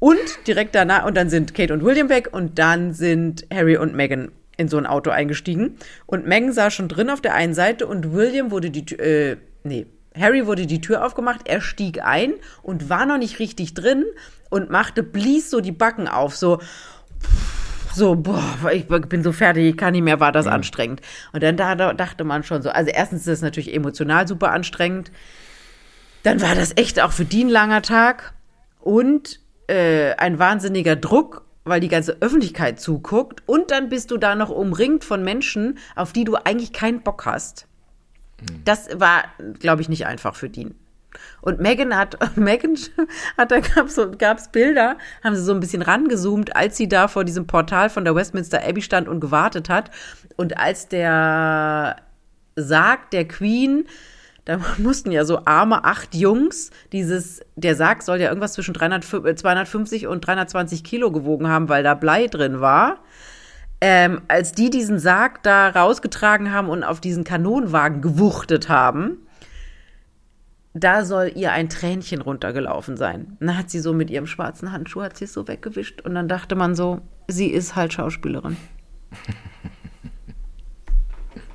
Und 0.00 0.18
direkt 0.46 0.74
danach, 0.74 1.04
und 1.04 1.16
dann 1.16 1.30
sind 1.30 1.54
Kate 1.54 1.72
und 1.72 1.84
William 1.84 2.08
weg 2.08 2.30
und 2.32 2.58
dann 2.58 2.92
sind 2.92 3.46
Harry 3.52 3.76
und 3.76 3.94
Meghan 3.94 4.32
in 4.56 4.66
so 4.66 4.78
ein 4.78 4.86
Auto 4.86 5.10
eingestiegen. 5.10 5.76
Und 6.06 6.26
Meghan 6.26 6.52
saß 6.52 6.74
schon 6.74 6.88
drin 6.88 7.10
auf 7.10 7.20
der 7.20 7.34
einen 7.34 7.54
Seite 7.54 7.86
und 7.86 8.12
William 8.12 8.50
wurde 8.50 8.70
die 8.70 8.86
Tür, 8.86 9.00
äh, 9.00 9.36
nee, 9.62 9.86
Harry 10.18 10.46
wurde 10.46 10.66
die 10.66 10.80
Tür 10.80 11.04
aufgemacht, 11.04 11.42
er 11.44 11.60
stieg 11.60 12.02
ein 12.02 12.34
und 12.62 12.88
war 12.88 13.06
noch 13.06 13.18
nicht 13.18 13.38
richtig 13.38 13.74
drin 13.74 14.04
und 14.48 14.70
machte, 14.70 15.02
blies 15.02 15.50
so 15.50 15.60
die 15.60 15.70
Backen 15.70 16.08
auf, 16.08 16.34
so, 16.34 16.60
so, 17.94 18.16
boah, 18.16 18.72
ich 18.72 18.86
bin 18.86 19.22
so 19.22 19.32
fertig, 19.32 19.64
ich 19.66 19.76
kann 19.76 19.92
nicht 19.92 20.02
mehr, 20.02 20.18
war 20.18 20.32
das 20.32 20.46
anstrengend. 20.46 21.00
Und 21.32 21.42
dann 21.42 21.56
da, 21.56 21.74
da 21.74 21.92
dachte 21.92 22.24
man 22.24 22.42
schon 22.42 22.62
so, 22.62 22.70
also 22.70 22.90
erstens 22.90 23.20
ist 23.20 23.28
das 23.28 23.42
natürlich 23.42 23.74
emotional 23.74 24.26
super 24.26 24.50
anstrengend. 24.50 25.12
Dann 26.22 26.40
war 26.40 26.54
das 26.54 26.76
echt 26.76 27.00
auch 27.00 27.12
für 27.12 27.24
die 27.24 27.44
ein 27.44 27.48
langer 27.48 27.82
Tag 27.82 28.34
und 28.80 29.40
äh, 29.70 30.14
ein 30.16 30.38
wahnsinniger 30.38 30.96
Druck, 30.96 31.44
weil 31.64 31.80
die 31.80 31.88
ganze 31.88 32.16
Öffentlichkeit 32.20 32.80
zuguckt. 32.80 33.42
Und 33.46 33.70
dann 33.70 33.88
bist 33.88 34.10
du 34.10 34.16
da 34.16 34.34
noch 34.34 34.50
umringt 34.50 35.04
von 35.04 35.22
Menschen, 35.22 35.78
auf 35.94 36.12
die 36.12 36.24
du 36.24 36.34
eigentlich 36.34 36.72
keinen 36.72 37.02
Bock 37.02 37.24
hast. 37.24 37.66
Das 38.64 38.88
war, 38.98 39.24
glaube 39.58 39.82
ich, 39.82 39.88
nicht 39.88 40.06
einfach 40.06 40.34
für 40.34 40.48
die. 40.48 40.74
Und 41.40 41.60
Megan 41.60 41.96
hat, 41.96 42.18
Megan 42.36 42.76
hat, 43.38 43.50
da 43.50 43.60
gab's 43.60 43.94
so, 43.94 44.10
gab's 44.10 44.50
Bilder, 44.50 44.96
haben 45.22 45.36
sie 45.36 45.42
so 45.42 45.52
ein 45.52 45.60
bisschen 45.60 45.82
rangezoomt, 45.82 46.56
als 46.56 46.76
sie 46.76 46.88
da 46.88 47.08
vor 47.08 47.24
diesem 47.24 47.46
Portal 47.46 47.90
von 47.90 48.04
der 48.04 48.14
Westminster 48.14 48.66
Abbey 48.66 48.82
stand 48.82 49.08
und 49.08 49.20
gewartet 49.20 49.68
hat. 49.68 49.90
Und 50.36 50.58
als 50.58 50.88
der 50.88 51.96
Sarg 52.56 53.10
der 53.10 53.28
Queen, 53.28 53.86
da 54.50 54.58
mussten 54.78 55.12
ja 55.12 55.24
so 55.24 55.44
arme 55.44 55.84
acht 55.84 56.14
Jungs, 56.14 56.70
dieses, 56.92 57.40
der 57.54 57.76
Sarg 57.76 58.02
soll 58.02 58.20
ja 58.20 58.28
irgendwas 58.28 58.54
zwischen 58.54 58.74
300, 58.74 59.04
250 59.38 60.08
und 60.08 60.26
320 60.26 60.82
Kilo 60.82 61.12
gewogen 61.12 61.48
haben, 61.48 61.68
weil 61.68 61.84
da 61.84 61.94
Blei 61.94 62.26
drin 62.26 62.60
war. 62.60 62.98
ähm, 63.80 64.20
als 64.28 64.52
die 64.52 64.68
diesen 64.68 64.98
Sarg 64.98 65.42
da 65.42 65.68
rausgetragen 65.70 66.52
haben 66.52 66.68
und 66.68 66.84
auf 66.84 67.00
diesen 67.00 67.24
Kanonenwagen 67.24 68.02
gewuchtet 68.02 68.68
haben, 68.68 69.18
da 70.74 71.04
soll 71.04 71.32
ihr 71.34 71.52
ein 71.52 71.68
Tränchen 71.68 72.20
runtergelaufen 72.20 72.96
sein. 72.96 73.36
Dann 73.40 73.56
hat 73.56 73.70
sie 73.70 73.80
so 73.80 73.92
mit 73.92 74.10
ihrem 74.10 74.26
schwarzen 74.26 74.72
Handschuh, 74.72 75.02
hat 75.02 75.16
sie 75.16 75.24
es 75.24 75.32
so 75.32 75.48
weggewischt 75.48 76.00
und 76.02 76.14
dann 76.14 76.28
dachte 76.28 76.56
man 76.56 76.74
so, 76.74 77.00
sie 77.28 77.46
ist 77.48 77.76
halt 77.76 77.92
Schauspielerin. 77.92 78.56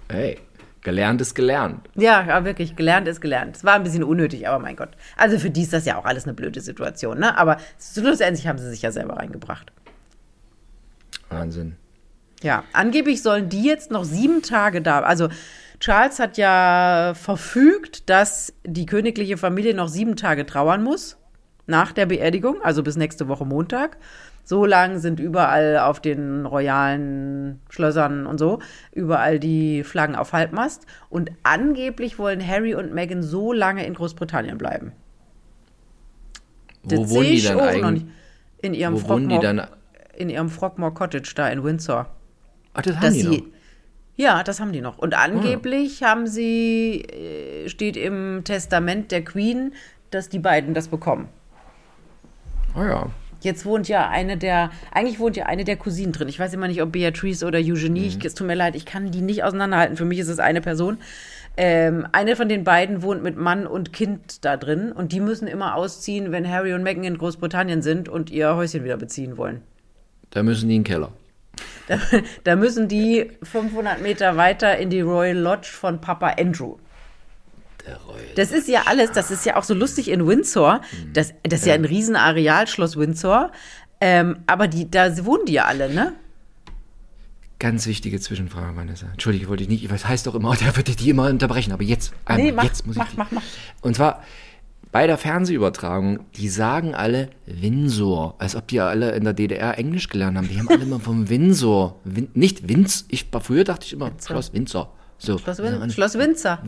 Hey, 0.09 0.37
gelernt 0.85 1.19
ist 1.19 1.33
gelernt. 1.33 1.89
Ja, 1.95 2.23
ja, 2.25 2.45
wirklich, 2.45 2.75
gelernt 2.75 3.07
ist 3.07 3.19
gelernt. 3.19 3.57
Es 3.57 3.63
war 3.65 3.73
ein 3.73 3.83
bisschen 3.83 4.03
unnötig, 4.03 4.47
aber 4.47 4.59
mein 4.59 4.75
Gott. 4.75 4.91
Also 5.17 5.39
für 5.39 5.49
die 5.49 5.63
ist 5.63 5.73
das 5.73 5.85
ja 5.85 5.97
auch 5.97 6.05
alles 6.05 6.25
eine 6.25 6.33
blöde 6.33 6.61
Situation, 6.61 7.19
ne? 7.19 7.37
Aber 7.37 7.57
schlussendlich 7.79 8.47
haben 8.47 8.59
sie 8.59 8.69
sich 8.69 8.83
ja 8.83 8.91
selber 8.91 9.17
reingebracht. 9.17 9.73
Wahnsinn. 11.29 11.75
Ja, 12.43 12.63
angeblich 12.71 13.23
sollen 13.23 13.49
die 13.49 13.63
jetzt 13.63 13.89
noch 13.89 14.03
sieben 14.03 14.43
Tage 14.43 14.81
da. 14.81 14.99
Also 14.99 15.29
Charles 15.79 16.19
hat 16.19 16.37
ja 16.37 17.13
verfügt, 17.15 18.09
dass 18.09 18.53
die 18.63 18.85
königliche 18.85 19.37
Familie 19.37 19.73
noch 19.73 19.89
sieben 19.89 20.15
Tage 20.15 20.45
trauern 20.45 20.83
muss 20.83 21.17
nach 21.65 21.93
der 21.93 22.05
Beerdigung, 22.05 22.61
also 22.61 22.83
bis 22.83 22.95
nächste 22.95 23.27
Woche 23.27 23.45
Montag. 23.45 23.97
So 24.47 24.63
lang 24.63 24.99
sind 24.99 25.19
überall 25.19 25.79
auf 25.79 25.99
den 25.99 26.45
royalen 26.45 27.59
Schlössern 27.69 28.27
und 28.27 28.37
so, 28.37 28.59
überall 28.91 29.39
die 29.39 29.83
Flaggen 29.83 30.15
auf 30.15 30.33
Halbmast. 30.33 30.85
Und 31.09 31.31
angeblich 31.41 32.19
wollen 32.19 32.47
Harry 32.47 32.75
und 32.75 32.93
Meghan 32.93 33.23
so 33.23 33.51
lange 33.51 33.83
in 33.85 33.95
Großbritannien 33.95 34.59
bleiben. 34.59 34.91
Wo 36.83 36.89
Das 36.89 37.09
wohnen 37.09 37.23
sehe 37.23 37.31
die 37.31 37.37
ich 37.37 37.47
dann 37.47 37.59
eigentlich? 37.59 38.05
In 38.61 38.73
ihrem 38.75 38.97
Frogmore, 38.97 39.67
in 40.15 40.29
ihrem 40.29 40.49
Frogmore 40.49 40.93
Cottage 40.93 41.33
da 41.35 41.49
in 41.49 41.63
Windsor. 41.63 42.05
Ach, 42.75 42.83
das 42.83 42.97
haben 42.97 43.13
die 43.13 43.23
noch. 43.23 43.41
ja, 44.15 44.43
das 44.43 44.59
haben 44.59 44.71
die 44.71 44.81
noch. 44.81 44.99
Und 44.99 45.15
angeblich 45.15 46.03
haben 46.03 46.27
sie, 46.27 47.01
äh, 47.01 47.67
steht 47.67 47.97
im 47.97 48.43
Testament 48.43 49.11
der 49.11 49.23
Queen, 49.23 49.73
dass 50.11 50.29
die 50.29 50.39
beiden 50.39 50.75
das 50.75 50.87
bekommen. 50.87 51.29
Oh 52.75 52.83
ja. 52.83 53.07
Jetzt 53.45 53.63
wohnt 53.63 53.87
ja 53.87 54.09
eine 54.09 54.37
der, 54.37 54.71
eigentlich 54.91 55.19
wohnt 55.19 55.37
ja 55.37 55.45
eine 55.45 55.65
der 55.65 55.77
Cousinen 55.77 56.11
drin. 56.11 56.27
Ich 56.27 56.39
weiß 56.39 56.51
immer 56.55 56.67
nicht, 56.67 56.81
ob 56.81 56.91
Beatrice 56.91 57.45
oder 57.45 57.59
Eugenie. 57.59 58.07
Ich, 58.07 58.25
es 58.25 58.33
tut 58.33 58.47
mir 58.47 58.55
leid, 58.55 58.75
ich 58.75 58.87
kann 58.87 59.11
die 59.11 59.21
nicht 59.21 59.43
auseinanderhalten. 59.43 59.97
Für 59.97 60.03
mich 60.03 60.17
ist 60.17 60.29
es 60.29 60.39
eine 60.39 60.61
Person. 60.61 60.97
Ähm, 61.55 62.07
eine 62.11 62.35
von 62.35 62.49
den 62.49 62.63
beiden 62.63 63.03
wohnt 63.03 63.21
mit 63.21 63.37
Mann 63.37 63.67
und 63.67 63.93
Kind 63.93 64.43
da 64.43 64.57
drin 64.57 64.91
und 64.91 65.11
die 65.11 65.19
müssen 65.19 65.47
immer 65.47 65.75
ausziehen, 65.75 66.31
wenn 66.31 66.49
Harry 66.49 66.73
und 66.73 66.81
Meghan 66.81 67.03
in 67.03 67.19
Großbritannien 67.19 67.83
sind 67.83 68.09
und 68.09 68.31
ihr 68.31 68.55
Häuschen 68.55 68.83
wieder 68.83 68.97
beziehen 68.97 69.37
wollen. 69.37 69.61
Da 70.31 70.41
müssen 70.41 70.67
die 70.67 70.77
in 70.77 70.81
den 70.83 70.91
Keller. 70.91 71.11
Da, 71.87 71.99
da 72.43 72.55
müssen 72.55 72.87
die 72.87 73.29
500 73.43 74.01
Meter 74.01 74.37
weiter 74.37 74.75
in 74.79 74.89
die 74.89 75.01
Royal 75.01 75.37
Lodge 75.37 75.69
von 75.71 76.01
Papa 76.01 76.33
Andrew. 76.39 76.77
Das 78.35 78.51
ist 78.51 78.67
ja 78.67 78.83
alles, 78.85 79.11
das 79.11 79.31
ist 79.31 79.45
ja 79.45 79.55
auch 79.55 79.63
so 79.63 79.73
lustig 79.73 80.09
in 80.09 80.27
Windsor. 80.27 80.81
Das, 81.13 81.33
das 81.43 81.61
ist 81.61 81.65
ja 81.65 81.73
ein 81.73 81.85
Riesenareal, 81.85 82.67
Schloss 82.67 82.97
Windsor. 82.97 83.51
Ähm, 84.01 84.39
aber 84.47 84.67
die, 84.67 84.89
da 84.89 85.25
wohnen 85.25 85.45
die 85.45 85.53
ja 85.53 85.65
alle, 85.65 85.93
ne? 85.93 86.13
Ganz 87.59 87.87
wichtige 87.87 88.19
Zwischenfrage, 88.19 88.75
Vanessa. 88.75 89.07
Entschuldige, 89.11 89.47
wollte 89.47 89.63
ich 89.63 89.69
nicht. 89.69 89.89
Das 89.89 90.05
heißt 90.05 90.27
doch 90.27 90.35
immer, 90.35 90.55
der 90.57 90.75
würde 90.75 90.95
die 90.95 91.09
immer 91.09 91.29
unterbrechen. 91.29 91.71
Aber 91.71 91.83
jetzt, 91.83 92.13
einmal, 92.25 92.45
Nee, 92.45 92.51
mach, 92.51 92.63
jetzt 92.63 92.85
muss 92.85 92.95
ich. 92.97 93.01
mach, 93.01 93.13
mach, 93.15 93.31
mach. 93.31 93.43
Und 93.81 93.95
zwar 93.95 94.21
bei 94.91 95.07
der 95.07 95.17
Fernsehübertragung, 95.17 96.19
die 96.35 96.47
sagen 96.47 96.95
alle 96.95 97.29
Windsor, 97.45 98.35
als 98.37 98.55
ob 98.55 98.67
die 98.67 98.79
alle 98.79 99.11
in 99.11 99.23
der 99.23 99.33
DDR 99.33 99.77
Englisch 99.77 100.07
gelernt 100.09 100.37
haben. 100.37 100.47
Die 100.47 100.57
haben 100.57 100.69
alle 100.69 100.83
immer 100.83 100.99
vom 100.99 101.29
Windsor. 101.29 101.99
Win, 102.03 102.29
nicht 102.33 102.69
Winz. 102.69 103.05
Ich, 103.09 103.25
früher 103.41 103.63
dachte 103.63 103.85
ich 103.85 103.93
immer 103.93 104.11
Schloss 104.25 104.53
Windsor. 104.53 104.93
So, 105.17 105.37
Schloss, 105.37 105.59
Win 105.59 105.73
alle 105.81 105.91
Schloss 105.91 106.17
Windsor. 106.17 106.59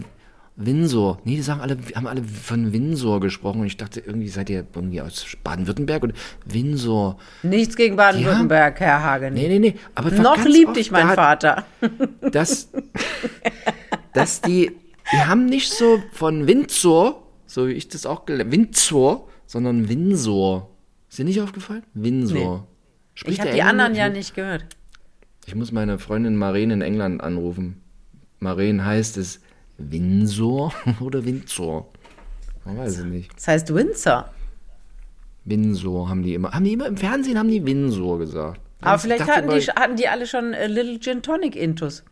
Windsor. 0.60 1.20
Nee, 1.24 1.36
die 1.36 1.42
sagen 1.44 1.62
alle, 1.62 1.78
haben 1.96 2.08
alle 2.08 2.24
von 2.24 2.74
Windsor 2.74 3.20
gesprochen. 3.20 3.62
Und 3.62 3.68
ich 3.68 3.78
dachte, 3.78 4.00
irgendwie 4.00 4.28
seid 4.28 4.50
ihr 4.50 4.66
irgendwie 4.74 5.02
aus 5.02 5.26
Baden-Württemberg 5.44 6.04
und 6.04 6.14
Windsor. 6.46 7.18
Nichts 7.44 7.76
gegen 7.76 7.96
Baden-Württemberg, 7.96 8.80
Herr 8.80 9.04
Hagen. 9.04 9.36
Nee, 9.36 9.48
nee, 9.48 9.60
nee. 9.60 9.76
Aber 9.94 10.10
Noch 10.12 10.44
liebt 10.46 10.76
dich 10.76 10.88
da 10.90 10.94
mein 10.94 11.08
hat- 11.10 11.16
Vater. 11.16 11.66
dass, 12.32 12.70
dass 14.14 14.42
die, 14.42 14.72
die 15.14 15.18
haben 15.18 15.46
nicht 15.46 15.72
so 15.72 16.02
von 16.12 16.48
Windsor, 16.48 17.24
so 17.46 17.68
wie 17.68 17.74
ich 17.74 17.88
das 17.88 18.06
auch 18.06 18.26
gelernt 18.26 18.52
Windsor, 18.52 19.28
sondern 19.46 19.90
Windsor. 19.90 20.70
Ist 21.10 21.20
dir 21.20 21.26
nicht 21.26 21.40
aufgefallen? 21.42 21.84
Windsor. 21.94 22.68
Spricht 23.14 23.36
Ich 23.36 23.40
habe 23.42 23.52
die 23.52 23.60
Engländer? 23.60 23.84
anderen 23.86 23.96
ja 23.96 24.08
Ich- 24.08 24.14
nicht 24.14 24.36
gehört. 24.36 24.66
Ich 25.46 25.56
muss 25.56 25.72
meine 25.72 25.98
Freundin 25.98 26.36
Maren 26.36 26.72
in 26.72 26.82
England 26.82 27.22
anrufen. 27.22 27.82
Maren 28.40 28.84
heißt 28.84 29.18
es 29.18 29.40
Windsor 29.78 30.74
oder 31.00 31.24
Windsor? 31.24 31.88
Man 32.66 32.78
weiß 32.78 33.00
es 33.00 33.06
nicht. 33.06 33.36
Das 33.36 33.48
heißt 33.48 33.74
Windsor. 33.74 34.30
Windsor 35.46 36.10
haben 36.10 36.24
die 36.24 36.34
immer. 36.34 36.52
Haben 36.52 36.66
die 36.66 36.74
immer 36.74 36.88
im 36.88 36.98
Fernsehen 36.98 37.38
haben 37.38 37.50
die 37.50 37.66
Windsor 37.66 38.20
gesagt. 38.20 38.60
Aber 38.82 38.96
Ich 38.96 39.02
vielleicht 39.02 39.28
hatten 39.28 39.50
die, 39.50 39.62
hatten 39.62 39.96
die 39.96 40.08
alle 40.08 40.28
schon 40.28 40.54
äh, 40.54 40.68
Little 40.68 41.00
Gin 41.00 41.22
Tonic 41.22 41.56
Intus. 41.56 42.04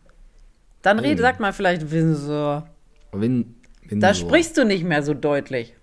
Dann 0.82 0.98
red, 0.98 1.18
sag 1.18 1.40
mal 1.40 1.52
vielleicht 1.52 1.90
Windsor. 1.90 2.68
Win, 3.12 3.56
Windsor. 3.82 4.08
Da 4.08 4.14
sprichst 4.14 4.56
du 4.56 4.64
nicht 4.64 4.84
mehr 4.84 5.02
so 5.02 5.14
deutlich. 5.14 5.74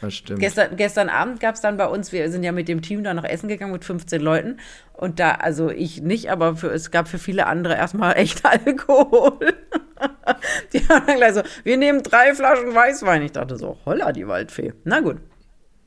Das 0.00 0.14
stimmt. 0.14 0.40
Gestern, 0.40 0.76
gestern 0.76 1.08
Abend 1.08 1.40
gab 1.40 1.54
es 1.54 1.60
dann 1.60 1.76
bei 1.76 1.86
uns, 1.86 2.12
wir 2.12 2.30
sind 2.30 2.42
ja 2.42 2.52
mit 2.52 2.68
dem 2.68 2.82
Team 2.82 3.04
da 3.04 3.14
noch 3.14 3.24
essen 3.24 3.48
gegangen 3.48 3.72
mit 3.72 3.84
15 3.84 4.20
Leuten. 4.20 4.58
Und 4.92 5.20
da, 5.20 5.32
also 5.32 5.70
ich 5.70 6.02
nicht, 6.02 6.30
aber 6.30 6.56
für, 6.56 6.68
es 6.72 6.90
gab 6.90 7.08
für 7.08 7.18
viele 7.18 7.46
andere 7.46 7.74
erstmal 7.74 8.16
echt 8.16 8.44
Alkohol. 8.66 9.54
die 10.72 10.80
haben 10.88 11.06
dann 11.06 11.16
gleich 11.16 11.34
so, 11.34 11.42
wir 11.62 11.76
nehmen 11.76 12.02
drei 12.02 12.34
Flaschen 12.34 12.74
Weißwein. 12.74 13.22
Ich 13.22 13.32
dachte 13.32 13.56
so, 13.56 13.78
holla, 13.84 14.12
die 14.12 14.26
Waldfee. 14.26 14.72
Na 14.84 15.00
gut. 15.00 15.18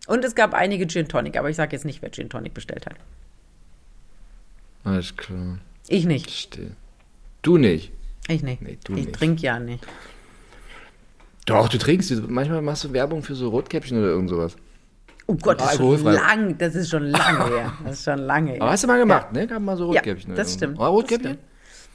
Und 0.08 0.24
es 0.24 0.36
gab 0.36 0.54
einige 0.54 0.88
Gin 0.88 1.08
Tonic, 1.08 1.38
aber 1.38 1.50
ich 1.50 1.56
sage 1.56 1.76
jetzt 1.76 1.86
nicht, 1.86 2.02
wer 2.02 2.12
Gin 2.12 2.30
Tonic 2.30 2.54
bestellt 2.54 2.86
hat. 2.86 2.96
Alles 4.84 5.16
klar. 5.18 5.60
Ich 5.88 6.06
nicht. 6.06 6.30
Still. 6.30 6.72
Du 7.42 7.58
nicht. 7.58 7.92
Ich 8.30 8.44
nicht. 8.44 8.62
Nee, 8.62 8.78
du 8.84 8.96
ich 8.96 9.12
trinke 9.12 9.42
ja 9.42 9.60
nicht. 9.60 9.86
Doch, 11.46 11.70
du 11.70 11.78
trinkst. 11.78 12.12
Manchmal 12.28 12.62
machst 12.62 12.84
du 12.84 12.94
Werbung 12.94 13.24
für 13.24 13.36
so 13.36 13.50
Rotkäppchen 13.50 13.98
oder 13.98 14.08
irgend 14.08 14.30
sowas. 14.30 14.56
Oh 15.28 15.36
Gott, 15.36 15.60
das 15.60 15.74
ist 15.74 15.78
schon 15.80 16.04
lang, 16.04 16.58
das 16.58 16.76
ist 16.76 16.90
schon 16.90 17.04
lange 17.04 17.46
her. 17.48 17.74
Das 17.84 18.00
ist 18.00 18.06
schon 18.06 18.20
lange 18.20 18.52
her. 18.52 18.62
Aber 18.62 18.72
hast 18.72 18.84
du 18.84 18.88
mal 18.88 18.98
gemacht, 18.98 19.34
ne? 19.34 19.46
Gab 19.46 19.62
mal 19.62 19.76
so 19.76 19.92
Ja, 19.94 20.00
Rotkäppchen. 20.00 20.36
das 20.36 20.48
oder 20.48 20.58
stimmt. 20.58 20.80
Oh, 20.80 20.86
Rotkäppchen? 20.88 21.38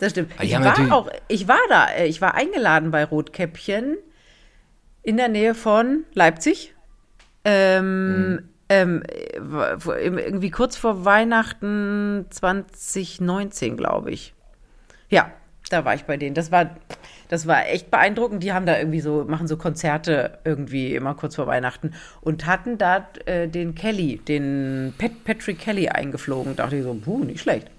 Das 0.03 0.11
stimmt. 0.11 0.33
Ah, 0.37 0.43
Ich 0.43 0.53
haben 0.57 0.65
war 0.65 0.93
auch, 0.93 1.09
ich 1.29 1.47
war 1.47 1.61
da, 1.69 1.87
äh, 1.87 2.07
ich 2.07 2.21
war 2.21 2.35
eingeladen 2.35 2.91
bei 2.91 3.05
Rotkäppchen 3.05 3.99
in 5.01 5.17
der 5.17 5.29
Nähe 5.29 5.55
von 5.55 6.03
Leipzig. 6.13 6.75
Ähm, 7.45 8.49
ähm, 8.69 9.05
äh, 9.05 9.37
irgendwie 9.37 10.51
kurz 10.51 10.77
vor 10.77 11.05
Weihnachten 11.05 12.27
2019, 12.31 13.77
glaube 13.77 14.11
ich. 14.11 14.35
Ja, 15.09 15.31
da 15.71 15.85
war 15.85 15.95
ich 15.95 16.03
bei 16.03 16.17
denen. 16.17 16.35
Das 16.35 16.51
war, 16.51 16.71
das 17.29 17.47
war 17.47 17.69
echt 17.69 17.93
beeindruckend. 17.93 18.43
Die 18.43 18.53
haben 18.53 18.67
da 18.67 18.77
irgendwie 18.77 19.01
so, 19.01 19.25
machen 19.29 19.47
so 19.47 19.57
Konzerte 19.57 20.41
irgendwie 20.43 20.97
immer 20.97 21.15
kurz 21.15 21.37
vor 21.37 21.47
Weihnachten 21.47 21.93
und 22.21 22.47
hatten 22.47 22.77
da 22.77 23.07
äh, 23.27 23.47
den 23.47 23.77
Kelly, 23.77 24.17
den 24.17 24.95
Pat 24.99 25.23
Patrick 25.23 25.61
Kelly 25.61 25.91
eingeflogen. 25.91 26.57
Dachte 26.57 26.75
ich 26.75 26.83
so, 26.83 26.93
puh, 26.93 27.23
nicht 27.23 27.41
schlecht. 27.41 27.71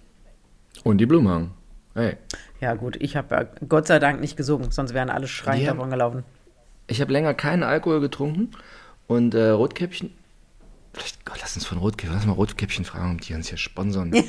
Und 0.85 0.99
die 0.99 1.05
Blumhagen. 1.05 1.51
Hey. 1.95 2.17
Ja, 2.59 2.73
gut, 2.73 2.97
ich 2.99 3.15
habe 3.15 3.35
ja 3.35 3.45
Gott 3.67 3.87
sei 3.87 3.99
Dank 3.99 4.19
nicht 4.19 4.37
gesungen, 4.37 4.71
sonst 4.71 4.93
wären 4.93 5.09
alle 5.09 5.27
schreiend 5.27 5.67
davon 5.67 5.89
gelaufen. 5.89 6.23
Ich 6.87 7.01
habe 7.01 7.13
länger 7.13 7.33
keinen 7.33 7.63
Alkohol 7.63 8.01
getrunken 8.01 8.51
und 9.07 9.35
äh, 9.35 9.49
Rotkäppchen. 9.49 10.11
Vielleicht, 10.93 11.25
Gott, 11.25 11.37
lass 11.41 11.55
uns 11.55 11.65
von 11.65 11.77
Rotkäppchen, 11.77 12.15
lass 12.15 12.25
mal 12.25 12.33
Rotkäppchen 12.33 12.85
fragen, 12.85 13.15
ob 13.15 13.21
die 13.21 13.33
uns 13.33 13.49
hier 13.49 13.57
sponsern. 13.57 14.11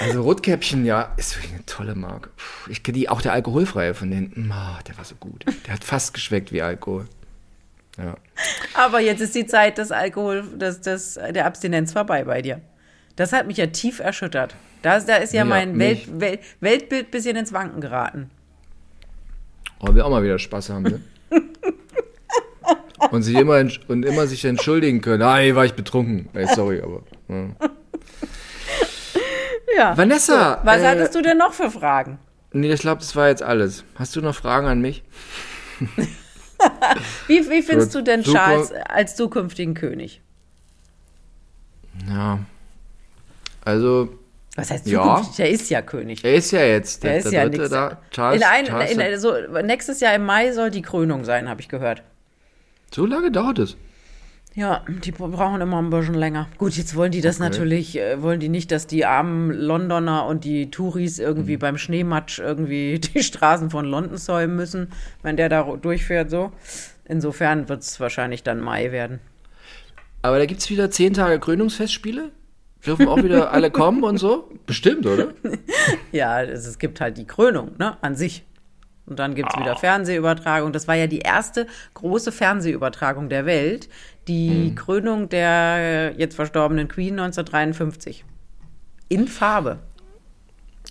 Also 0.00 0.22
Rotkäppchen, 0.22 0.84
ja, 0.84 1.12
ist 1.16 1.36
wirklich 1.36 1.52
eine 1.52 1.66
tolle 1.66 1.94
Marke. 1.94 2.30
Ich 2.68 2.82
kenne 2.82 2.98
die, 2.98 3.08
auch 3.08 3.20
der 3.20 3.32
alkoholfreie 3.32 3.94
von 3.94 4.10
denen. 4.10 4.50
Ah, 4.50 4.80
der 4.86 4.96
war 4.96 5.04
so 5.04 5.14
gut. 5.16 5.44
Der 5.66 5.74
hat 5.74 5.84
fast 5.84 6.14
geschmeckt 6.14 6.50
wie 6.50 6.62
Alkohol. 6.62 7.06
Ja. 7.98 8.16
Aber 8.74 9.00
jetzt 9.00 9.20
ist 9.20 9.34
die 9.34 9.46
Zeit 9.46 9.78
des 9.78 9.92
Alkohol, 9.92 10.44
des, 10.56 10.80
des, 10.80 11.14
der 11.14 11.44
Abstinenz 11.44 11.92
vorbei 11.92 12.24
bei 12.24 12.40
dir. 12.40 12.60
Das 13.16 13.32
hat 13.32 13.46
mich 13.46 13.56
ja 13.58 13.66
tief 13.66 14.00
erschüttert. 14.00 14.54
Da, 14.82 14.98
da 15.00 15.16
ist 15.16 15.32
ja, 15.32 15.40
Ja, 15.40 15.44
mein. 15.44 15.78
Welt, 15.78 16.20
Welt, 16.20 16.40
Weltbild 16.60 17.10
bisschen 17.10 17.36
ins 17.36 17.52
Wanken 17.52 17.80
geraten. 17.80 18.30
Aber 19.80 19.94
wir 19.94 20.06
auch 20.06 20.10
mal 20.10 20.22
wieder 20.22 20.38
Spaß 20.38 20.70
haben, 20.70 20.82
ne? 20.84 21.00
und, 23.10 23.22
sich 23.22 23.36
immer, 23.36 23.64
und 23.88 24.04
immer 24.04 24.26
sich 24.26 24.44
entschuldigen 24.44 25.00
können. 25.00 25.22
Ah, 25.22 25.38
war 25.54 25.64
ich 25.64 25.74
betrunken. 25.74 26.28
Ey, 26.34 26.46
sorry, 26.46 26.80
aber. 26.80 27.02
Ja. 27.28 27.48
Ja. 29.76 29.96
Vanessa! 29.96 30.60
Was 30.64 30.82
äh, 30.82 30.86
hattest 30.86 31.14
du 31.14 31.22
denn 31.22 31.38
noch 31.38 31.52
für 31.54 31.70
Fragen? 31.70 32.18
Nee, 32.52 32.70
ich 32.70 32.80
glaube, 32.80 33.00
das 33.00 33.16
war 33.16 33.28
jetzt 33.28 33.42
alles. 33.42 33.84
Hast 33.94 34.14
du 34.14 34.20
noch 34.20 34.34
Fragen 34.34 34.66
an 34.66 34.80
mich? 34.80 35.02
Wie, 37.26 37.50
wie 37.50 37.62
findest 37.62 37.90
So, 37.92 37.98
du 37.98 38.04
denn. 38.04 38.22
Charles 38.22 38.72
als 38.72 39.16
zukünftigen 39.16 39.74
König? 39.74 40.20
Ja. 42.08 42.38
Also, 43.64 44.08
Was 44.56 44.70
heißt 44.70 44.86
Ja. 44.86 45.02
zukünftig? 45.02 45.36
Der 45.36 45.50
ist 45.50 45.70
ja 45.70 45.82
König. 45.82 46.24
Er 46.24 46.34
ist 46.34 46.50
ja 46.50 46.62
jetzt 46.62 47.02
Der 47.04 47.10
der, 47.12 47.18
ist 47.20 47.24
der 47.30 47.32
ja 47.32 47.44
dritte 47.48 47.58
nix. 47.58 47.70
da. 47.70 47.98
Charles, 48.10 48.42
in 48.42 48.46
ein, 48.46 48.64
Charles, 48.66 48.90
in, 48.92 49.18
so, 49.18 49.34
nächstes 49.62 50.00
Jahr 50.00 50.14
im 50.14 50.24
Mai 50.26 50.52
soll 50.52 50.70
die 50.70 50.82
Krönung 50.82 51.24
sein, 51.24 51.48
habe 51.48 51.60
ich 51.60 51.68
gehört. 51.68 52.02
so 52.94 53.06
lange 53.06 53.30
dauert 53.30 53.58
es. 53.58 53.76
Ja, 54.54 54.84
die 54.86 55.12
brauchen 55.12 55.62
immer 55.62 55.78
ein 55.80 55.88
bisschen 55.88 56.12
länger. 56.12 56.46
Gut, 56.58 56.74
jetzt 56.76 56.94
wollen 56.94 57.10
die 57.10 57.22
das 57.22 57.38
natürlich, 57.38 57.96
äh, 57.98 58.20
wollen 58.20 58.38
die 58.38 58.50
nicht, 58.50 58.70
dass 58.70 58.86
die 58.86 59.06
armen 59.06 59.50
Londoner 59.50 60.26
und 60.26 60.44
die 60.44 60.70
Touris 60.70 61.16
Mhm. 61.16 61.24
irgendwie 61.24 61.56
beim 61.56 61.78
Schneematsch 61.78 62.38
irgendwie 62.38 62.98
die 63.14 63.22
Straßen 63.22 63.70
von 63.70 63.86
London 63.86 64.18
säumen 64.18 64.54
müssen, 64.56 64.92
wenn 65.22 65.38
der 65.38 65.48
da 65.48 65.62
durchfährt 65.62 66.28
so. 66.28 66.52
Insofern 67.06 67.70
wird 67.70 67.80
es 67.82 67.98
wahrscheinlich 67.98 68.42
dann 68.42 68.60
Mai 68.60 68.92
werden. 68.92 69.20
Aber 70.20 70.38
da 70.38 70.44
gibt 70.44 70.60
es 70.60 70.68
wieder 70.68 70.90
zehn 70.90 71.14
Tage 71.14 71.40
Krönungsfestspiele. 71.40 72.30
Dürfen 72.84 73.08
auch 73.08 73.22
wieder 73.22 73.52
alle 73.52 73.70
kommen 73.70 74.02
und 74.02 74.18
so? 74.18 74.50
Bestimmt, 74.66 75.06
oder? 75.06 75.28
Ja, 76.12 76.42
es, 76.42 76.66
es 76.66 76.78
gibt 76.78 77.00
halt 77.00 77.16
die 77.18 77.26
Krönung, 77.26 77.72
ne, 77.78 77.96
an 78.02 78.16
sich. 78.16 78.44
Und 79.06 79.18
dann 79.18 79.34
gibt's 79.34 79.54
Ah. 79.56 79.60
wieder 79.60 79.76
Fernsehübertragung. 79.76 80.72
Das 80.72 80.86
war 80.88 80.94
ja 80.94 81.06
die 81.06 81.18
erste 81.20 81.66
große 81.94 82.30
Fernsehübertragung 82.32 83.28
der 83.28 83.46
Welt. 83.46 83.88
Die 84.28 84.70
Mhm. 84.70 84.74
Krönung 84.76 85.28
der 85.28 86.14
jetzt 86.16 86.36
verstorbenen 86.36 86.86
Queen 86.88 87.14
1953. 87.18 88.24
In 89.08 89.26
Farbe. 89.28 89.78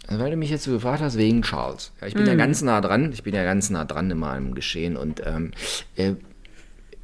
Also, 0.08 0.22
weil 0.22 0.32
du 0.32 0.38
mich 0.38 0.50
jetzt 0.50 0.64
so 0.64 0.72
gefragt 0.72 1.02
hast, 1.02 1.18
wegen 1.18 1.42
Charles. 1.42 1.94
Ja, 2.02 2.08
ich 2.08 2.14
bin 2.14 2.26
ja 2.26 2.36
ganz 2.36 2.62
nah 2.62 2.82
dran. 2.82 3.12
Ich 3.14 3.24
bin 3.24 3.34
ja 3.34 3.44
ganz 3.44 3.70
nah 3.70 3.86
dran 3.86 4.12
in 4.12 4.18
meinem 4.18 4.56
Geschehen. 4.56 4.98
Und 4.98 5.22
ähm, 5.26 5.52
äh, 5.96 6.14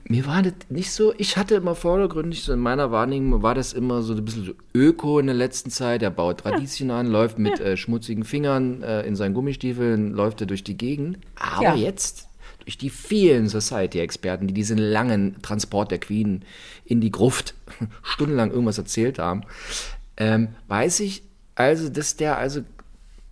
mir 0.10 0.26
war 0.26 0.42
das 0.42 0.54
nicht 0.70 0.92
so, 0.92 1.14
ich 1.18 1.38
hatte 1.38 1.56
immer 1.56 1.76
vordergründig, 1.76 2.44
so 2.44 2.54
in 2.54 2.60
meiner 2.60 2.92
Wahrnehmung 2.92 3.44
war 3.44 3.56
das 3.56 3.74
immer 3.74 4.02
so 4.02 4.14
ein 4.14 4.24
bisschen 4.24 4.46
so 4.46 4.54
Öko 4.74 5.20
in 5.20 5.28
der 5.28 5.36
letzten 5.36 5.70
Zeit. 5.70 6.02
Er 6.02 6.12
baut 6.12 6.46
Radieschen 6.46 6.92
an, 6.92 7.08
läuft 7.08 7.40
mit 7.40 7.60
äh, 7.60 7.76
schmutzigen 7.78 8.24
Fingern 8.24 8.84
äh, 8.84 9.02
in 9.04 9.16
seinen 9.16 9.34
Gummistiefeln, 9.34 10.14
läuft 10.14 10.42
er 10.42 10.48
durch 10.48 10.64
die 10.64 10.78
Gegend. 10.78 11.18
Aber 11.36 11.64
Ja. 11.64 11.76
jetzt, 11.76 12.28
durch 12.64 12.78
die 12.78 12.90
vielen 12.90 13.48
Society-Experten, 13.50 14.48
die 14.48 14.54
diesen 14.54 14.78
langen 14.78 15.42
Transport 15.42 15.92
der 15.92 16.00
Queen 16.00 16.44
in 16.86 17.02
die 17.02 17.12
Gruft 17.12 17.54
stundenlang 18.04 18.52
irgendwas 18.52 18.78
erzählt 18.78 19.20
haben, 19.20 19.44
ähm, 20.18 20.50
weiß 20.68 21.02
ich 21.02 21.24
also, 21.56 21.90
dass 21.90 22.16
der 22.16 22.38
also 22.38 22.62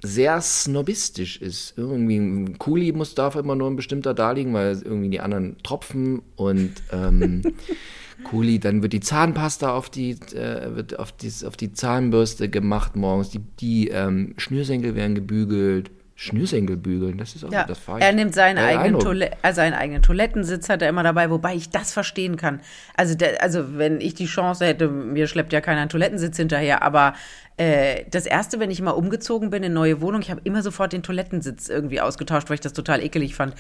sehr 0.06 0.42
snobistisch 0.42 1.42
ist. 1.42 1.74
Irgendwie 1.78 2.18
ein 2.18 2.58
Kuli 2.58 2.92
muss 2.92 3.16
darf 3.16 3.36
immer 3.36 3.56
nur 3.56 3.70
ein 3.70 3.76
bestimmter 3.76 4.14
da 4.14 4.32
liegen, 4.32 4.54
weil 4.54 4.82
irgendwie 4.84 5.10
die 5.10 5.20
anderen 5.20 5.58
tropfen 5.64 6.22
und 6.36 6.72
ähm, 6.92 7.42
Kuli, 8.24 8.60
dann 8.60 8.82
wird 8.82 8.94
die 8.94 9.02
Zahnpasta 9.02 9.74
auf 9.74 9.90
die, 9.90 10.12
äh, 10.34 10.76
wird 10.76 10.98
auf, 11.00 11.12
die, 11.12 11.32
auf 11.46 11.58
die 11.58 11.74
Zahnbürste 11.74 12.50
gemacht 12.50 12.96
morgens, 12.96 13.30
die, 13.30 13.40
die 13.40 13.90
ähm, 13.90 14.34
Schnürsenkel 14.38 14.96
werden 14.96 15.16
gebügelt. 15.16 15.92
Schnürsenkel 16.18 16.78
bügeln, 16.78 17.18
das 17.18 17.36
ist 17.36 17.44
auch 17.44 17.52
Ja, 17.52 17.66
das 17.66 17.78
fahr 17.78 18.00
er 18.00 18.14
nimmt 18.14 18.34
seinen 18.34 18.58
Äh, 18.58 18.78
eigenen, 18.78 19.30
also 19.42 19.56
seinen 19.56 19.74
eigenen 19.74 20.02
Toilettensitz 20.02 20.70
hat 20.70 20.82
er 20.82 20.88
immer 20.88 21.04
dabei, 21.04 21.30
wobei 21.30 21.56
ich 21.56 21.70
das 21.70 21.92
verstehen 21.92 22.38
kann. 22.38 22.62
Also, 22.96 23.16
der, 23.16 23.44
also 23.44 23.78
wenn 23.78 24.00
ich 24.00 24.14
die 24.14 24.26
Chance 24.26 24.66
hätte, 24.66 24.88
mir 24.88 25.28
schleppt 25.28 25.52
ja 25.52 25.60
keiner 25.60 25.82
einen 25.82 25.90
Toilettensitz 25.90 26.38
hinterher, 26.38 26.84
aber 26.84 27.16
äh, 27.58 28.06
das 28.10 28.26
erste, 28.26 28.62
wenn 28.62 28.72
ich 28.72 28.82
mal 28.82 28.92
umgezogen 28.92 29.50
bin 29.50 29.62
in 29.64 29.74
neue 29.74 30.00
Wohnung, 30.00 30.22
ich 30.22 30.32
habe 30.32 30.40
immer 30.46 30.62
sofort 30.62 30.94
den 30.94 31.04
Toilettensitz 31.04 31.68
irgendwie 31.68 32.00
ausgetauscht, 32.00 32.50
weil 32.50 32.56
ich 32.56 32.62
das 32.62 32.72
total 32.74 33.04
ekelig 33.04 33.36
fand. 33.36 33.54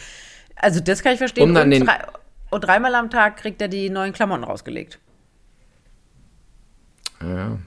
Also 0.55 0.79
das 0.79 1.03
kann 1.03 1.11
ich 1.11 1.19
verstehen. 1.19 1.49
Um 1.49 1.57
und, 1.57 1.85
drei, 1.85 1.97
und 2.51 2.61
dreimal 2.61 2.95
am 2.95 3.09
Tag 3.09 3.35
kriegt 3.35 3.61
er 3.61 3.67
die 3.67 3.89
neuen 3.89 4.13
Klamotten 4.13 4.45
rausgelegt. 4.45 4.99
Ja. 7.21 7.57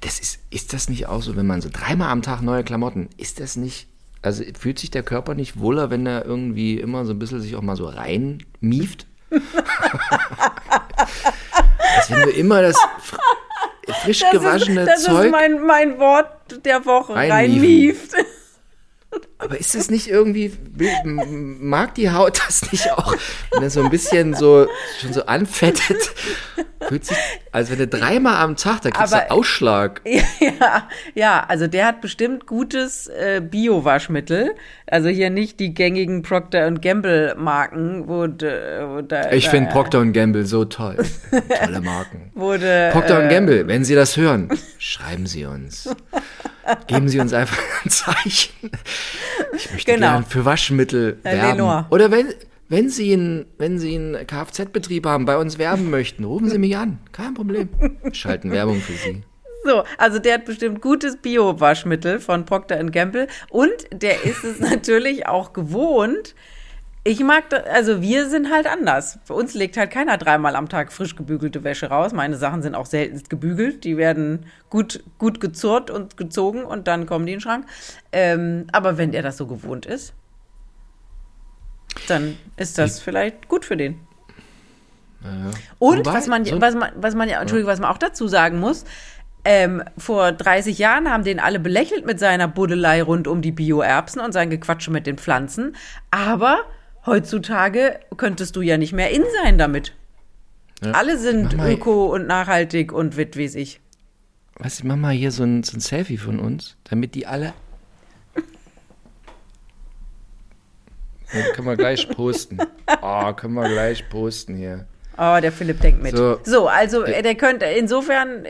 Das 0.00 0.20
ist, 0.20 0.40
ist 0.50 0.72
das 0.74 0.88
nicht 0.88 1.06
auch 1.06 1.22
so, 1.22 1.34
wenn 1.34 1.46
man 1.46 1.60
so 1.60 1.68
dreimal 1.72 2.10
am 2.10 2.22
Tag 2.22 2.42
neue 2.42 2.62
Klamotten, 2.62 3.08
ist 3.16 3.40
das 3.40 3.56
nicht, 3.56 3.88
also 4.22 4.44
fühlt 4.58 4.78
sich 4.78 4.90
der 4.90 5.02
Körper 5.02 5.34
nicht 5.34 5.58
wohler, 5.58 5.90
wenn 5.90 6.06
er 6.06 6.24
irgendwie 6.24 6.78
immer 6.78 7.04
so 7.04 7.12
ein 7.12 7.18
bisschen 7.18 7.40
sich 7.40 7.56
auch 7.56 7.62
mal 7.62 7.76
so 7.76 7.86
reinmieft? 7.86 9.06
Als 11.96 12.10
wenn 12.10 12.22
du 12.22 12.30
immer 12.30 12.62
das 12.62 12.76
fr 13.00 13.18
frisch 14.04 14.22
gewaschene 14.30 14.84
das 14.84 15.00
ist, 15.00 15.08
das 15.08 15.14
Zeug. 15.14 15.26
ist 15.26 15.32
mein, 15.32 15.60
mein 15.66 15.98
Wort 15.98 16.64
der 16.64 16.86
Woche. 16.86 17.14
Reinmiefen. 17.14 17.32
Reinmieft. 17.32 18.14
Aber 19.38 19.58
ist 19.58 19.74
es 19.74 19.90
nicht 19.90 20.08
irgendwie, 20.08 20.52
mag 21.04 21.94
die 21.96 22.10
Haut 22.10 22.40
das 22.46 22.70
nicht 22.72 22.90
auch, 22.92 23.14
wenn 23.52 23.62
er 23.62 23.70
so 23.70 23.82
ein 23.82 23.90
bisschen 23.90 24.34
so, 24.34 24.66
schon 25.00 25.12
so 25.12 25.26
anfettet? 25.26 26.14
Fühlt 26.88 27.04
sich, 27.04 27.16
als 27.52 27.70
wenn 27.70 27.78
du 27.78 27.86
dreimal 27.86 28.36
am 28.36 28.56
Tag, 28.56 28.82
da 28.82 28.90
kriegst 28.90 29.12
Aber- 29.14 29.24
du 29.24 29.30
Ausschlag. 29.30 30.00
Ja, 30.40 30.88
ja, 31.14 31.44
also 31.48 31.66
der 31.66 31.86
hat 31.86 32.00
bestimmt 32.00 32.46
gutes 32.46 33.06
äh, 33.08 33.40
Bio-Waschmittel. 33.40 34.54
Also 34.86 35.08
hier 35.08 35.30
nicht 35.30 35.60
die 35.60 35.72
gängigen 35.74 36.22
Procter 36.22 36.70
Gamble 36.72 37.34
Marken, 37.36 38.06
wo, 38.08 38.26
wo 38.26 39.00
da, 39.02 39.30
Ich 39.32 39.48
finde 39.48 39.70
Procter 39.70 40.04
Gamble 40.06 40.44
so 40.46 40.64
toll. 40.64 40.96
Tolle 41.64 41.80
Marken. 41.80 42.30
wurde 42.34 42.90
Procter 42.92 43.24
äh, 43.24 43.28
Gamble, 43.28 43.66
wenn 43.66 43.84
Sie 43.84 43.94
das 43.94 44.16
hören, 44.16 44.48
schreiben 44.78 45.26
Sie 45.26 45.44
uns. 45.46 45.88
Geben 46.86 47.08
Sie 47.08 47.18
uns 47.18 47.32
einfach 47.32 47.58
ein 47.84 47.90
Zeichen. 47.90 48.70
Ich 49.54 49.70
möchte 49.72 49.92
Genau. 49.94 50.06
gerne 50.08 50.26
für 50.28 50.44
Waschmittel 50.44 51.18
Herr 51.22 51.32
werben. 51.36 51.50
Lenor. 51.58 51.86
Oder 51.90 52.10
wenn, 52.10 52.26
wenn, 52.68 52.88
Sie 52.88 53.12
einen, 53.12 53.46
wenn 53.58 53.78
Sie 53.78 53.94
einen 53.94 54.26
Kfz-Betrieb 54.26 55.06
haben, 55.06 55.24
bei 55.24 55.36
uns 55.36 55.58
werben 55.58 55.90
möchten, 55.90 56.24
rufen 56.24 56.48
Sie 56.48 56.58
mich 56.58 56.76
an. 56.76 56.98
Kein 57.12 57.34
Problem. 57.34 57.68
Wir 58.02 58.14
schalten 58.14 58.50
Werbung 58.50 58.80
für 58.80 58.92
Sie. 58.92 59.22
So, 59.64 59.84
also 59.96 60.18
der 60.18 60.34
hat 60.34 60.44
bestimmt 60.44 60.80
gutes 60.82 61.18
Bio-Waschmittel 61.18 62.18
von 62.18 62.44
Procter 62.44 62.82
Gamble 62.84 63.28
und 63.50 63.70
der 63.92 64.24
ist 64.24 64.42
es 64.42 64.58
natürlich 64.70 65.26
auch 65.26 65.52
gewohnt. 65.52 66.34
Ich 67.04 67.18
mag, 67.20 67.50
da, 67.50 67.56
also 67.58 68.00
wir 68.00 68.28
sind 68.30 68.52
halt 68.52 68.66
anders. 68.66 69.18
Für 69.24 69.34
uns 69.34 69.54
legt 69.54 69.76
halt 69.76 69.90
keiner 69.90 70.18
dreimal 70.18 70.54
am 70.54 70.68
Tag 70.68 70.92
frisch 70.92 71.16
gebügelte 71.16 71.64
Wäsche 71.64 71.86
raus. 71.88 72.12
Meine 72.12 72.36
Sachen 72.36 72.62
sind 72.62 72.76
auch 72.76 72.86
selten 72.86 73.20
gebügelt. 73.28 73.82
Die 73.82 73.96
werden 73.96 74.46
gut, 74.70 75.02
gut 75.18 75.40
gezurrt 75.40 75.90
und 75.90 76.16
gezogen 76.16 76.62
und 76.64 76.86
dann 76.86 77.06
kommen 77.06 77.26
die 77.26 77.32
in 77.32 77.38
den 77.38 77.42
Schrank. 77.42 77.66
Ähm, 78.12 78.66
aber 78.70 78.98
wenn 78.98 79.10
der 79.10 79.22
das 79.22 79.36
so 79.36 79.48
gewohnt 79.48 79.84
ist, 79.84 80.14
dann 82.06 82.36
ist 82.56 82.78
das 82.78 83.00
vielleicht 83.00 83.48
gut 83.48 83.64
für 83.64 83.76
den. 83.76 83.98
Und 85.78 85.98
Wobei, 85.98 86.14
was 86.14 86.26
man, 86.26 86.44
so- 86.44 86.60
was 86.60 86.74
man, 86.74 86.90
was 86.96 87.14
man 87.14 87.28
ja, 87.28 87.40
Entschuldigung, 87.40 87.70
was 87.72 87.80
man 87.80 87.90
auch 87.90 87.98
dazu 87.98 88.28
sagen 88.28 88.58
muss, 88.60 88.84
ähm, 89.44 89.82
vor 89.98 90.30
30 90.32 90.78
Jahren 90.78 91.10
haben 91.10 91.24
den 91.24 91.40
alle 91.40 91.58
belächelt 91.58 92.06
mit 92.06 92.20
seiner 92.20 92.46
Buddelei 92.46 93.02
rund 93.02 93.26
um 93.26 93.42
die 93.42 93.50
Bio-Erbsen 93.52 94.20
und 94.20 94.32
sein 94.32 94.50
Gequatsche 94.50 94.92
mit 94.92 95.06
den 95.06 95.18
Pflanzen. 95.18 95.74
Aber 96.12 96.60
heutzutage 97.06 97.98
könntest 98.16 98.56
du 98.56 98.60
ja 98.62 98.76
nicht 98.78 98.92
mehr 98.92 99.10
in 99.10 99.22
sein 99.42 99.58
damit. 99.58 99.94
Alle 100.92 101.16
sind 101.18 101.44
Mach 101.56 101.64
mal- 101.64 101.72
öko 101.72 102.06
und 102.12 102.26
nachhaltig 102.26 102.92
und 102.92 103.16
wit 103.16 103.36
wie 103.36 103.44
ich. 103.44 103.80
Was, 104.58 104.78
ich 104.78 104.84
mach 104.84 104.96
mal 104.96 105.12
hier 105.12 105.30
so 105.30 105.44
ein, 105.44 105.62
so 105.62 105.76
ein 105.76 105.80
Selfie 105.80 106.16
von 106.18 106.38
uns, 106.40 106.76
damit 106.84 107.14
die 107.14 107.26
alle. 107.26 107.52
Ja, 111.32 111.42
können 111.54 111.66
wir 111.66 111.76
gleich 111.76 112.08
posten. 112.08 112.58
Oh, 113.00 113.32
können 113.32 113.54
wir 113.54 113.68
gleich 113.70 114.06
posten 114.10 114.54
hier. 114.56 114.86
Oh, 115.16 115.38
der 115.40 115.50
Philipp 115.50 115.80
denkt 115.80 116.02
mit. 116.02 116.14
So, 116.16 116.38
So. 116.44 116.68
also 116.68 117.04
äh, 117.04 117.22
der 117.22 117.36
könnte 117.36 117.64
insofern, 117.64 118.44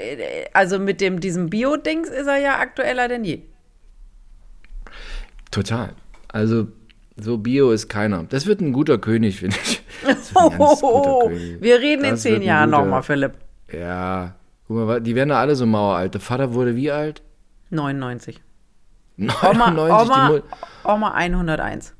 also 0.53 0.79
mit 0.81 1.01
dem 1.01 1.21
diesem 1.21 1.49
Bio-Dings 1.49 2.09
ist 2.09 2.27
er 2.27 2.39
ja 2.39 2.59
aktueller 2.59 3.07
denn 3.09 3.25
je. 3.25 3.43
Total. 5.53 5.95
Also, 6.29 6.67
so 7.17 7.39
Bio 7.39 7.71
ist 7.73 7.89
keiner. 7.89 8.25
Das 8.29 8.47
wird 8.47 8.61
ein 8.61 8.73
guter 8.73 8.99
König, 8.99 9.39
finde 9.41 9.57
ich. 9.65 9.83
Guter 10.35 11.19
König. 11.29 11.61
Wir 11.61 11.79
reden 11.81 12.05
in 12.05 12.11
Das 12.13 12.23
zehn 12.23 12.33
wird 12.33 12.43
ein 12.43 12.47
Jahren 12.47 12.71
nochmal, 12.71 13.03
Philipp. 13.03 13.33
Ja. 13.73 14.35
Guck 14.69 14.77
mal, 14.77 15.01
die 15.01 15.15
werden 15.15 15.31
ja 15.31 15.41
alle 15.41 15.55
so 15.57 15.67
maueralt. 15.67 16.15
Der 16.15 16.21
Vater 16.21 16.55
wurde 16.55 16.77
wie 16.77 16.91
alt? 16.91 17.23
99. 17.71 18.41
Oma, 19.19 19.71
99, 19.71 20.11
Oma, 20.11 20.29
Mu 20.29 20.41
Oma 20.85 21.11
101. 21.15 21.95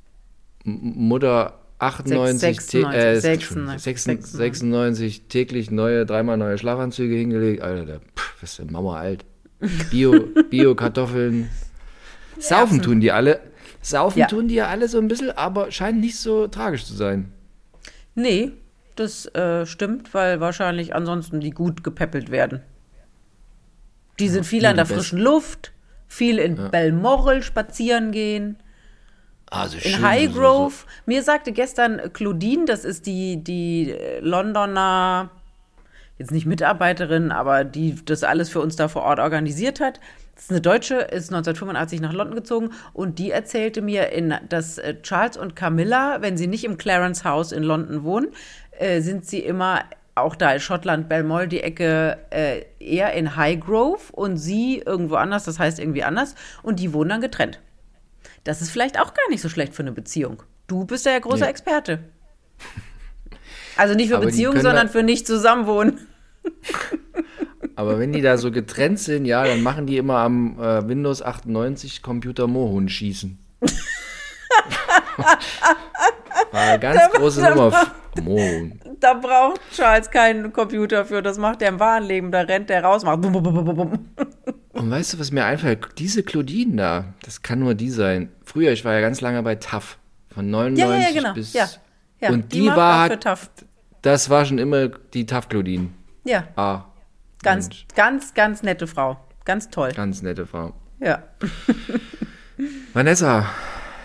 Mutter 0.65 1.59
98, 1.79 2.41
Sechs- 2.41 2.69
tä- 2.69 2.93
äh, 2.95 3.21
96, 3.21 3.83
96, 3.83 4.33
96, 4.39 5.23
täglich 5.29 5.71
neue, 5.71 6.07
dreimal 6.07 6.37
neue 6.37 6.57
Schlafanzüge 6.59 7.15
hingelegt. 7.17 7.63
Alter, 7.63 7.85
der, 7.85 8.01
pff, 8.01 8.41
was 8.43 8.51
ist 8.51 8.59
denn 8.61 8.73
maueralt? 8.73 9.25
Bio, 9.91 10.13
Bio-Kartoffeln. 10.51 11.49
Saufen 12.39 12.77
Erbsen. 12.77 12.83
tun 12.83 13.01
die 13.01 13.13
alle. 13.13 13.41
Saufen 13.83 14.21
Ja. 14.21 14.27
tun 14.29 14.49
die 14.49 14.55
ja 14.55 14.69
alle 14.69 14.89
so 14.89 14.99
ein 14.99 15.09
bisschen, 15.09 15.31
aber 15.33 15.71
scheint 15.71 16.01
nicht 16.01 16.17
so 16.19 16.47
tragisch 16.47 16.85
zu 16.87 16.95
sein. 16.95 17.33
Nee, 18.15 18.53
das 18.97 19.27
äh, 19.35 19.67
stimmt, 19.67 20.15
weil 20.15 20.41
wahrscheinlich 20.41 20.95
ansonsten 20.95 21.41
die 21.41 21.51
gut 21.51 21.83
gepäppelt 21.85 22.31
werden. 22.31 22.63
Die 24.21 24.29
sind 24.29 24.45
viel 24.45 24.61
die 24.61 24.67
an 24.67 24.77
der 24.77 24.83
besten. 24.85 24.97
frischen 24.97 25.19
Luft, 25.19 25.73
viel 26.07 26.39
in 26.39 26.57
Balmoral 26.71 27.43
spazieren 27.43 28.13
gehen, 28.13 28.57
Also 29.51 29.79
in 29.79 30.03
Highgrove. 30.03 30.85
Mir 31.07 31.23
sagte 31.23 31.53
gestern 31.53 32.13
Claudine, 32.13 32.67
das 32.67 32.85
ist 32.85 33.07
die, 33.07 33.43
die 33.43 33.95
Londoner 34.21 35.31
jetzt 36.19 36.31
nicht 36.31 36.47
Mitarbeiterin, 36.47 37.33
aber 37.33 37.65
die 37.65 37.97
das 38.05 38.25
alles 38.25 38.49
für 38.51 38.61
uns 38.61 38.77
da 38.77 38.89
vor 38.89 39.03
Ort 39.03 39.19
organisiert 39.19 39.81
hat. 39.81 40.01
Das 40.35 40.45
ist 40.45 40.51
eine 40.51 40.61
Deutsche, 40.61 40.97
ist 40.97 41.33
1985 41.33 42.01
nach 42.01 42.13
London 42.13 42.35
gezogen 42.37 42.71
und 42.93 43.19
die 43.19 43.31
erzählte 43.31 43.83
mir, 43.83 44.11
in, 44.13 44.35
dass 44.49 44.79
äh, 44.79 45.01
Charles 45.03 45.37
und 45.37 45.55
Camilla, 45.57 46.19
wenn 46.21 46.37
sie 46.37 46.47
nicht 46.47 46.65
im 46.65 46.79
Clarence 46.79 47.25
House 47.25 47.53
in 47.53 47.63
London 47.63 48.03
wohnen, 48.03 48.29
äh, 48.79 49.01
sind 49.01 49.27
sie 49.27 49.41
immer 49.41 49.85
auch 50.15 50.37
da 50.37 50.53
in 50.53 50.61
Schottland, 50.61 51.09
Belmol, 51.09 51.49
die 51.49 51.61
Ecke 51.61 52.19
äh, 52.31 52.65
eher 52.79 53.13
in 53.15 53.37
Highgrove 53.37 54.13
und 54.13 54.37
sie 54.37 54.79
irgendwo 54.79 55.15
anders, 55.15 55.45
das 55.45 55.59
heißt 55.59 55.79
irgendwie 55.79 56.05
anders 56.05 56.35
und 56.63 56.81
die 56.81 56.93
wohnen 56.93 57.11
dann 57.11 57.21
getrennt. 57.21 57.61
Das 58.45 58.61
ist 58.61 58.71
vielleicht 58.71 58.99
auch 59.01 59.15
gar 59.15 59.29
nicht 59.31 59.41
so 59.41 59.49
schlecht 59.49 59.75
für 59.75 59.83
eine 59.83 59.93
Beziehung. 59.93 60.43
Du 60.67 60.85
bist 60.85 61.07
ja 61.07 61.13
der 61.13 61.21
große 61.21 61.45
Nee. 61.45 61.51
Experte. 61.51 62.01
Also 63.77 63.95
nicht 63.95 64.09
für 64.09 64.17
Aber 64.17 64.27
können 64.27 64.61
sondern 64.61 64.87
da- 64.87 64.93
für 64.93 65.03
nicht 65.03 65.27
zusammenwohnen. 65.27 65.99
Aber 67.77 67.99
wenn 67.99 68.13
die 68.13 68.21
da 68.21 68.37
so 68.37 68.51
getrennt 68.51 68.99
sind, 68.99 69.25
ja, 69.25 69.45
dann 69.45 69.63
machen 69.63 69.87
die 69.87 69.97
immer 69.97 70.19
am 70.19 70.59
äh, 70.61 70.87
Windows 70.87 71.23
98 71.23 72.03
Computer 72.03 72.47
Mohun 72.47 72.89
schießen. 72.89 73.39
War 76.51 76.61
eine 76.61 76.79
ganz 76.79 77.11
große 77.13 77.41
Nummer. 77.43 77.93
Mohun. 78.23 78.79
Da 79.01 79.15
braucht 79.15 79.61
Charles 79.75 80.11
keinen 80.11 80.53
Computer 80.53 81.05
für. 81.07 81.23
Das 81.23 81.39
macht 81.39 81.61
der 81.63 81.69
im 81.71 81.81
wahren 81.81 82.05
Leben. 82.05 82.31
Da 82.31 82.43
rennt 82.43 82.69
der 82.69 82.85
raus, 82.85 83.05
macht 83.05 83.23
bum, 83.23 83.33
bum, 83.33 83.43
bum, 83.43 83.65
bum, 83.65 83.75
bum. 83.77 84.07
Und 84.73 84.91
weißt 84.91 85.15
du, 85.15 85.19
was 85.19 85.31
mir 85.31 85.45
einfällt? 85.45 85.81
Diese 85.99 86.23
Claudine 86.23 86.77
da, 86.77 87.05
das 87.25 87.43
kann 87.43 87.59
nur 87.61 87.75
die 87.75 87.91
sein. 87.91 88.31
Früher, 88.45 88.73
ich 88.73 88.85
war 88.85 88.93
ja 88.95 89.01
ganz 89.01 89.21
lange 89.21 89.43
bei 89.43 89.55
TAF. 89.55 89.99
Von 90.35 90.51
99 90.51 90.79
Ja, 90.85 90.95
ja, 90.95 91.09
ja, 91.09 91.15
genau. 91.15 91.35
bis. 91.35 91.53
Ja. 92.23 92.31
Und 92.31 92.53
die 92.53 92.61
die, 92.63 92.67
war 92.69 93.09
für 93.09 93.19
TAF. 93.19 93.51
das 94.03 94.31
war 94.31 94.45
schon 94.47 94.59
immer 94.59 94.89
die 94.89 95.27
TAF 95.27 95.49
Claudine. 95.49 95.89
Ja, 96.25 96.45
Ah, 96.57 96.85
ganz, 97.43 97.69
Mensch. 97.69 97.87
ganz, 97.97 98.33
ganz 98.35 98.63
nette 98.63 98.87
Frau. 98.87 99.19
Ganz 99.45 99.69
toll. 99.71 99.91
ganz 99.93 100.23
nette 100.23 100.47
Frau. 100.47 100.73
Ja. 101.01 101.23
Vanessa, 102.93 103.47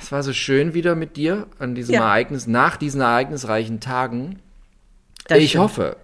es 0.02 0.12
war 0.12 0.24
so 0.24 0.34
schön 0.34 0.74
wieder 0.74 0.96
mit 0.96 1.16
dir 1.16 1.48
an 1.60 1.76
diesem 1.76 1.96
Ja. 1.96 2.02
Ereignis, 2.06 2.48
nach 2.48 2.78
diesen 2.78 3.02
ereignisreichen 3.02 3.80
Tagen. 3.80 4.40
Das 5.28 5.38
ich 5.40 5.50
stimmt. 5.50 5.64
hoffe, 5.66 5.98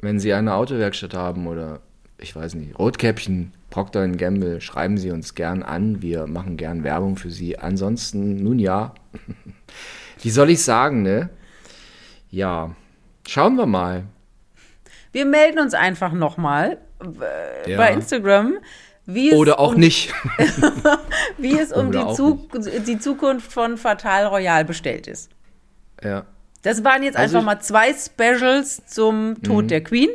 wenn 0.00 0.18
Sie 0.20 0.32
eine 0.34 0.54
Autowerkstatt 0.54 1.14
haben 1.14 1.46
oder 1.46 1.80
ich 2.18 2.34
weiß 2.36 2.54
nicht, 2.54 2.78
Rotkäppchen, 2.78 3.52
Procter 3.70 4.06
Gamble, 4.08 4.60
schreiben 4.60 4.98
Sie 4.98 5.10
uns 5.10 5.34
gern 5.34 5.62
an. 5.62 6.02
Wir 6.02 6.26
machen 6.26 6.56
gern 6.56 6.84
Werbung 6.84 7.16
für 7.16 7.30
Sie. 7.30 7.58
Ansonsten, 7.58 8.42
nun 8.42 8.58
ja. 8.58 8.94
Wie 10.22 10.30
soll 10.30 10.50
ich 10.50 10.62
sagen, 10.62 11.02
ne? 11.02 11.30
Ja, 12.34 12.74
schauen 13.28 13.54
wir 13.54 13.66
mal. 13.66 14.06
Wir 15.12 15.24
melden 15.24 15.60
uns 15.60 15.72
einfach 15.72 16.10
nochmal 16.12 16.78
äh, 17.00 17.70
Ja. 17.70 17.76
bei 17.76 17.92
Instagram, 17.92 18.54
wie 19.06 19.30
es, 19.30 19.36
Oder 19.36 19.60
auch 19.60 19.74
um, 19.74 19.78
nicht. 19.80 20.12
wie 21.38 21.56
es 21.56 21.70
um 21.70 21.92
die, 21.92 22.04
Zu 22.14 22.48
die 22.88 22.98
Zukunft 22.98 23.52
von 23.52 23.76
Fatal 23.76 24.26
Royal 24.26 24.64
bestellt 24.64 25.06
ist. 25.06 25.30
ja. 26.02 26.24
Das 26.62 26.82
waren 26.82 27.02
jetzt 27.02 27.16
Also 27.18 27.36
einfach 27.36 27.46
mal 27.46 27.60
zwei 27.60 27.92
Specials 27.92 28.86
zum 28.86 29.42
Tod 29.42 29.70
der 29.70 29.84
Queen. 29.84 30.08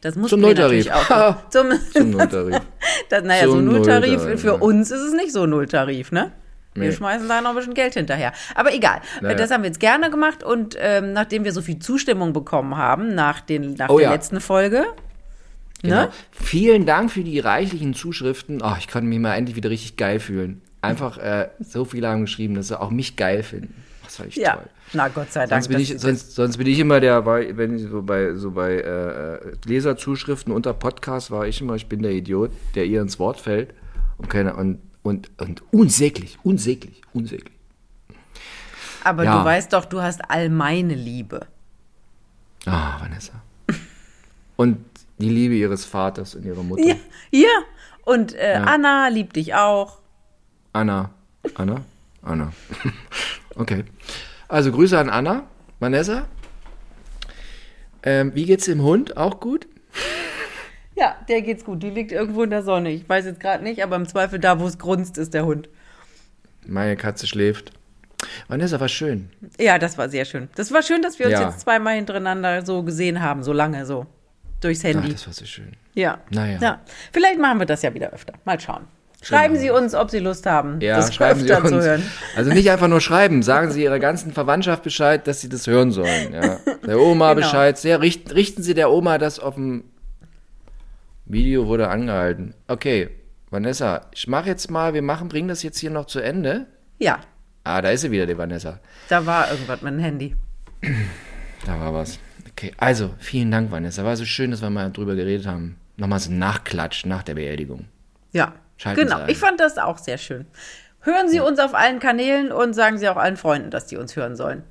Das 0.00 0.16
muss 0.16 0.30
Zum 0.30 0.40
wir 0.40 0.46
Nulltarif. 0.48 0.86
natürlich 0.86 1.10
auch. 1.10 1.48
Zum, 1.50 1.72
Zum 1.92 2.10
Nulltarif. 2.10 2.58
das, 3.10 3.22
naja, 3.22 3.44
so 3.44 3.52
Zum 3.52 3.66
Nulltarif, 3.66 4.16
Nulltarif, 4.16 4.40
für 4.40 4.56
uns 4.56 4.90
ist 4.90 5.02
es 5.02 5.12
nicht 5.12 5.30
so 5.30 5.44
Nulltarif, 5.44 6.10
ne? 6.10 6.32
Wir 6.80 6.88
Nee. 6.88 6.94
schmeißen 6.94 7.28
da 7.28 7.40
noch 7.40 7.50
ein 7.50 7.56
bisschen 7.56 7.74
Geld 7.74 7.94
hinterher. 7.94 8.32
Aber 8.54 8.74
egal. 8.74 9.00
Naja. 9.20 9.34
Das 9.36 9.50
haben 9.50 9.62
wir 9.62 9.68
jetzt 9.68 9.80
gerne 9.80 10.10
gemacht 10.10 10.42
und 10.42 10.76
ähm, 10.80 11.12
nachdem 11.12 11.44
wir 11.44 11.52
so 11.52 11.62
viel 11.62 11.78
Zustimmung 11.78 12.32
bekommen 12.32 12.76
haben 12.76 13.14
nach, 13.14 13.40
den, 13.40 13.74
nach 13.74 13.88
Oh 13.90 13.98
der 13.98 14.08
ja. 14.08 14.12
letzten 14.12 14.40
Folge, 14.40 14.84
Genau. 15.82 15.94
ne? 15.96 16.08
Vielen 16.30 16.84
Dank 16.84 17.10
für 17.10 17.22
die 17.22 17.38
reichlichen 17.38 17.94
Zuschriften. 17.94 18.60
Oh, 18.62 18.74
ich 18.78 18.88
konnte 18.88 19.06
mich 19.08 19.18
mal 19.18 19.34
endlich 19.34 19.56
wieder 19.56 19.70
richtig 19.70 19.96
geil 19.96 20.20
fühlen. 20.20 20.60
Einfach 20.82 21.16
äh, 21.18 21.48
so 21.60 21.84
viele 21.84 22.08
haben 22.08 22.22
geschrieben, 22.22 22.54
dass 22.54 22.68
sie 22.68 22.78
auch 22.78 22.90
mich 22.90 23.16
geil 23.16 23.42
finden. 23.42 23.74
Das 24.04 24.18
war 24.18 24.26
echt 24.26 24.36
Ja, 24.38 24.54
toll. 24.56 24.64
na 24.92 25.08
Gott 25.08 25.32
sei 25.32 25.40
Dank. 25.46 25.62
Sonst 25.62 25.68
bin, 25.68 25.78
ich, 25.80 25.98
sonst, 26.00 26.34
sonst 26.34 26.56
bin 26.58 26.66
ich 26.66 26.78
immer 26.80 27.00
der, 27.00 27.24
wenn 27.24 27.76
ich 27.76 27.82
so 27.88 28.02
bei, 28.02 28.34
so 28.34 28.50
bei 28.50 28.74
äh, 28.76 29.38
Leserzuschriften 29.66 30.52
unter 30.52 30.72
Podcasts 30.74 31.30
war 31.30 31.46
ich 31.46 31.60
immer, 31.60 31.76
ich 31.76 31.86
bin 31.86 32.02
der 32.02 32.12
Idiot, 32.12 32.50
der 32.74 32.84
ihr 32.86 33.00
ins 33.00 33.18
Wort 33.18 33.40
fällt 33.40 33.72
und 34.18 34.28
keine, 34.28 34.56
und, 34.56 34.80
und, 35.02 35.30
und 35.40 35.62
unsäglich, 35.72 36.38
unsäglich, 36.42 37.02
unsäglich. 37.12 37.56
aber 39.04 39.24
ja. 39.24 39.38
du 39.38 39.44
weißt 39.44 39.72
doch, 39.72 39.84
du 39.84 40.02
hast 40.02 40.30
all 40.30 40.48
meine 40.48 40.94
Liebe. 40.94 41.46
Ah, 42.66 43.00
Vanessa. 43.00 43.42
Und 44.56 44.84
die 45.18 45.30
Liebe 45.30 45.54
ihres 45.54 45.84
Vaters 45.84 46.34
und 46.34 46.44
ihrer 46.44 46.62
Mutter. 46.62 46.82
Ja, 46.82 46.96
ja. 47.30 47.48
und 48.04 48.34
äh, 48.34 48.60
Anna 48.64 49.08
liebt 49.08 49.36
dich 49.36 49.54
auch. 49.54 49.98
Anna. 50.72 51.10
Anna? 51.54 51.82
Anna. 52.22 52.52
okay. 53.54 53.84
Also 54.48 54.72
Grüße 54.72 54.98
an 54.98 55.08
Anna. 55.08 55.44
Vanessa. 55.78 56.26
Ähm, 58.02 58.34
wie 58.34 58.44
geht's 58.44 58.66
dem 58.66 58.82
Hund? 58.82 59.16
Auch 59.16 59.40
gut? 59.40 59.66
Ja, 61.00 61.16
der 61.28 61.40
geht's 61.42 61.64
gut. 61.64 61.82
Die 61.82 61.90
liegt 61.90 62.12
irgendwo 62.12 62.42
in 62.42 62.50
der 62.50 62.62
Sonne. 62.62 62.90
Ich 62.90 63.08
weiß 63.08 63.24
jetzt 63.24 63.40
gerade 63.40 63.64
nicht, 63.64 63.82
aber 63.82 63.96
im 63.96 64.06
Zweifel 64.06 64.38
da, 64.38 64.60
wo 64.60 64.66
es 64.66 64.78
grunzt, 64.78 65.16
ist 65.18 65.32
der 65.34 65.46
Hund. 65.46 65.68
Meine 66.66 66.94
Katze 66.96 67.26
schläft. 67.26 67.72
Vanessa, 68.48 68.78
war 68.80 68.88
schön. 68.88 69.30
Ja, 69.58 69.78
das 69.78 69.96
war 69.96 70.10
sehr 70.10 70.26
schön. 70.26 70.48
Das 70.54 70.70
war 70.72 70.82
schön, 70.82 71.00
dass 71.00 71.18
wir 71.18 71.26
uns 71.26 71.32
Ja. 71.32 71.48
jetzt 71.48 71.60
zweimal 71.60 71.94
hintereinander 71.96 72.64
so 72.66 72.82
gesehen 72.82 73.22
haben, 73.22 73.42
so 73.42 73.52
lange 73.54 73.86
so. 73.86 74.06
Durchs 74.60 74.80
Ach, 74.84 74.88
Handy. 74.88 75.12
das 75.12 75.26
war 75.26 75.32
so 75.32 75.46
schön. 75.46 75.72
ja. 75.94 76.18
Naja. 76.30 76.58
ja. 76.60 76.80
Vielleicht 77.12 77.38
machen 77.40 77.60
wir 77.60 77.66
das 77.66 77.80
ja 77.80 77.94
wieder 77.94 78.10
öfter. 78.12 78.34
Mal 78.44 78.60
schauen. 78.60 78.82
Schreiben 79.22 79.54
Genau. 79.54 79.64
Sie 79.64 79.70
uns, 79.70 79.94
ob 79.94 80.10
Sie 80.10 80.18
Lust 80.18 80.44
haben, 80.46 80.80
Ja, 80.82 80.96
das 80.96 81.14
schreiben 81.14 81.40
Sie 81.40 81.50
öfter 81.50 81.62
uns. 81.62 81.70
zu 81.70 81.82
hören. 81.82 82.02
Also 82.36 82.50
nicht 82.52 82.70
einfach 82.70 82.88
nur 82.88 83.00
schreiben, 83.00 83.42
sagen 83.42 83.70
Sie 83.70 83.82
Ihrer 83.84 83.98
ganzen 83.98 84.32
Verwandtschaft 84.32 84.82
Bescheid, 84.82 85.26
dass 85.26 85.40
Sie 85.40 85.48
das 85.48 85.66
hören 85.66 85.90
sollen. 85.90 86.32
Ja. 86.34 86.58
Der 86.86 86.98
Oma 87.00 87.28
Genau. 87.34 87.46
Bescheid. 87.46 87.78
Sehr, 87.78 88.00
richten, 88.02 88.30
richten 88.32 88.62
Sie 88.62 88.74
der 88.74 88.90
Oma 88.90 89.16
das 89.18 89.38
auf 89.38 89.54
dem 89.54 89.84
Video 91.32 91.66
wurde 91.66 91.88
angehalten. 91.88 92.54
Okay, 92.68 93.10
Vanessa, 93.50 94.06
ich 94.12 94.26
mache 94.28 94.48
jetzt 94.48 94.70
mal, 94.70 94.94
wir 94.94 95.02
machen, 95.02 95.28
bringen 95.28 95.48
das 95.48 95.62
jetzt 95.62 95.78
hier 95.78 95.90
noch 95.90 96.06
zu 96.06 96.20
Ende. 96.20 96.66
Ja, 96.98 97.20
Ah, 97.62 97.82
da 97.82 97.90
ist 97.90 98.00
sie 98.00 98.10
wieder, 98.10 98.26
die 98.26 98.38
Vanessa. 98.38 98.80
da 99.08 99.26
war 99.26 99.50
irgendwas 99.50 99.82
mit 99.82 99.92
dem 99.92 99.98
Handy. 100.00 100.34
Da 101.66 101.78
war 101.78 101.92
was. 101.92 102.18
Okay, 102.52 102.72
also 102.78 103.10
vielen 103.18 103.50
Dank, 103.50 103.70
Vanessa. 103.70 104.02
War 104.02 104.16
so 104.16 104.24
schön, 104.24 104.50
dass 104.50 104.62
wir 104.62 104.70
mal 104.70 104.90
drüber 104.90 105.14
geredet 105.14 105.46
haben. 105.46 105.76
Nochmal 105.98 106.18
so 106.18 106.30
ein 106.30 106.38
Nachklatsch 106.38 107.04
nach 107.04 107.22
der 107.22 107.34
Beerdigung. 107.34 107.84
Ja, 108.32 108.54
Schalten 108.78 109.02
genau. 109.02 109.26
Ich 109.26 109.36
fand 109.36 109.60
das 109.60 109.76
auch 109.76 109.98
sehr 109.98 110.16
schön. 110.16 110.46
Hören 111.00 111.28
Sie 111.28 111.38
uns 111.40 111.58
auf 111.58 111.74
allen 111.74 111.98
Kanälen 111.98 112.50
und 112.50 112.72
sagen 112.72 112.96
Sie 112.96 113.06
auch 113.10 113.18
allen 113.18 113.36
Freunden, 113.36 113.70
dass 113.70 113.86
die 113.86 113.98
uns 113.98 114.16
hören 114.16 114.36
sollen. 114.36 114.62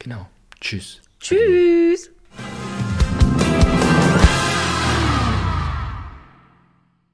Genau. 0.00 0.28
Tschüss. 0.60 1.00
Tschüss. 1.18 2.10